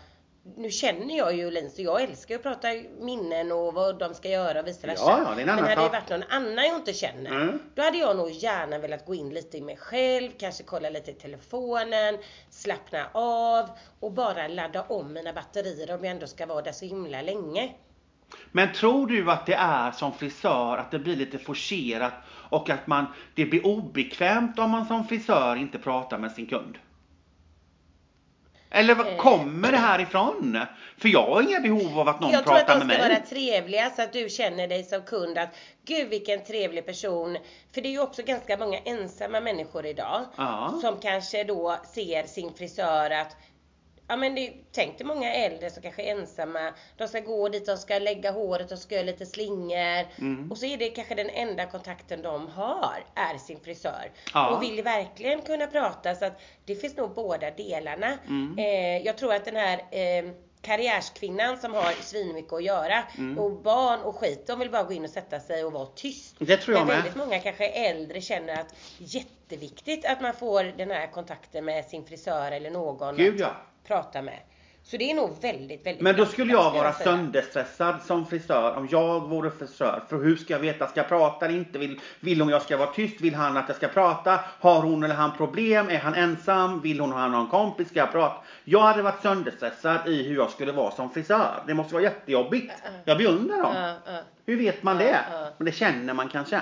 nu 0.57 0.71
känner 0.71 1.17
jag 1.19 1.37
ju 1.37 1.51
Lin 1.51 1.71
så 1.71 1.83
jag 1.83 2.03
älskar 2.03 2.35
att 2.35 2.43
prata 2.43 2.69
minnen 3.01 3.53
och 3.53 3.75
vad 3.75 3.99
de 3.99 4.15
ska 4.15 4.29
göra 4.29 4.61
och 4.61 4.67
vice 4.67 4.87
versa. 4.87 5.03
Ja, 5.07 5.35
Men 5.37 5.49
hade 5.49 5.69
det 5.69 5.77
varit 5.77 6.11
någon 6.11 6.23
annan 6.29 6.65
jag 6.65 6.77
inte 6.77 6.93
känner, 6.93 7.31
Mm. 7.31 7.59
då 7.75 7.83
hade 7.83 7.99
jag 7.99 8.17
nog 8.17 8.31
gärna 8.31 8.79
velat 8.79 9.07
gå 9.07 9.15
in 9.15 9.35
lite 9.35 9.59
i 9.59 9.61
mig 9.61 9.77
själv, 9.77 10.31
kanske 10.39 10.63
kolla 10.63 10.91
lite 10.91 11.11
i 11.11 11.15
telefonen, 11.15 12.19
slappna 12.51 13.07
av 13.13 13.71
och 14.01 14.13
bara 14.13 14.49
ladda 14.49 14.83
om 14.83 15.13
mina 15.13 15.33
batterier 15.33 15.95
om 15.95 16.05
jag 16.05 16.11
ändå 16.13 16.27
ska 16.27 16.47
vara 16.47 16.63
där 16.63 16.73
så 16.73 16.85
himla 16.85 17.23
länge. 17.23 17.73
Men 18.53 18.73
tror 18.73 19.07
du 19.07 19.31
att 19.31 19.47
det 19.47 19.55
är 19.55 19.91
som 19.91 20.13
frisör 20.13 20.77
att 20.77 20.91
det 20.91 20.99
blir 20.99 21.17
lite 21.17 21.39
forcerat 21.39 22.13
och 22.51 22.71
att 22.71 22.87
man, 22.87 23.07
det 23.35 23.47
blir 23.47 23.67
obekvämt 23.67 24.59
om 24.59 24.71
man 24.71 24.87
som 24.87 25.09
frisör 25.09 25.57
inte 25.57 25.79
pratar 25.79 26.19
med 26.19 26.33
sin 26.33 26.47
kund? 26.47 26.79
Eller 28.75 28.95
var 28.95 29.05
Eh. 29.05 29.17
kommer 29.17 29.73
det 29.73 29.79
här 29.79 29.99
ifrån? 30.01 30.59
För 30.99 31.09
jag 31.09 31.27
har 31.27 31.43
inga 31.43 31.61
behov 31.61 32.01
av 32.01 32.09
att 32.09 32.21
någon 32.21 32.31
jag 32.31 32.45
tror 32.45 32.57
att 32.57 32.67
pratar 32.67 32.81
de 32.81 32.87
med 32.87 32.97
ska 32.97 33.05
mig. 33.05 33.15
vara 33.15 33.27
trevliga 33.27 33.91
så 33.91 34.03
att 34.03 34.13
du 34.13 34.29
känner 34.29 34.69
dig 34.69 34.85
som 34.85 35.03
kund 35.03 35.39
att 35.39 35.49
gud 35.87 36.09
vilken 36.09 36.45
trevlig 36.45 36.87
person. 36.87 37.39
För 37.75 37.81
det 37.81 37.89
är 37.89 37.91
ju 37.91 38.01
också 38.03 38.23
ganska 38.23 38.57
många 38.57 38.79
ensamma 38.79 39.41
människor 39.41 39.87
idag. 39.87 40.25
Ja. 40.37 40.79
Som 40.81 41.01
kanske 41.01 41.45
då 41.45 41.77
ser 41.95 42.27
sin 42.27 42.55
frisör 42.55 43.11
att 43.11 43.37
Ja 44.13 44.17
men 44.17 44.35
det, 44.35 44.53
tänk 44.73 44.99
dig 44.99 45.07
många 45.07 45.35
äldre 45.35 45.71
som 45.71 45.83
kanske 45.83 46.03
är 46.03 46.11
ensamma. 46.17 46.73
De 46.97 47.09
ska 47.09 47.21
gå 47.21 47.49
dit, 47.49 47.67
de 47.67 47.77
ska 47.77 47.99
lägga 47.99 48.31
håret 48.31 48.73
och 48.73 48.79
ska 48.79 48.95
göra 48.95 49.05
lite 49.07 49.27
slingor. 49.27 50.07
Mm. 50.19 50.51
Och 50.51 50.59
så 50.59 50.67
är 50.67 50.77
det 50.77 50.89
kanske 50.89 51.15
den 51.15 51.31
enda 51.31 51.67
kontakten 51.67 52.23
de 52.23 52.49
har, 52.49 53.05
är 53.15 53.39
sin 53.39 53.61
frisör. 53.61 54.11
Ja. 54.35 54.51
Och 54.57 54.63
vill 54.63 54.83
verkligen 54.83 55.43
kunna 55.43 55.67
prata 55.67 56.15
så 56.15 56.25
att 56.25 56.41
det 56.65 56.75
finns 56.75 56.97
nog 56.97 57.15
båda 57.15 57.51
delarna. 57.51 58.19
Mm. 58.29 58.59
Eh, 58.59 59.07
jag 59.07 59.19
tror 59.19 59.35
att 59.35 59.45
den 59.45 59.57
här 59.57 59.79
eh, 59.91 60.31
karriärskvinnan 60.63 61.59
som 61.59 61.75
har 61.75 61.93
svinmycket 62.03 62.53
att 62.53 62.65
göra 62.65 63.03
Mm. 63.19 63.39
och 63.39 63.51
barn 63.53 64.01
och 64.01 64.17
skit, 64.17 64.47
de 64.47 64.59
vill 64.59 64.71
bara 64.71 64.83
gå 64.83 64.93
in 64.93 65.05
och 65.05 65.11
sätta 65.11 65.41
sig 65.41 65.65
och 65.65 65.73
vara 65.73 65.87
tyst. 65.87 66.37
Det 66.39 66.57
tror 66.57 66.77
jag 66.77 66.87
Men 66.87 66.97
med. 66.97 66.97
väldigt 67.05 67.17
många 67.17 67.39
kanske 67.39 67.67
äldre 67.69 68.21
känner 68.21 68.61
att 68.61 68.75
jätteviktigt 68.99 70.05
att 70.07 70.21
man 70.21 70.35
får 70.35 70.65
den 70.65 70.91
här 70.91 71.07
kontakten 71.07 71.65
med 71.65 71.85
sin 71.85 72.05
frisör 72.05 72.53
eller 72.53 72.71
någon 72.71 73.17
Gud 73.17 73.41
ja. 73.41 73.57
Prata 73.87 74.23
med. 74.23 74.39
Så 74.85 74.97
det 74.97 75.11
är 75.11 75.15
nog 75.15 75.43
väldigt, 75.43 75.87
väldigt 75.87 76.03
Men 76.03 76.17
då 76.17 76.27
skulle 76.27 76.53
jag 76.53 76.71
vara 76.71 76.93
sönderstressad 76.93 78.03
som 78.03 78.27
frisör 78.27 78.77
om 78.77 78.89
jag 78.91 79.21
vore 79.21 79.51
frisör. 79.51 80.03
För 80.09 80.17
hur 80.17 80.37
ska 80.37 80.53
jag 80.53 80.61
veta, 80.61 80.87
ska 80.87 81.01
jag 81.01 81.09
prata 81.09 81.47
eller 81.47 81.57
inte? 81.57 81.79
Vill, 81.79 82.01
vill 82.21 82.41
hon 82.41 82.51
jag 82.51 82.63
ska 82.63 82.77
vara 82.77 82.93
tyst? 82.93 83.21
Vill 83.21 83.35
han 83.35 83.57
att 83.57 83.69
jag 83.69 83.77
ska 83.77 83.89
prata? 83.89 84.41
Har 84.61 84.83
hon 84.83 85.05
eller 85.05 85.15
han 85.15 85.37
problem? 85.37 85.89
Är 85.89 85.99
han 85.99 86.15
ensam? 86.15 86.81
Vill 86.81 87.01
hon 87.01 87.13
ha 87.13 87.29
någon 87.29 87.49
kompis? 87.49 87.89
Ska 87.89 87.99
jag 87.99 88.13
prata? 88.13 88.45
Jag 88.65 88.81
hade 88.81 89.03
varit 89.03 89.23
sönderstressad 89.23 90.09
i 90.09 90.23
hur 90.29 90.37
jag 90.37 90.51
skulle 90.51 90.73
vara 90.73 90.91
som 90.91 91.11
frisör. 91.11 91.63
Det 91.67 91.75
måste 91.75 91.95
vara 91.95 92.05
jättejobbigt. 92.05 92.73
Jag 93.05 93.19
beundrar 93.19 93.63
dem. 93.63 93.97
Hur 94.47 94.57
vet 94.57 94.83
man 94.83 94.99
det? 94.99 95.19
Men 95.57 95.65
det 95.65 95.73
känner 95.73 96.15
man 96.15 96.29
kanske. 96.29 96.61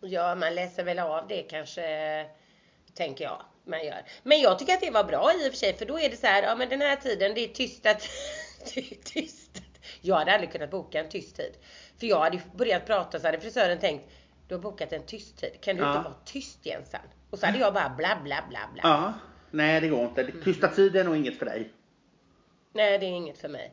Ja, 0.00 0.34
man 0.34 0.54
läser 0.54 0.84
väl 0.84 0.98
av 0.98 1.28
det 1.28 1.42
kanske, 1.42 2.26
tänker 2.94 3.24
jag. 3.24 3.42
Man 3.64 3.84
gör. 3.86 4.02
Men 4.22 4.40
jag 4.40 4.58
tycker 4.58 4.74
att 4.74 4.80
det 4.80 4.90
var 4.90 5.04
bra 5.04 5.32
i 5.34 5.48
och 5.48 5.52
för 5.52 5.58
sig, 5.58 5.74
för 5.76 5.86
då 5.86 5.98
är 5.98 6.10
det 6.10 6.16
så 6.16 6.26
här, 6.26 6.42
ja 6.42 6.54
men 6.56 6.68
den 6.68 6.80
här 6.80 6.96
tiden, 6.96 7.34
det 7.34 7.40
är 7.40 7.48
är 8.76 9.02
tystat. 9.04 9.62
Jag 10.00 10.16
hade 10.16 10.32
aldrig 10.32 10.52
kunnat 10.52 10.70
boka 10.70 11.00
en 11.00 11.08
tyst 11.08 11.36
tid. 11.36 11.52
För 12.00 12.06
jag 12.06 12.20
hade 12.20 12.40
börjat 12.54 12.86
prata 12.86 13.20
så 13.20 13.26
hade 13.26 13.40
frisören 13.40 13.78
tänkt, 13.78 14.04
du 14.48 14.54
har 14.54 14.62
bokat 14.62 14.92
en 14.92 15.06
tyst 15.06 15.38
tid. 15.38 15.60
Kan 15.60 15.76
du 15.76 15.82
Ja. 15.82 15.88
inte 15.96 16.08
vara 16.08 16.18
tyst 16.24 16.66
Jensan? 16.66 17.00
Och 17.30 17.38
så 17.38 17.46
hade 17.46 17.58
jag 17.58 17.74
bara 17.74 17.88
bla 17.88 18.18
bla 18.24 18.44
bla 18.48 18.60
bla. 18.72 18.82
Ja. 18.82 19.12
Nej, 19.50 19.80
det 19.80 19.88
går 19.88 20.04
inte. 20.04 20.32
Tysta 20.44 20.68
tid 20.68 20.96
är 20.96 21.04
nog 21.04 21.16
inget 21.16 21.38
för 21.38 21.46
dig. 21.46 21.72
Nej, 22.72 22.98
det 22.98 23.06
är 23.06 23.10
inget 23.10 23.38
för 23.38 23.48
mig. 23.48 23.72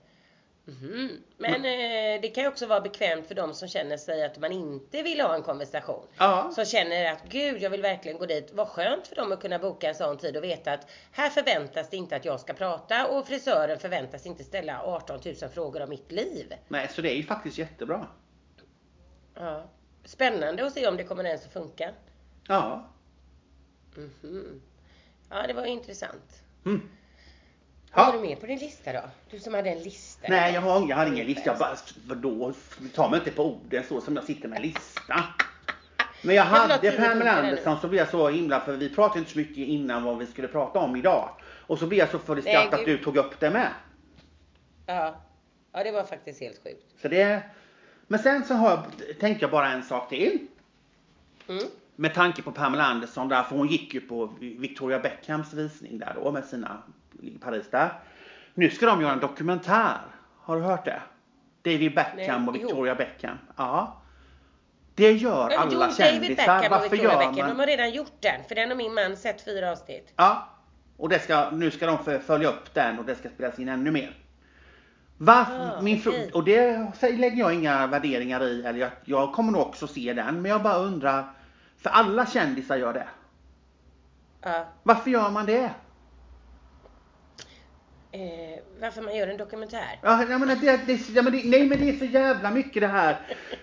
Mhm. 0.69 1.23
Men 1.37 1.55
eh, 1.55 2.21
det 2.21 2.31
kan 2.35 2.43
ju 2.43 2.49
också 2.49 2.67
vara 2.67 2.81
bekvämt 2.81 3.27
för 3.27 3.35
de 3.35 3.53
som 3.53 3.67
känner 3.67 3.97
sig 3.97 4.25
att 4.25 4.39
man 4.39 4.51
inte 4.51 5.01
vill 5.01 5.21
ha 5.21 5.35
en 5.35 5.43
konversation. 5.43 6.05
Ja. 6.17 6.51
Som 6.55 6.65
känner 6.65 7.11
att 7.11 7.23
gud, 7.29 7.61
jag 7.61 7.69
vill 7.69 7.81
verkligen 7.81 8.17
gå 8.17 8.25
dit. 8.25 8.51
Vad 8.53 8.67
skönt 8.67 9.07
för 9.07 9.15
dem 9.15 9.31
att 9.31 9.41
kunna 9.41 9.59
boka 9.59 9.89
en 9.89 9.95
sån 9.95 10.17
tid 10.17 10.37
och 10.37 10.43
veta 10.43 10.73
att 10.73 10.87
här 11.11 11.29
förväntas 11.29 11.89
det 11.89 11.97
inte 11.97 12.15
att 12.15 12.25
jag 12.25 12.39
ska 12.39 12.53
prata 12.53 13.07
och 13.07 13.27
frisören 13.27 13.79
förväntas 13.79 14.25
inte 14.25 14.43
ställa 14.43 14.81
18 14.83 15.19
000 15.25 15.35
frågor 15.35 15.81
om 15.81 15.89
mitt 15.89 16.11
liv. 16.11 16.53
Nej, 16.67 16.87
så 16.87 17.01
det 17.01 17.13
är 17.13 17.15
ju 17.15 17.23
faktiskt 17.23 17.57
jättebra. 17.57 18.07
Ja. 19.35 19.69
Spännande 20.05 20.65
att 20.65 20.73
se 20.73 20.87
om 20.87 20.97
det 20.97 21.03
kommer 21.03 21.23
ens 21.23 21.45
att 21.45 21.53
funka. 21.53 21.91
Ja. 22.47 22.89
Mhm. 23.95 24.61
Ja, 25.29 25.47
det 25.47 25.53
var 25.53 25.65
intressant. 25.65 26.43
Mm. 26.65 26.89
Har 27.91 28.13
du 28.13 28.19
mer 28.19 28.35
på 28.35 28.45
din 28.45 28.59
lista 28.59 28.93
då? 28.93 29.01
Du 29.31 29.39
som 29.39 29.53
hade 29.53 29.69
en 29.69 29.83
lista. 29.83 30.27
Nej, 30.29 30.53
jag 30.53 30.61
har, 30.61 30.89
jag 30.89 30.97
har 30.97 31.05
ingen 31.05 31.25
lista. 31.25 31.43
Jag 31.45 31.57
bara, 31.57 31.75
vadå? 32.07 32.53
Ta 32.95 33.09
mig 33.09 33.19
inte 33.19 33.31
på 33.31 33.43
orden 33.43 33.83
så 33.89 34.01
som 34.01 34.15
jag 34.15 34.25
sitter 34.25 34.47
med 34.47 34.55
en 34.55 34.61
lista. 34.61 35.23
Men 36.21 36.35
jag 36.35 36.43
hade 36.43 37.15
nu. 37.15 37.27
Andersson 37.27 37.79
så 37.81 37.87
blev 37.87 37.99
jag 37.99 38.09
så 38.09 38.29
himla, 38.29 38.59
för 38.59 38.73
vi 38.73 38.89
pratade 38.89 39.19
inte 39.19 39.31
så 39.31 39.37
mycket 39.37 39.57
innan 39.57 40.03
vad 40.03 40.17
vi 40.17 40.25
skulle 40.25 40.47
prata 40.47 40.79
om 40.79 40.95
idag. 40.95 41.29
Och 41.67 41.79
så 41.79 41.87
blev 41.87 41.99
jag 41.99 42.09
så 42.09 42.19
full 42.19 42.39
i 42.39 42.41
skratt 42.41 42.73
att 42.73 42.85
du 42.85 42.97
tog 42.97 43.17
upp 43.17 43.39
det 43.39 43.49
med. 43.49 43.69
Ja. 44.85 45.21
ja, 45.71 45.83
det 45.83 45.91
var 45.91 46.03
faktiskt 46.03 46.39
helt 46.39 46.63
sjukt. 46.63 47.01
Så 47.01 47.07
det, 47.07 47.43
men 48.07 48.19
sen 48.19 48.45
så 48.45 48.53
har 48.53 48.69
jag, 48.69 48.83
tänkte 49.19 49.43
jag 49.43 49.51
bara 49.51 49.71
en 49.71 49.83
sak 49.83 50.09
till. 50.09 50.47
Mm. 51.47 51.63
Med 51.95 52.13
tanke 52.13 52.41
på 52.41 52.51
Pamela 52.51 52.83
Andersson 52.83 53.29
där, 53.29 53.43
för 53.43 53.55
hon 53.55 53.67
gick 53.67 53.93
ju 53.93 54.01
på 54.01 54.33
Victoria 54.39 54.99
Beckhams 54.99 55.53
visning 55.53 55.99
där 55.99 56.13
då 56.15 56.31
med 56.31 56.45
sina, 56.45 56.83
i 57.21 57.37
Paris 57.37 57.69
där. 57.71 57.89
Nu 58.53 58.69
ska 58.69 58.85
de 58.85 59.01
göra 59.01 59.13
en 59.13 59.19
dokumentär. 59.19 59.97
Har 60.41 60.55
du 60.55 60.61
hört 60.61 60.85
det? 60.85 61.01
David 61.61 61.95
Beckham 61.95 62.15
Nej, 62.45 62.49
och 62.49 62.55
jo. 62.55 62.67
Victoria 62.67 62.95
Beckham. 62.95 63.37
Ja. 63.55 64.01
Det 64.95 65.11
gör 65.11 65.49
alla 65.49 65.87
jo, 65.89 65.95
kändisar. 65.97 66.35
Beckham 66.59 66.71
Varför 66.81 66.95
gör 66.95 67.17
Beckham, 67.17 67.35
man? 67.35 67.49
de 67.49 67.59
har 67.59 67.67
redan 67.67 67.91
gjort 67.91 68.17
den. 68.19 68.43
För 68.47 68.55
den 68.55 68.69
har 68.69 68.75
min 68.75 68.93
man 68.93 69.17
sett 69.17 69.41
fyra 69.45 69.71
avsnitt. 69.71 70.13
Ja. 70.15 70.47
Och 70.97 71.09
det 71.09 71.19
ska, 71.19 71.49
nu 71.49 71.71
ska 71.71 71.85
de 71.85 72.19
följa 72.19 72.49
upp 72.49 72.73
den 72.73 72.99
och 72.99 73.05
det 73.05 73.15
ska 73.15 73.29
spelas 73.29 73.59
in 73.59 73.69
ännu 73.69 73.91
mer. 73.91 74.17
Varför, 75.17 75.71
Ah, 75.77 75.81
min 75.81 76.01
okej. 76.07 76.31
och 76.33 76.43
det 76.43 76.77
lägger 77.01 77.37
jag 77.37 77.53
inga 77.53 77.87
värderingar 77.87 78.43
i. 78.43 78.63
Eller 78.65 78.79
jag, 78.79 78.89
jag 79.05 79.33
kommer 79.33 79.51
nog 79.51 79.61
också 79.61 79.87
se 79.87 80.13
den. 80.13 80.41
Men 80.41 80.51
jag 80.51 80.61
bara 80.63 80.77
undrar. 80.77 81.23
För 81.77 81.89
alla 81.89 82.25
kändisar 82.25 82.77
gör 82.77 82.93
det. 82.93 83.07
Ja. 84.41 84.65
Varför 84.83 85.09
gör 85.09 85.29
man 85.29 85.45
det? 85.45 85.69
Eh, 88.11 88.59
varför 88.79 89.01
man 89.01 89.15
gör 89.15 89.27
en 89.27 89.37
dokumentär. 89.37 89.99
Ja, 90.03 90.23
jag 90.29 90.39
menar, 90.39 90.55
det, 90.55 90.79
det, 90.87 91.09
ja, 91.15 91.21
men 91.21 91.33
det, 91.33 91.41
nej 91.45 91.65
men 91.65 91.79
det 91.79 91.89
är 91.89 91.97
så 91.99 92.05
jävla 92.05 92.51
mycket 92.51 92.81
det 92.81 92.87
här. 92.87 93.17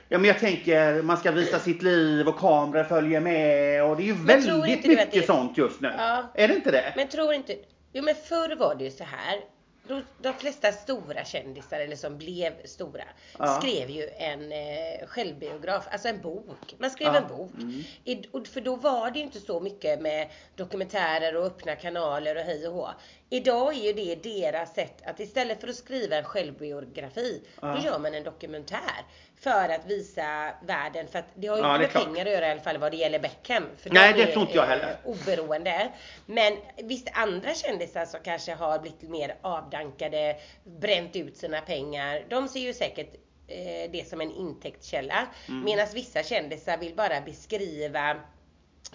Ja, 0.09 0.19
men 0.19 0.25
jag 0.25 0.39
tänker 0.39 1.03
man 1.03 1.17
ska 1.17 1.31
visa 1.31 1.59
sitt 1.59 1.83
liv 1.83 2.29
och 2.29 2.39
kameror 2.39 2.85
följer 2.85 3.21
med 3.21 3.85
och 3.85 3.97
det 3.97 4.03
är 4.03 4.07
ju 4.07 4.15
Men 4.15 4.27
väldigt 4.27 4.87
mycket 4.87 5.13
det- 5.13 5.27
sånt 5.27 5.59
just 5.59 5.81
nu. 5.81 5.93
Ja. 5.99 6.23
Är 6.35 6.49
det 6.49 6.55
inte 6.55 6.71
det? 6.71 6.93
Men 6.97 7.09
tror 7.09 7.35
inte... 7.35 7.57
Jo 7.93 8.03
men 8.05 8.15
förr 8.15 8.57
var 8.57 8.75
det 8.75 8.85
ju 8.85 8.91
så 8.91 9.05
här. 9.05 9.41
De, 9.89 10.03
de 10.23 10.33
flesta 10.35 10.73
stora 10.73 11.25
kändisar, 11.25 11.81
eller 11.81 11.97
som 11.97 12.19
blev 12.19 12.53
stora, 12.65 13.03
Ja. 13.39 13.47
skrev 13.47 13.91
ju 13.91 14.09
en 14.19 14.53
eh, 14.53 15.07
självbiograf, 15.07 15.85
alltså 15.91 16.09
en 16.09 16.21
bok. 16.21 16.75
Man 16.79 16.91
skrev 16.91 17.09
Ja. 17.15 17.17
en 17.21 17.29
bok. 17.37 17.51
Mm. 17.59 17.83
I, 18.05 18.23
och 18.33 18.47
för 18.47 18.61
då 18.61 18.77
var 18.77 19.11
det 19.11 19.19
ju 19.19 19.25
inte 19.25 19.41
så 19.41 19.61
mycket 19.61 20.01
med 20.01 20.29
dokumentärer 20.57 21.37
och 21.37 21.47
öppna 21.47 21.77
kanaler 21.77 22.37
och 22.37 22.43
hej 22.43 22.69
och 22.69 22.75
hå. 22.75 22.89
Idag 23.31 23.75
är 23.75 23.81
ju 23.81 23.93
det 23.93 24.15
deras 24.23 24.75
sätt 24.75 25.03
att 25.05 25.21
istället 25.21 25.61
för 25.61 25.69
att 25.69 25.75
skriva 25.77 26.17
en 26.17 26.25
självbiografi, 26.25 27.43
Ja. 27.63 27.69
då 27.69 27.83
gör 27.85 27.99
man 27.99 28.15
en 28.15 28.25
dokumentär. 28.25 29.05
För 29.41 29.69
att 29.69 29.87
visa 29.87 30.51
världen, 30.67 31.09
för 31.09 31.19
att 31.19 31.25
det 31.35 31.47
har 31.47 31.57
ju 31.57 31.63
Ja, 31.63 31.69
inte 31.75 31.79
med 31.83 31.91
klart. 31.91 32.05
pengar 32.05 32.27
att 32.27 32.33
göra 32.33 32.49
i 32.49 32.51
alla 32.51 32.61
fall 32.61 32.79
vad 32.79 32.93
det 32.93 32.97
gäller 32.97 33.19
Beckham. 33.19 33.65
För 33.79 33.91
Nej, 33.91 34.13
de 34.13 34.19
det 34.23 34.29
är, 34.29 34.33
tror 34.33 34.43
inte 34.45 34.57
jag 34.57 34.65
eh, 34.65 34.69
heller. 34.71 34.97
oberoende. 35.05 35.93
Men 36.27 36.57
visst 36.77 37.09
andra 37.13 37.55
kändisar 37.55 38.07
som 38.07 38.21
kanske 38.25 38.55
har 38.55 38.79
blivit 38.79 39.03
mer 39.03 39.37
avdankade, 39.43 40.37
bränt 40.65 41.17
ut 41.17 41.37
sina 41.37 41.61
pengar. 41.61 42.25
De 42.29 42.49
ser 42.49 42.61
ju 42.61 42.75
säkert 42.75 43.15
eh, 43.49 43.91
det 43.91 44.09
som 44.09 44.21
en 44.21 44.31
intäktskälla. 44.33 45.27
Mm. 45.49 45.65
Medan 45.65 45.87
vissa 45.95 46.23
kändisar 46.23 46.77
vill 46.79 46.95
bara 46.95 47.21
beskriva 47.21 48.17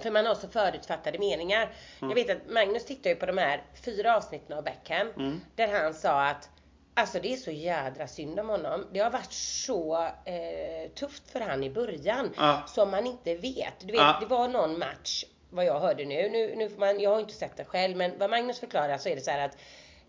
för 0.03 0.11
man 0.11 0.25
har 0.25 0.35
så 0.35 0.47
förutfattade 0.47 1.19
meningar. 1.19 1.69
Jag 1.99 2.15
vet 2.15 2.29
att 2.29 2.49
Magnus 2.49 2.85
tittade 2.85 3.09
ju 3.09 3.15
på 3.15 3.25
de 3.25 3.37
här 3.37 3.63
fyra 3.85 4.17
avsnitten 4.17 4.57
av 4.57 4.63
Beckham. 4.63 5.07
Mm. 5.17 5.41
Där 5.55 5.67
han 5.67 5.93
sa 5.93 6.25
att 6.27 6.49
Alltså 6.93 7.19
det 7.19 7.33
är 7.33 7.37
så 7.37 7.51
jädra 7.51 8.07
synd 8.07 8.39
om 8.39 8.49
honom. 8.49 8.87
Det 8.91 8.99
har 8.99 9.09
varit 9.11 9.31
så 9.33 10.03
eh, 10.25 10.91
tufft 10.95 11.31
för 11.31 11.39
han 11.39 11.63
i 11.63 11.69
början. 11.69 12.33
Ja. 12.37 12.63
Som 12.67 12.91
man 12.91 13.07
inte 13.07 13.35
vet. 13.35 13.79
Du 13.79 13.85
vet, 13.91 13.95
Ja. 14.01 14.17
det 14.21 14.25
var 14.25 14.47
någon 14.47 14.79
match, 14.79 15.23
vad 15.49 15.65
jag 15.65 15.79
hörde 15.79 16.05
nu. 16.05 16.29
nu, 16.29 16.55
nu 16.55 16.69
får 16.69 16.79
man, 16.79 16.99
jag 16.99 17.09
har 17.09 17.19
inte 17.19 17.33
sett 17.33 17.57
den 17.57 17.65
själv, 17.65 17.97
men 17.97 18.17
vad 18.17 18.29
Magnus 18.29 18.59
förklarar 18.59 18.97
så 18.97 19.09
är 19.09 19.15
det 19.15 19.21
så 19.21 19.31
här 19.31 19.45
att 19.45 19.57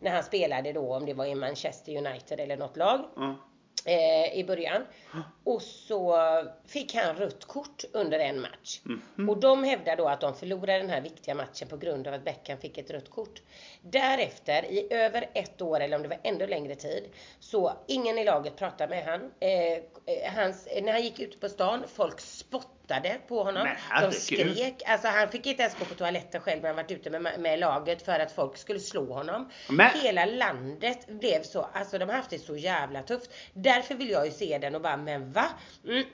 när 0.01 0.11
han 0.11 0.23
spelade 0.23 0.73
då, 0.73 0.95
om 0.95 1.07
det 1.07 1.15
var 1.15 1.27
i 1.27 1.35
Manchester 1.35 1.97
United 1.97 2.41
eller 2.41 2.57
något 2.57 2.77
lag, 2.77 3.01
Ja. 3.17 3.35
Eh, 3.87 4.39
i 4.39 4.45
början. 4.47 4.83
Och 5.45 5.63
så 5.63 6.17
fick 6.67 6.95
han 6.95 7.17
rött 7.17 7.45
kort 7.45 7.85
under 7.93 8.19
en 8.19 8.41
match. 8.41 8.81
Mhm. 8.83 9.29
Och 9.29 9.41
de 9.41 9.65
hävdar 9.65 9.97
då 9.97 10.09
att 10.09 10.21
de 10.21 10.35
förlorade 10.35 10.79
den 10.79 10.91
här 10.91 11.01
viktiga 11.01 11.35
matchen 11.35 11.69
på 11.69 11.77
grund 11.77 12.09
av 12.09 12.15
att 12.15 12.25
Beckham 12.25 12.59
fick 12.59 12.79
ett 12.79 12.91
rött 12.91 13.11
kort. 13.11 13.43
Därefter, 13.83 14.65
i 14.65 14.87
över 14.91 15.31
ett 15.35 15.63
år 15.63 15.81
eller 15.81 15.97
om 15.97 16.03
det 16.03 16.09
var 16.09 16.21
ännu 16.23 16.47
längre 16.47 16.75
tid, 16.75 17.05
så 17.41 17.73
ingen 17.87 18.19
i 18.19 18.25
laget 18.25 18.57
pratade 18.57 18.95
med 18.95 19.05
han. 19.05 19.33
Eh, 19.41 19.73
eh, 20.07 20.33
hans, 20.35 20.69
när 20.83 20.93
han 20.93 21.03
gick 21.03 21.21
ut 21.21 21.41
på 21.41 21.49
stan, 21.49 21.85
folk 21.89 22.21
spottade 22.21 22.82
på 23.29 23.43
honom. 23.43 23.69
Men 23.93 24.11
de 24.11 24.17
skrek. 24.17 24.83
Alltså 24.87 25.09
han 25.09 25.29
fick 25.29 25.47
inte 25.47 25.63
ens 25.63 25.79
gå 25.79 25.85
på 25.85 25.95
toaletten 25.95 26.41
själv 26.41 26.63
när 26.63 26.69
han 26.69 26.77
varit 26.77 26.91
ute 26.91 27.11
med, 27.11 27.41
med 27.41 27.59
laget 27.59 28.03
för 28.03 28.19
att 28.19 28.33
folk 28.33 28.57
skulle 28.57 28.81
slå 28.81 29.13
honom. 29.13 29.51
Men- 29.69 29.91
Hela 30.03 30.25
landet 30.25 31.07
blev 31.07 31.43
så, 31.43 31.67
alltså 31.73 31.99
de 31.99 32.09
har 32.09 32.17
haft 32.17 32.31
det 32.31 32.39
så 32.39 32.57
jävla 32.57 33.03
tufft. 33.03 33.31
Därför 33.53 33.95
vill 33.95 34.11
jag 34.11 34.27
ju 34.27 34.33
se 34.33 34.59
den 34.59 34.75
och 34.75 34.81
bara, 34.81 34.97
men 34.97 35.33
va? 35.33 35.45
Mm. 35.89 36.05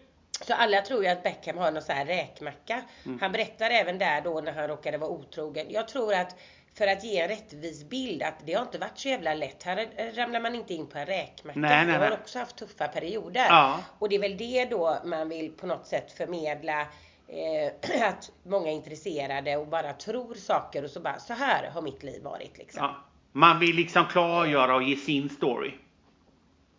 Så 0.46 0.54
alla 0.54 0.82
tror 0.82 1.02
ju 1.04 1.08
att 1.08 1.22
Beckham 1.22 1.58
har 1.58 1.70
någon 1.70 1.82
sån 1.82 1.94
här 1.94 2.06
räkmacka. 2.06 2.82
Mm. 3.06 3.18
Han 3.20 3.32
berättar 3.32 3.70
även 3.70 3.98
där 3.98 4.20
då 4.20 4.40
när 4.40 4.52
han 4.52 4.68
råkade 4.68 4.98
vara 4.98 5.10
otrogen. 5.10 5.66
Jag 5.70 5.88
tror 5.88 6.14
att 6.14 6.36
för 6.78 6.86
att 6.86 7.04
ge 7.04 7.20
en 7.20 7.28
rättvis 7.28 7.84
bild 7.84 8.22
att 8.22 8.34
det 8.46 8.52
har 8.54 8.62
inte 8.62 8.78
varit 8.78 8.98
så 8.98 9.08
jävla 9.08 9.34
lätt. 9.34 9.62
Här 9.62 9.88
ramlar 10.14 10.40
man 10.40 10.54
inte 10.54 10.74
in 10.74 10.86
på 10.86 10.98
en 10.98 11.06
räkmacka. 11.06 11.58
Nej, 11.60 11.86
nej, 11.86 11.94
Jag 11.94 12.00
har 12.00 12.10
nej. 12.10 12.18
också 12.22 12.38
haft 12.38 12.56
tuffa 12.56 12.88
perioder. 12.88 13.46
Ja. 13.48 13.80
Och 13.98 14.08
det 14.08 14.14
är 14.14 14.20
väl 14.20 14.36
det 14.36 14.64
då 14.64 14.98
man 15.04 15.28
vill 15.28 15.52
på 15.52 15.66
något 15.66 15.86
sätt 15.86 16.12
förmedla 16.12 16.80
eh, 17.28 18.02
att 18.08 18.30
många 18.42 18.68
är 18.70 18.74
intresserade 18.74 19.56
och 19.56 19.66
bara 19.66 19.92
tror 19.92 20.34
saker 20.34 20.84
och 20.84 20.90
så 20.90 21.00
bara 21.00 21.18
så 21.18 21.32
här 21.32 21.70
har 21.70 21.82
mitt 21.82 22.02
liv 22.02 22.22
varit 22.22 22.58
liksom. 22.58 22.84
Ja. 22.84 23.04
Man 23.32 23.58
vill 23.58 23.76
liksom 23.76 24.04
klargöra 24.06 24.74
och 24.76 24.82
ge 24.82 24.96
sin 24.96 25.28
story. 25.30 25.72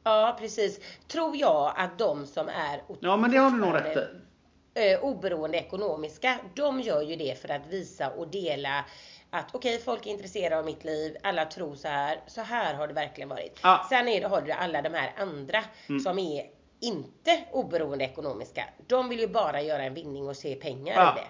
Ja, 0.04 0.38
precis. 0.40 0.80
Tror 1.08 1.38
jag 1.38 1.74
att 1.78 1.98
de 2.00 2.28
som 2.28 2.48
är 2.50 2.82
Ja, 3.00 3.18
men 3.18 3.32
det 3.32 3.38
har 3.38 3.52
du 3.52 3.58
nog 3.58 3.76
rätt 3.76 3.98
i. 3.98 4.92
eh, 4.94 5.00
oberoende 5.04 5.58
ekonomiska, 5.58 6.40
de 6.56 6.80
gör 6.82 7.02
ju 7.02 7.16
det 7.16 7.42
för 7.42 7.50
att 7.50 7.68
visa 7.68 8.10
och 8.10 8.28
dela 8.28 8.86
att 9.32 9.56
okej, 9.56 9.82
folk 9.86 10.06
är 10.06 10.10
intresserade 10.10 10.58
av 10.58 10.66
mitt 10.66 10.84
liv, 10.84 11.18
alla 11.24 11.46
tror 11.46 11.76
så 11.76 11.88
här, 11.88 12.20
så 12.28 12.42
här 12.42 12.74
har 12.74 12.88
det 12.88 12.94
verkligen 12.94 13.30
varit. 13.30 13.60
Ja. 13.64 13.86
Sen 13.90 14.08
är 14.08 14.22
det, 14.22 14.28
har 14.28 14.42
du 14.42 14.52
alla 14.52 14.82
de 14.82 14.94
här 14.94 15.14
andra 15.18 15.64
som 16.04 16.20
är 16.20 16.46
inte 16.82 17.40
oberoende 17.52 18.06
ekonomiska. 18.06 18.66
De 18.88 19.10
vill 19.10 19.20
ju 19.20 19.28
bara 19.28 19.62
göra 19.62 19.84
en 19.84 19.94
vinning 19.94 20.28
och 20.28 20.38
se 20.38 20.56
pengar 20.56 20.94
Ja. 20.96 21.16
i 21.18 21.22
det. 21.22 21.28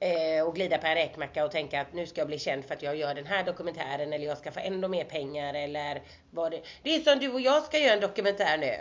Eh, 0.00 0.46
och 0.46 0.54
glida 0.54 0.78
på 0.78 0.86
en 0.86 0.94
räkmacka 0.94 1.44
och 1.44 1.50
tänka 1.50 1.80
att 1.80 1.92
nu 1.92 2.06
ska 2.06 2.20
jag 2.20 2.28
bli 2.28 2.38
känd 2.38 2.64
för 2.64 2.74
att 2.74 2.82
jag 2.82 2.96
gör 2.96 3.14
den 3.14 3.26
här 3.26 3.44
dokumentären 3.44 4.12
eller 4.12 4.26
jag 4.26 4.38
ska 4.38 4.52
få 4.52 4.60
ändå 4.60 4.88
mer 4.88 5.04
pengar 5.04 5.54
eller 5.54 6.02
vad 6.30 6.50
det 6.50 6.60
Det 6.82 6.94
är 6.94 7.00
som 7.00 7.18
du 7.18 7.32
och 7.32 7.40
jag 7.40 7.62
ska 7.62 7.78
göra 7.78 7.92
en 7.94 8.00
dokumentär 8.00 8.58
nu. 8.58 8.74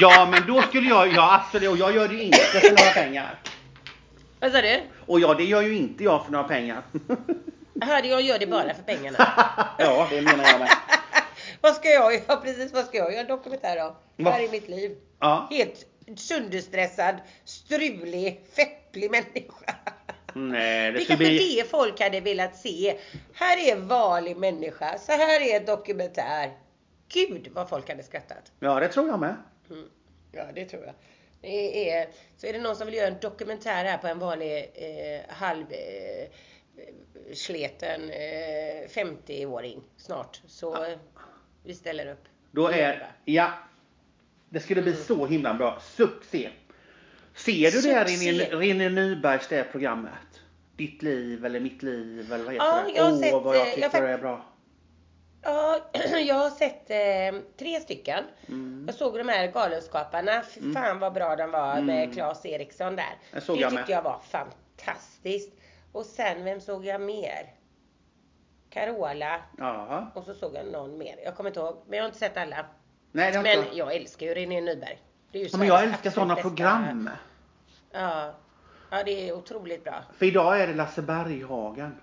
Ja, 0.00 0.28
men 0.30 0.46
då 0.46 0.62
skulle 0.62 0.88
jag, 0.88 1.12
ja 1.12 1.34
absolut, 1.34 1.70
och 1.70 1.76
jag 1.76 1.94
gör 1.94 2.08
det 2.08 2.22
inte 2.22 2.36
för 2.38 2.68
några 2.70 2.90
pengar. 2.90 3.38
Vad 4.40 4.52
sa 4.52 4.62
du? 4.62 4.80
Och 5.06 5.20
ja, 5.20 5.34
det 5.34 5.44
gör 5.44 5.62
ju 5.62 5.76
inte 5.76 6.04
jag 6.04 6.24
för 6.24 6.32
några 6.32 6.48
pengar. 6.48 6.82
Hörde 7.80 8.08
jag 8.08 8.22
gör 8.22 8.38
det 8.38 8.46
bara 8.46 8.74
för 8.74 8.82
pengarna. 8.82 9.16
ja, 9.78 10.06
det 10.10 10.22
menar 10.22 10.44
jag 10.44 10.60
med. 10.60 10.68
vad 11.60 11.74
ska 11.74 11.88
jag 11.88 12.14
göra? 12.14 12.36
Precis 12.42 12.72
vad 12.72 12.86
ska 12.86 12.96
jag 12.96 13.12
göra 13.12 13.20
en 13.20 13.26
dokumentär 13.26 13.86
om? 13.86 13.94
Vad? 14.16 14.34
Här 14.34 14.42
är 14.42 14.48
mitt 14.48 14.68
liv. 14.68 14.96
Ja. 15.18 15.46
Helt 15.50 15.86
sönderstressad, 16.16 17.14
strulig, 17.44 18.40
fepplig 18.56 19.10
människa. 19.10 19.74
Nej, 20.32 20.92
det 20.92 20.98
Det 20.98 21.04
kanske 21.04 21.16
bli... 21.26 21.56
det 21.56 21.70
folk 21.70 22.00
hade 22.00 22.20
velat 22.20 22.56
se. 22.56 22.98
Här 23.32 23.68
är 23.68 23.72
en 23.72 23.88
vanlig 23.88 24.36
människa. 24.36 24.98
Så 24.98 25.12
här 25.12 25.40
är 25.40 25.60
en 25.60 25.66
dokumentär. 25.66 26.50
Gud 27.08 27.48
vad 27.52 27.68
folk 27.68 27.88
hade 27.88 28.02
skrattat. 28.02 28.52
Ja, 28.60 28.80
det 28.80 28.88
tror 28.88 29.08
jag 29.08 29.20
med. 29.20 29.36
Mm. 29.70 29.84
Ja, 30.32 30.42
det 30.54 30.64
tror 30.64 30.84
jag. 30.84 30.94
Det 31.46 31.90
är, 31.90 32.08
så 32.36 32.46
är 32.46 32.52
det 32.52 32.58
någon 32.58 32.76
som 32.76 32.86
vill 32.86 32.94
göra 32.94 33.06
en 33.06 33.20
dokumentär 33.20 33.84
här 33.84 33.98
på 33.98 34.06
en 34.06 34.18
vanlig 34.18 34.70
eh, 34.74 35.34
halv 35.34 35.64
eh, 35.72 36.28
sleten 37.34 38.10
eh, 38.10 38.88
50-åring 38.88 39.82
snart. 39.96 40.40
Så 40.46 40.84
eh, 40.84 40.98
vi 41.64 41.74
ställer 41.74 42.12
upp. 42.12 42.24
Då 42.50 42.68
är, 42.68 43.12
ja. 43.24 43.52
Det 44.48 44.60
skulle 44.60 44.82
bli 44.82 44.92
så 44.96 45.26
himla 45.26 45.54
bra. 45.54 45.80
Succé. 45.80 46.50
Ser 47.34 47.70
du 47.70 47.80
det 47.80 48.08
Succé. 48.08 48.56
Rinne, 48.56 48.88
Nybergs 48.88 49.48
det 49.48 49.64
programmet? 49.72 50.40
Ditt 50.76 51.02
liv 51.02 51.44
eller 51.44 51.60
mitt 51.60 51.82
liv 51.82 52.32
eller 52.32 52.44
vad 52.44 52.52
heter 52.52 52.66
Ja, 52.66 52.84
det? 52.94 53.02
Åh, 53.02 53.20
sett, 53.20 53.32
vad 53.32 53.56
jag 53.56 53.68
eh, 53.68 53.74
tycker 53.74 53.90
jag 53.92 54.02
det 54.02 54.12
är 54.12 54.18
bra. 54.18 54.44
Ja, 55.46 55.78
jag 56.26 56.34
har 56.34 56.50
sett 56.50 56.90
eh, 56.90 57.40
tre 57.58 57.80
stycken. 57.80 58.24
Mm. 58.48 58.84
Jag 58.86 58.94
såg 58.94 59.18
de 59.18 59.28
här 59.28 59.46
Galenskaparna. 59.46 60.42
Fy 60.42 60.72
fan 60.72 60.98
vad 60.98 61.12
bra 61.12 61.36
de 61.36 61.50
var 61.50 61.80
med 61.80 62.02
Mm. 62.04 62.14
Claes 62.14 62.46
Eriksson 62.46 62.96
där. 62.96 63.18
Det 63.32 63.40
såg 63.40 63.56
det 63.56 63.60
jag 63.62 63.70
tyckte 63.70 63.84
med. 63.90 63.96
jag 63.96 64.02
var 64.02 64.18
fantastiskt. 64.18 65.52
Och 65.92 66.06
sen, 66.06 66.44
vem 66.44 66.60
såg 66.60 66.84
jag 66.84 67.00
mer? 67.00 67.52
Carola. 68.70 69.40
Ja. 69.58 70.10
Och 70.14 70.24
så 70.24 70.34
såg 70.34 70.54
jag 70.54 70.66
någon 70.66 70.98
mer. 70.98 71.16
Jag 71.24 71.36
kommer 71.36 71.50
inte 71.50 71.60
ihåg. 71.60 71.82
Men 71.86 71.96
jag 71.96 72.04
har 72.04 72.08
inte 72.08 72.18
sett 72.18 72.36
alla. 72.36 72.66
Nej, 73.12 73.30
det 73.30 73.36
har 73.38 73.42
Men 73.42 73.58
inte. 73.58 73.76
jag 73.76 73.94
älskar 73.94 74.26
ju 74.26 74.34
René 74.34 74.60
Nyberg. 74.60 74.98
Det 75.32 75.38
är 75.38 75.42
ju 75.42 75.48
Ja, 75.52 75.58
men 75.58 75.68
jag 75.68 75.82
älskar 75.82 76.10
sådana 76.10 76.34
bästa- 76.34 76.48
program. 76.48 77.10
Ja. 77.92 78.34
Ja, 78.90 79.02
det 79.04 79.28
är 79.28 79.32
otroligt 79.32 79.84
bra. 79.84 79.94
För 80.18 80.26
idag 80.26 80.60
är 80.60 80.66
det 80.66 80.74
Lasse 80.74 81.02
Berghagen. 81.02 82.00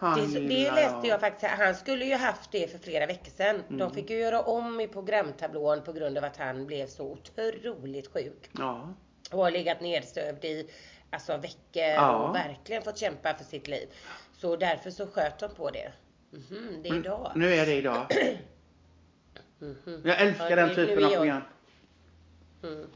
Det, 0.00 0.40
det 0.40 0.70
läste 0.72 1.06
jag 1.08 1.20
faktiskt. 1.20 1.52
Han 1.52 1.74
skulle 1.74 2.04
ju 2.04 2.14
haft 2.14 2.52
det 2.52 2.70
för 2.70 2.78
flera 2.78 3.06
veckor 3.06 3.30
sedan. 3.30 3.56
Mm. 3.68 3.78
De 3.78 3.94
fick 3.94 4.10
ju 4.10 4.18
göra 4.18 4.40
om 4.42 4.80
i 4.80 4.88
programtablån 4.88 5.82
på 5.82 5.92
grund 5.92 6.18
av 6.18 6.24
att 6.24 6.36
han 6.36 6.66
blev 6.66 6.86
så 6.86 7.04
otroligt 7.04 8.12
sjuk. 8.12 8.50
Ja. 8.58 8.94
Och 9.30 9.38
har 9.38 9.50
legat 9.50 9.80
nedsövd 9.80 10.44
i 10.44 10.70
alltså, 11.10 11.36
veckor 11.36 11.82
Ja. 11.82 12.16
och 12.16 12.34
verkligen 12.34 12.82
fått 12.82 12.98
kämpa 12.98 13.34
för 13.34 13.44
sitt 13.44 13.68
liv. 13.68 13.88
Så 14.36 14.56
därför 14.56 14.90
så 14.90 15.06
sköt 15.06 15.38
de 15.38 15.54
på 15.54 15.70
det. 15.70 15.92
Mhm, 16.30 16.82
det 16.82 16.88
är 16.88 16.94
idag. 16.94 17.32
Nu 17.34 17.54
är 17.54 17.66
det 17.66 17.74
idag. 17.74 18.06
Mhm. 19.58 20.02
Jag 20.04 20.20
älskar 20.20 20.50
Ja, 20.50 20.56
den 20.56 20.74
typen 20.74 21.04
av 21.04 21.10
program. 21.10 21.42
Mm. 22.62 22.86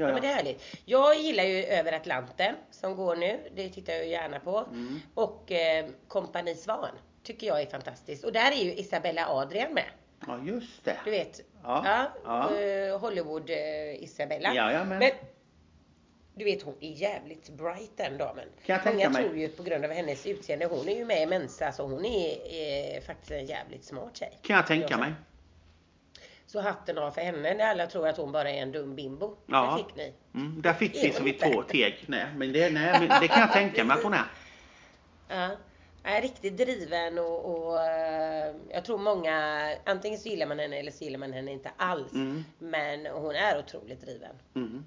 Gör 0.00 0.08
Ja, 0.08 0.12
men 0.12 0.22
det 0.22 0.28
är 0.28 0.34
härligt. 0.34 0.62
Jag 0.84 1.16
gillar 1.16 1.44
ju 1.44 1.64
Över 1.64 1.92
Atlanten 1.92 2.54
som 2.70 2.96
går 2.96 3.16
nu. 3.16 3.40
Det 3.54 3.68
tittar 3.68 3.92
jag 3.92 4.06
gärna 4.06 4.40
på. 4.40 4.58
Mm. 4.58 5.00
Och 5.14 5.52
eh, 5.52 5.86
Kompani 6.08 6.54
Svan 6.54 6.88
tycker 7.22 7.46
jag 7.46 7.62
är 7.62 7.66
fantastiskt. 7.66 8.24
Och 8.24 8.32
där 8.32 8.50
är 8.52 8.64
ju 8.64 8.74
Isabella 8.74 9.26
Adrian 9.28 9.74
med. 9.74 9.84
Ja, 10.26 10.38
just 10.44 10.84
det. 10.84 10.96
Du 11.04 11.10
vet. 11.10 11.40
Ja, 11.64 12.12
ja. 12.24 12.60
eh, 12.60 12.98
Hollywood 13.00 13.50
eh, 13.50 14.02
Isabella. 14.04 14.54
Jajamän. 14.54 14.98
Men 14.98 15.10
du 16.34 16.44
vet 16.44 16.62
hon 16.62 16.74
är 16.80 16.90
jävligt 16.90 17.48
bright 17.50 17.90
den 17.96 18.18
damen. 18.18 18.44
Kan 18.66 18.80
jag 18.84 18.94
Många 18.94 19.08
mig. 19.10 19.22
tror 19.24 19.36
ju 19.36 19.48
på 19.48 19.62
grund 19.62 19.84
av 19.84 19.90
hennes 19.90 20.26
utseende. 20.26 20.66
Hon 20.66 20.88
är 20.88 20.96
ju 20.96 21.04
med 21.04 21.22
i 21.22 21.26
Mensa 21.26 21.72
så 21.72 21.82
hon 21.82 22.04
är 22.04 22.30
eh, 22.96 23.00
faktiskt 23.02 23.30
en 23.30 23.46
jävligt 23.46 23.84
smart 23.84 24.16
tjej. 24.16 24.38
Kan 24.42 24.56
jag 24.56 24.66
tänka 24.66 24.86
Jag 24.90 25.00
mig. 25.00 25.12
Så 26.52 26.60
hatten 26.60 26.98
av 26.98 27.10
för 27.10 27.20
henne 27.20 27.54
när 27.54 27.70
alla 27.70 27.86
tror 27.86 28.08
att 28.08 28.16
hon 28.16 28.32
bara 28.32 28.50
är 28.50 28.62
en 28.62 28.72
dum 28.72 28.96
bimbo. 28.96 29.36
Ja. 29.46 29.70
Det 29.78 29.84
fick 29.84 29.96
ni. 29.96 30.14
Mm, 30.34 30.62
där 30.62 30.72
fick 30.72 31.04
vi 31.04 31.12
så 31.12 31.22
vi 31.22 31.32
två 31.32 31.62
teg. 31.62 32.04
Nej, 32.06 32.26
men 32.36 32.52
det, 32.52 32.70
nej, 32.70 32.96
men 33.08 33.20
det 33.20 33.28
kan 33.28 33.40
jag 33.40 33.52
tänka 33.52 33.84
mig 33.84 33.96
att 33.96 34.02
hon 34.02 34.14
är. 34.14 34.24
Ja. 35.28 35.48
Är 36.04 36.22
riktigt 36.22 36.56
driven 36.56 37.18
och, 37.18 37.44
och 37.44 37.82
eh, 37.82 38.54
jag 38.70 38.84
tror 38.84 38.98
många, 38.98 39.68
antingen 39.86 40.18
så 40.18 40.28
gillar 40.28 40.46
man 40.46 40.58
henne 40.58 40.76
eller 40.78 40.92
så 40.92 41.04
gillar 41.04 41.18
man 41.18 41.32
henne 41.32 41.52
inte 41.52 41.70
alls. 41.76 42.12
Mm. 42.12 42.44
Men 42.58 43.06
hon 43.06 43.34
är 43.36 43.58
otroligt 43.58 44.00
driven. 44.00 44.36
Mm. 44.56 44.84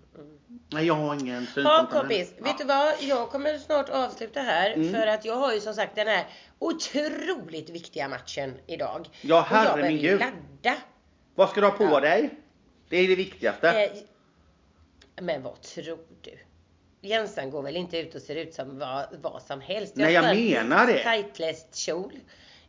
Nej, 0.70 0.86
jag 0.86 0.93
har 0.93 1.14
ingen 1.14 1.45
synpunkt 1.45 1.70
Ja 1.70 1.88
på 1.91 1.99
kompis, 1.99 2.34
henne. 2.36 2.47
vet 2.49 2.57
du 2.57 2.64
vad? 2.66 2.93
Jag 2.99 3.30
kommer 3.30 3.57
snart 3.57 3.89
avsluta 3.89 4.39
här 4.39 4.74
Mm. 4.74 4.93
för 4.93 5.07
att 5.07 5.26
jag 5.26 5.36
har 5.36 5.53
ju 5.53 5.59
som 5.59 5.74
sagt 5.74 5.95
den 5.95 6.07
här 6.07 6.26
otroligt 6.59 7.70
viktiga 7.70 8.07
matchen 8.07 8.53
idag. 8.68 9.09
Ja, 9.22 9.39
Och 9.41 9.47
jag 9.51 9.57
herre 9.57 9.64
behöver 9.64 9.89
min 9.89 9.97
ju 10.01 10.09
gud. 10.09 10.20
ladda. 10.20 10.78
Vad 11.36 11.49
ska 11.49 11.61
du 11.61 11.67
ha 11.67 11.77
på 11.77 11.84
Ja. 11.84 11.99
dig? 11.99 12.29
Det 12.89 12.97
är 12.97 13.07
det 13.07 13.15
viktigaste. 13.15 13.84
Eh, 13.84 13.91
men 15.23 15.41
vad 15.43 15.61
tror 15.61 15.99
du? 16.21 16.38
Jensan 17.01 17.49
går 17.49 17.63
väl 17.63 17.75
inte 17.75 17.97
ut 17.97 18.15
och 18.15 18.21
ser 18.21 18.36
ut 18.36 18.53
som 18.53 18.79
vad, 18.79 19.05
vad 19.21 19.41
som 19.41 19.61
helst. 19.61 19.95
Nej, 19.95 20.13
jag 20.13 20.36
menar 20.36 20.88
det. 20.88 21.03
Tightlest 21.03 21.75
kjol. 21.75 22.13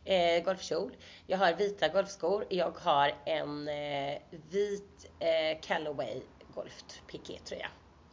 Eh, 0.05 0.43
golfkjol. 0.43 0.91
Jag 1.27 1.37
har 1.37 1.53
vita 1.53 1.87
golfskor. 1.87 2.45
Jag 2.49 2.71
har 2.79 3.13
en 3.25 3.67
eh, 3.67 4.17
vit 4.49 5.11
eh, 5.19 5.61
Callaway 5.67 6.21
Golf 6.55 6.83
pikétröja. 7.11 7.67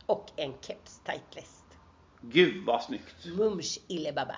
Och 0.07 0.30
en 0.36 0.53
keps 0.61 1.00
tightlest. 1.05 1.64
Gud 2.20 2.64
vad 2.66 2.82
snyggt. 2.82 3.26
Mums 3.26 3.78
illebabba. 3.88 4.36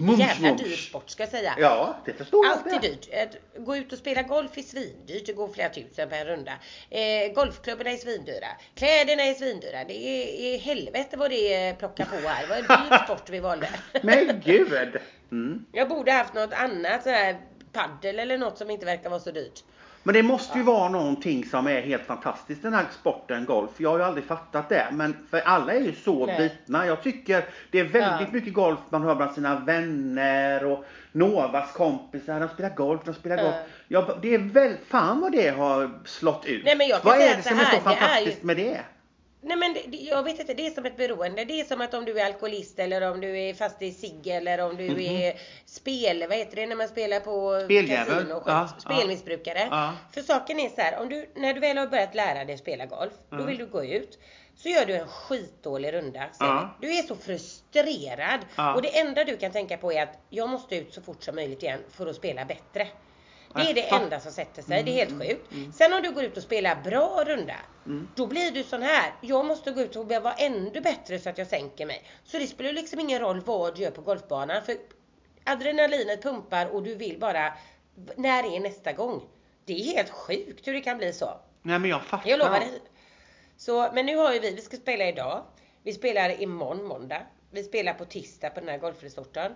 Mums, 0.00 0.18
Jävla 0.18 0.48
mums. 0.48 0.62
dyr 0.62 0.76
sport 0.76 1.10
ska 1.10 1.22
jag 1.22 1.30
säga. 1.30 1.54
Ja, 1.58 1.96
det 2.04 2.12
förstår 2.12 2.46
jag. 2.46 2.52
Allt 2.52 2.66
är 2.66 2.88
dyrt. 2.88 3.08
Att 3.14 3.64
gå 3.66 3.76
ut 3.76 3.92
och 3.92 3.98
spela 3.98 4.22
golf 4.22 4.58
är 4.58 4.62
svindyrt. 4.62 5.26
Det 5.26 5.32
går 5.32 5.48
flera 5.48 5.68
tusen 5.68 6.08
per 6.08 6.24
runda. 6.24 6.52
Eh, 6.90 7.32
golfklubborna 7.34 7.90
är 7.90 7.96
svindyra. 7.96 8.46
Kläderna 8.74 9.22
är 9.22 9.34
svindyra. 9.34 9.84
Det 9.84 9.94
är, 9.94 10.54
är 10.54 10.58
helvete 10.58 11.16
vad 11.16 11.30
det 11.30 11.54
är 11.54 11.74
plocka 11.74 12.04
på 12.04 12.28
här. 12.28 12.46
Var 12.46 12.56
en 12.56 12.62
dyr 12.62 12.98
sport 13.04 13.30
vi 13.30 13.40
valde. 13.40 13.68
Men 14.02 14.40
gud. 14.44 14.96
Mm. 15.32 15.64
Jag 15.72 15.88
borde 15.88 16.12
haft 16.12 16.34
något 16.34 16.52
annat. 16.52 17.02
Så 17.02 17.10
här, 17.10 17.36
paddel 17.72 18.18
eller 18.18 18.38
något 18.38 18.58
som 18.58 18.70
inte 18.70 18.86
verkar 18.86 19.10
vara 19.10 19.20
så 19.20 19.30
dyrt. 19.30 19.64
Men 20.02 20.14
det 20.14 20.22
måste 20.22 20.58
ju 20.58 20.64
vara 20.64 20.88
någonting 20.88 21.44
som 21.44 21.66
är 21.66 21.80
helt 21.80 22.06
fantastiskt 22.06 22.62
den 22.62 22.74
här 22.74 22.84
sporten 23.00 23.44
golf. 23.44 23.70
Jag 23.76 23.90
har 23.90 23.98
ju 23.98 24.04
aldrig 24.04 24.24
fattat 24.24 24.68
det. 24.68 24.86
Men 24.92 25.16
för 25.30 25.40
alla 25.40 25.72
är 25.72 25.80
ju 25.80 25.92
så 25.92 26.26
Nej. 26.26 26.38
bitna. 26.38 26.86
Jag 26.86 27.02
tycker 27.02 27.44
det 27.70 27.78
är 27.80 27.84
väldigt 27.84 28.28
Ja. 28.28 28.32
mycket 28.32 28.54
golf 28.54 28.78
man 28.88 29.02
hör 29.02 29.14
bland 29.14 29.32
sina 29.34 29.60
vänner 29.60 30.64
och 30.64 30.84
Novas 31.12 31.72
kompisar. 31.72 32.40
De 32.40 32.48
spelar 32.48 32.74
golf, 32.74 33.00
de 33.04 33.14
spelar 33.14 33.36
Ja. 33.36 33.42
golf. 33.42 33.54
Ja, 33.88 34.18
det 34.22 34.34
är 34.34 34.38
väl, 34.38 34.72
fan 34.88 35.20
vad 35.20 35.32
det 35.32 35.48
har 35.48 35.90
slått 36.04 36.44
ut. 36.46 36.64
Nej, 36.64 36.92
vad 37.04 37.20
är 37.20 37.36
det 37.36 37.42
som 37.42 37.58
är 37.58 37.64
här, 37.64 37.78
så 37.78 37.88
det 37.88 37.90
är 37.90 37.94
ju- 37.94 37.98
fantastiskt 38.00 38.42
med 38.42 38.56
det? 38.56 38.80
Nej 39.44 39.56
men 39.56 39.74
det, 39.74 39.96
jag 39.96 40.22
vet 40.22 40.40
inte, 40.40 40.54
det 40.54 40.66
är 40.66 40.70
som 40.70 40.86
ett 40.86 40.96
beroende. 40.96 41.44
Det 41.44 41.60
är 41.60 41.64
som 41.64 41.80
att 41.80 41.94
om 41.94 42.04
du 42.04 42.20
är 42.20 42.26
alkoholist 42.26 42.78
eller 42.78 43.10
om 43.10 43.20
du 43.20 43.38
är 43.40 43.54
fast 43.54 43.82
i 43.82 43.92
cigg 43.92 44.26
eller 44.26 44.58
om 44.60 44.76
du 44.76 44.88
Mhm. 44.90 45.00
är 45.00 45.34
spel, 45.66 46.24
vad 46.28 46.38
heter 46.38 46.56
det 46.56 46.66
när 46.66 46.76
man 46.76 46.88
spelar 46.88 47.20
på 47.20 47.60
Speljävel. 47.64 48.26
Ja. 48.46 48.68
Spelmissbrukare. 48.78 49.68
Ja. 49.70 49.92
För 50.14 50.20
saken 50.20 50.60
är 50.60 50.68
så 50.68 50.80
här, 50.80 51.00
om 51.02 51.08
du, 51.08 51.26
när 51.34 51.54
du 51.54 51.60
väl 51.60 51.78
har 51.78 51.86
börjat 51.86 52.14
lära 52.14 52.44
dig 52.44 52.58
spela 52.58 52.86
golf, 52.86 53.12
då 53.30 53.36
Mm. 53.36 53.46
vill 53.48 53.58
du 53.58 53.66
gå 53.66 53.84
ut. 53.84 54.18
Så 54.56 54.68
gör 54.68 54.86
du 54.86 54.94
en 54.94 55.06
skitdålig 55.08 55.92
runda. 55.92 56.24
Ja. 56.38 56.70
Du 56.80 56.98
är 56.98 57.02
så 57.02 57.16
frustrerad. 57.16 58.40
Och 58.76 58.82
det 58.82 58.98
enda 58.98 59.24
du 59.24 59.36
kan 59.36 59.52
tänka 59.52 59.76
på 59.76 59.92
är 59.92 60.02
att 60.02 60.18
jag 60.30 60.48
måste 60.48 60.76
ut 60.76 60.94
så 60.94 61.02
fort 61.02 61.22
som 61.22 61.34
möjligt 61.34 61.62
igen 61.62 61.80
för 61.90 62.06
att 62.06 62.16
spela 62.16 62.44
bättre. 62.44 62.88
Det 63.54 63.60
är 63.70 63.74
det 63.74 63.88
enda 63.88 64.20
som 64.20 64.32
sätter 64.32 64.62
sig. 64.62 64.82
Det 64.82 64.90
är 64.90 64.94
helt 64.94 65.10
Mm, 65.10 65.28
sjukt. 65.28 65.52
mm. 65.52 65.72
Sen 65.72 65.92
om 65.92 66.02
du 66.02 66.10
går 66.12 66.24
ut 66.24 66.36
och 66.36 66.42
spelar 66.42 66.82
bra 66.82 67.24
runda. 67.26 67.54
Mm. 67.86 68.08
Då 68.16 68.26
blir 68.26 68.50
du 68.50 68.62
sån 68.62 68.82
här. 68.82 69.12
Jag 69.20 69.44
måste 69.44 69.70
gå 69.70 69.80
ut 69.80 69.96
och 69.96 70.06
vara 70.08 70.32
ännu 70.34 70.80
bättre 70.80 71.18
så 71.18 71.28
att 71.30 71.38
jag 71.38 71.46
sänker 71.46 71.86
mig. 71.86 72.04
Så 72.24 72.38
det 72.38 72.46
spelar 72.46 72.72
liksom 72.72 73.00
ingen 73.00 73.20
roll 73.20 73.40
vad 73.40 73.76
du 73.76 73.82
gör 73.82 73.90
på 73.90 74.00
golfbanan. 74.02 74.62
För 74.62 74.76
adrenalinet 75.44 76.22
pumpar 76.22 76.66
och 76.66 76.82
du 76.82 76.94
vill 76.94 77.18
bara, 77.18 77.54
när 78.16 78.56
är 78.56 78.60
nästa 78.60 78.92
gång? 78.92 79.22
Det 79.64 79.72
är 79.72 79.84
helt 79.96 80.10
sjukt 80.10 80.66
hur 80.66 80.72
det 80.72 80.80
kan 80.80 80.98
bli 80.98 81.12
så. 81.12 81.40
Nej 81.62 81.78
men 81.78 81.90
jag 81.90 82.02
fattar. 82.02 82.30
Jag 82.30 82.38
lovar 82.38 82.60
dig. 82.60 82.80
Så, 83.56 83.90
men 83.94 84.06
nu 84.06 84.16
har 84.16 84.32
ju 84.32 84.38
vi, 84.38 84.50
vi 84.54 84.60
ska 84.62 84.76
spela 84.76 85.08
idag. 85.08 85.42
Vi 85.82 85.92
spelar 85.92 86.42
imorgon 86.42 86.84
måndag. 86.84 87.22
Vi 87.50 87.62
spelar 87.64 87.94
på 87.94 88.04
tisdag 88.04 88.50
på 88.50 88.60
den 88.60 88.68
här 88.68 88.78
golfresorten. 88.78 89.52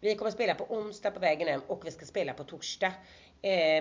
Vi 0.00 0.14
kommer 0.14 0.30
spela 0.30 0.54
på 0.54 0.64
onsdag 0.64 1.10
på 1.10 1.20
vägen 1.20 1.48
hem 1.48 1.60
och 1.66 1.86
vi 1.86 1.90
ska 1.90 2.06
spela 2.06 2.32
på 2.32 2.44
torsdag 2.44 2.92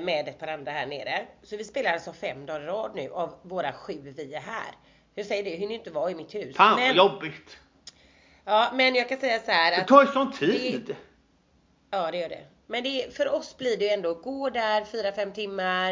med 0.01 0.27
ett 0.27 0.39
par 0.39 0.47
andra 0.47 0.71
här 0.71 0.85
nere. 0.85 1.25
Så 1.43 1.57
vi 1.57 1.63
spelar 1.63 1.93
alltså 1.93 2.13
fem 2.13 2.45
dagar 2.45 2.61
i 2.61 2.65
rad 2.65 2.91
nu 2.95 3.09
av 3.11 3.35
våra 3.41 3.73
sju 3.73 4.13
vi 4.17 4.33
är 4.33 4.39
här. 4.39 4.71
Jag 5.15 5.25
säger 5.25 5.43
det, 5.43 5.49
jag 5.49 5.57
hinner 5.57 5.75
inte 5.75 5.91
vara 5.91 6.11
i 6.11 6.15
mitt 6.15 6.35
hus. 6.35 6.55
Fan 6.55 6.79
men, 6.79 6.95
jobbigt. 6.95 7.57
ja, 8.45 8.71
men 8.73 8.95
jag 8.95 9.09
kan 9.09 9.19
säga 9.19 9.39
så 9.39 9.51
här 9.51 9.71
Det 9.71 9.81
att 9.81 9.87
tar 9.87 10.01
ju 10.01 10.07
sån 10.07 10.31
tid. 10.33 10.95
Ja 11.91 12.11
det 12.11 12.17
gör 12.17 12.29
det. 12.29 12.43
Men 12.67 12.83
det, 12.83 13.15
för 13.15 13.33
oss 13.35 13.57
blir 13.57 13.77
det 13.77 13.85
ju 13.85 13.91
ändå 13.91 14.13
gå 14.13 14.49
där 14.49 14.81
4-5 14.83 15.33
timmar. 15.33 15.91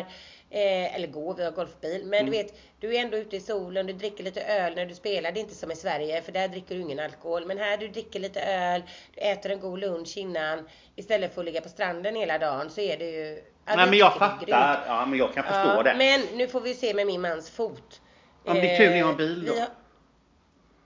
Eh, 0.52 0.96
eller 0.96 1.08
gå, 1.08 1.34
vi 1.34 1.44
har 1.44 1.52
golfbil. 1.52 2.06
Men 2.06 2.20
Mm. 2.20 2.26
du 2.26 2.38
vet, 2.38 2.54
du 2.80 2.96
är 2.96 3.02
ändå 3.02 3.18
ute 3.18 3.36
i 3.36 3.40
solen, 3.40 3.88
du 3.88 3.94
dricker 3.94 4.24
lite 4.24 4.42
öl 4.44 4.76
när 4.76 4.86
du 4.86 4.96
spelar. 4.96 5.32
Det 5.32 5.40
är 5.40 5.42
inte 5.42 5.56
som 5.56 5.72
i 5.72 5.76
Sverige 5.76 6.22
för 6.22 6.32
där 6.32 6.48
dricker 6.48 6.76
du 6.76 6.82
ingen 6.82 7.00
alkohol. 7.00 7.46
Men 7.46 7.58
här 7.58 7.78
du 7.78 7.88
dricker 7.88 8.20
lite 8.20 8.42
öl, 8.42 8.84
du 9.16 9.22
äter 9.22 9.52
en 9.52 9.60
god 9.60 9.80
lunch 9.80 10.18
innan. 10.18 10.70
Istället 10.96 11.34
för 11.34 11.42
att 11.42 11.46
ligga 11.46 11.62
på 11.62 11.70
stranden 11.70 12.16
hela 12.16 12.38
dagen 12.38 12.70
så 12.70 12.82
är 12.82 12.98
det 12.98 13.12
ju... 13.12 13.44
ja, 13.70 13.76
Nej 13.76 13.86
men 13.90 13.98
jag 14.00 14.14
fattar. 14.14 14.84
Ja 14.88 15.06
men 15.06 15.20
jag 15.20 15.34
kan 15.34 15.44
förstå 15.44 15.60
Ja, 15.60 15.84
det. 15.84 15.96
Men 15.98 16.38
nu 16.38 16.48
får 16.48 16.62
vi 16.62 16.74
se 16.74 16.94
med 16.94 17.08
min 17.08 17.22
mans 17.22 17.50
fot. 17.50 18.02
Men 18.44 18.56
det 18.56 18.72
är 18.72 18.78
tur 18.78 18.90
ni 18.90 19.00
har 19.00 19.12
Eh, 19.12 19.18
bil 19.18 19.46
då. 19.46 19.54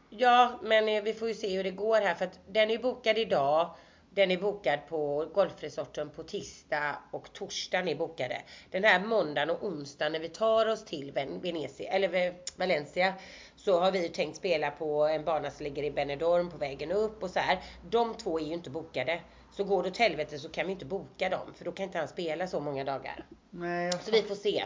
Ja, 0.10 0.60
men 0.64 0.88
eh, 0.90 1.04
vi 1.04 1.14
får 1.14 1.28
ju 1.28 1.34
se 1.34 1.56
hur 1.58 1.64
det 1.64 1.72
går 1.72 2.02
här 2.02 2.14
för 2.16 2.26
att 2.26 2.40
den 2.48 2.72
är 2.72 2.78
bokad 2.78 3.18
idag. 3.18 3.70
Den 4.10 4.32
är 4.32 4.38
bokad 4.38 4.80
på 4.90 5.26
golfresorten 5.34 6.10
på 6.10 6.24
tisdag 6.24 6.96
och 7.12 7.34
torsdagen 7.34 7.88
är 7.88 7.96
bokade. 7.96 8.42
Den 8.72 8.84
här 8.84 9.00
måndagen 9.00 9.50
och 9.50 9.64
onsdagen 9.64 10.12
när 10.12 10.20
vi 10.20 10.30
tar 10.30 10.66
oss 10.70 10.86
till 10.86 11.12
Ven- 11.12 11.40
Venezia, 11.42 11.92
eller 11.92 12.34
Valencia 12.58 13.14
så 13.56 13.80
har 13.80 13.92
vi 13.92 14.10
tänkt 14.10 14.38
spela 14.38 14.72
på 14.72 15.04
en 15.08 15.24
bana 15.24 15.52
som 15.52 15.64
ligger 15.64 15.84
i 15.84 15.92
Benidorm 15.92 16.50
på 16.52 16.58
vägen 16.58 16.92
upp 16.92 17.24
och 17.24 17.30
så 17.30 17.40
här. 17.40 17.60
De 17.90 18.14
två 18.14 18.40
är 18.40 18.44
ju 18.44 18.54
inte 18.54 18.70
bokade. 18.70 19.20
Så 19.56 19.64
går 19.64 19.84
det 19.84 19.90
åt 19.90 19.98
helvete 19.98 20.40
så 20.40 20.50
kan 20.50 20.66
vi 20.66 20.72
inte 20.72 20.86
boka 20.86 21.30
dem 21.30 21.54
för 21.58 21.66
då 21.66 21.72
kan 21.72 21.86
inte 21.86 21.98
han 21.98 22.08
spela 22.08 22.48
så 22.48 22.60
många 22.60 22.84
dagar. 22.84 23.26
Nej, 23.50 23.86
jag 23.86 24.04
Så 24.04 24.12
vi 24.12 24.22
får 24.22 24.36
se. 24.36 24.66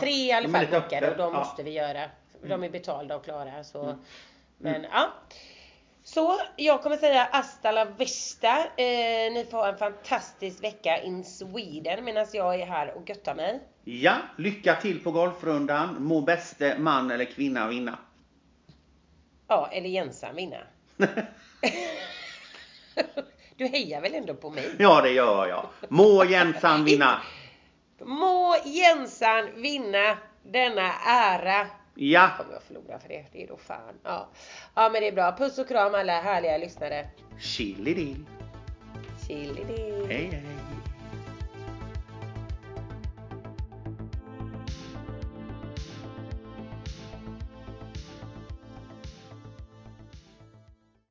Tre 0.00 0.10
i 0.10 0.32
alla 0.32 0.48
fall 0.48 0.66
bokade 0.66 1.10
och 1.10 1.16
de 1.16 1.32
måste 1.32 1.62
vi 1.62 1.70
göra. 1.70 2.10
De 2.42 2.62
är 2.62 2.70
betalda 2.70 3.16
och 3.16 3.24
klara. 3.24 3.64
Så. 3.64 3.82
Mm. 3.82 3.98
Men 4.58 4.86
ja. 4.92 5.12
Så 6.02 6.40
jag 6.56 6.82
kommer 6.82 6.96
säga 6.96 7.28
hasta 7.32 7.72
la 7.72 7.84
vista. 7.84 8.58
Eh, 8.58 9.32
ni 9.32 9.46
får 9.50 9.58
ha 9.58 9.68
en 9.68 9.78
fantastisk 9.78 10.64
vecka 10.64 11.02
in 11.02 11.24
Sweden 11.24 12.04
medan 12.04 12.26
jag 12.32 12.60
är 12.60 12.66
här 12.66 12.94
och 12.94 13.08
göttar 13.08 13.34
mig. 13.34 13.60
Ja, 13.84 14.16
lycka 14.38 14.76
till 14.76 15.02
på 15.02 15.10
golfrundan. 15.10 16.02
Må 16.02 16.20
bäste 16.20 16.78
man 16.78 17.10
eller 17.10 17.24
kvinna 17.24 17.68
vinna. 17.68 17.98
Ja, 19.48 19.68
eller 19.72 19.88
ensam 19.88 20.36
vinna. 20.36 20.58
Du 23.58 23.66
hejar 23.66 24.00
väl 24.00 24.14
ändå 24.14 24.34
på 24.34 24.50
mig? 24.50 24.70
ja, 24.78 25.00
det 25.02 25.10
gör 25.10 25.46
jag. 25.48 25.66
Må 25.88 26.24
Jensan 26.24 26.84
vinna. 26.84 27.22
Må 28.04 28.56
Jensan 28.64 29.48
vinna 29.54 30.16
denna 30.42 30.92
ära. 31.06 31.66
Ja, 31.94 32.30
Kommer 32.36 32.52
jag 32.52 32.62
förlora 32.62 32.98
för 32.98 33.08
det? 33.08 33.24
Det 33.32 33.42
är 33.42 33.48
då 33.48 33.56
fan. 33.56 33.94
Ja. 34.02 34.28
ja 34.74 34.88
men 34.92 35.00
det 35.02 35.08
är 35.08 35.12
bra. 35.12 35.36
Puss 35.38 35.58
och 35.58 35.68
kram 35.68 35.94
alla 35.94 36.20
härliga 36.20 36.58
lyssnare. 36.58 37.08
chili 37.40 37.94
dill. 37.94 38.24
Chili 39.26 39.64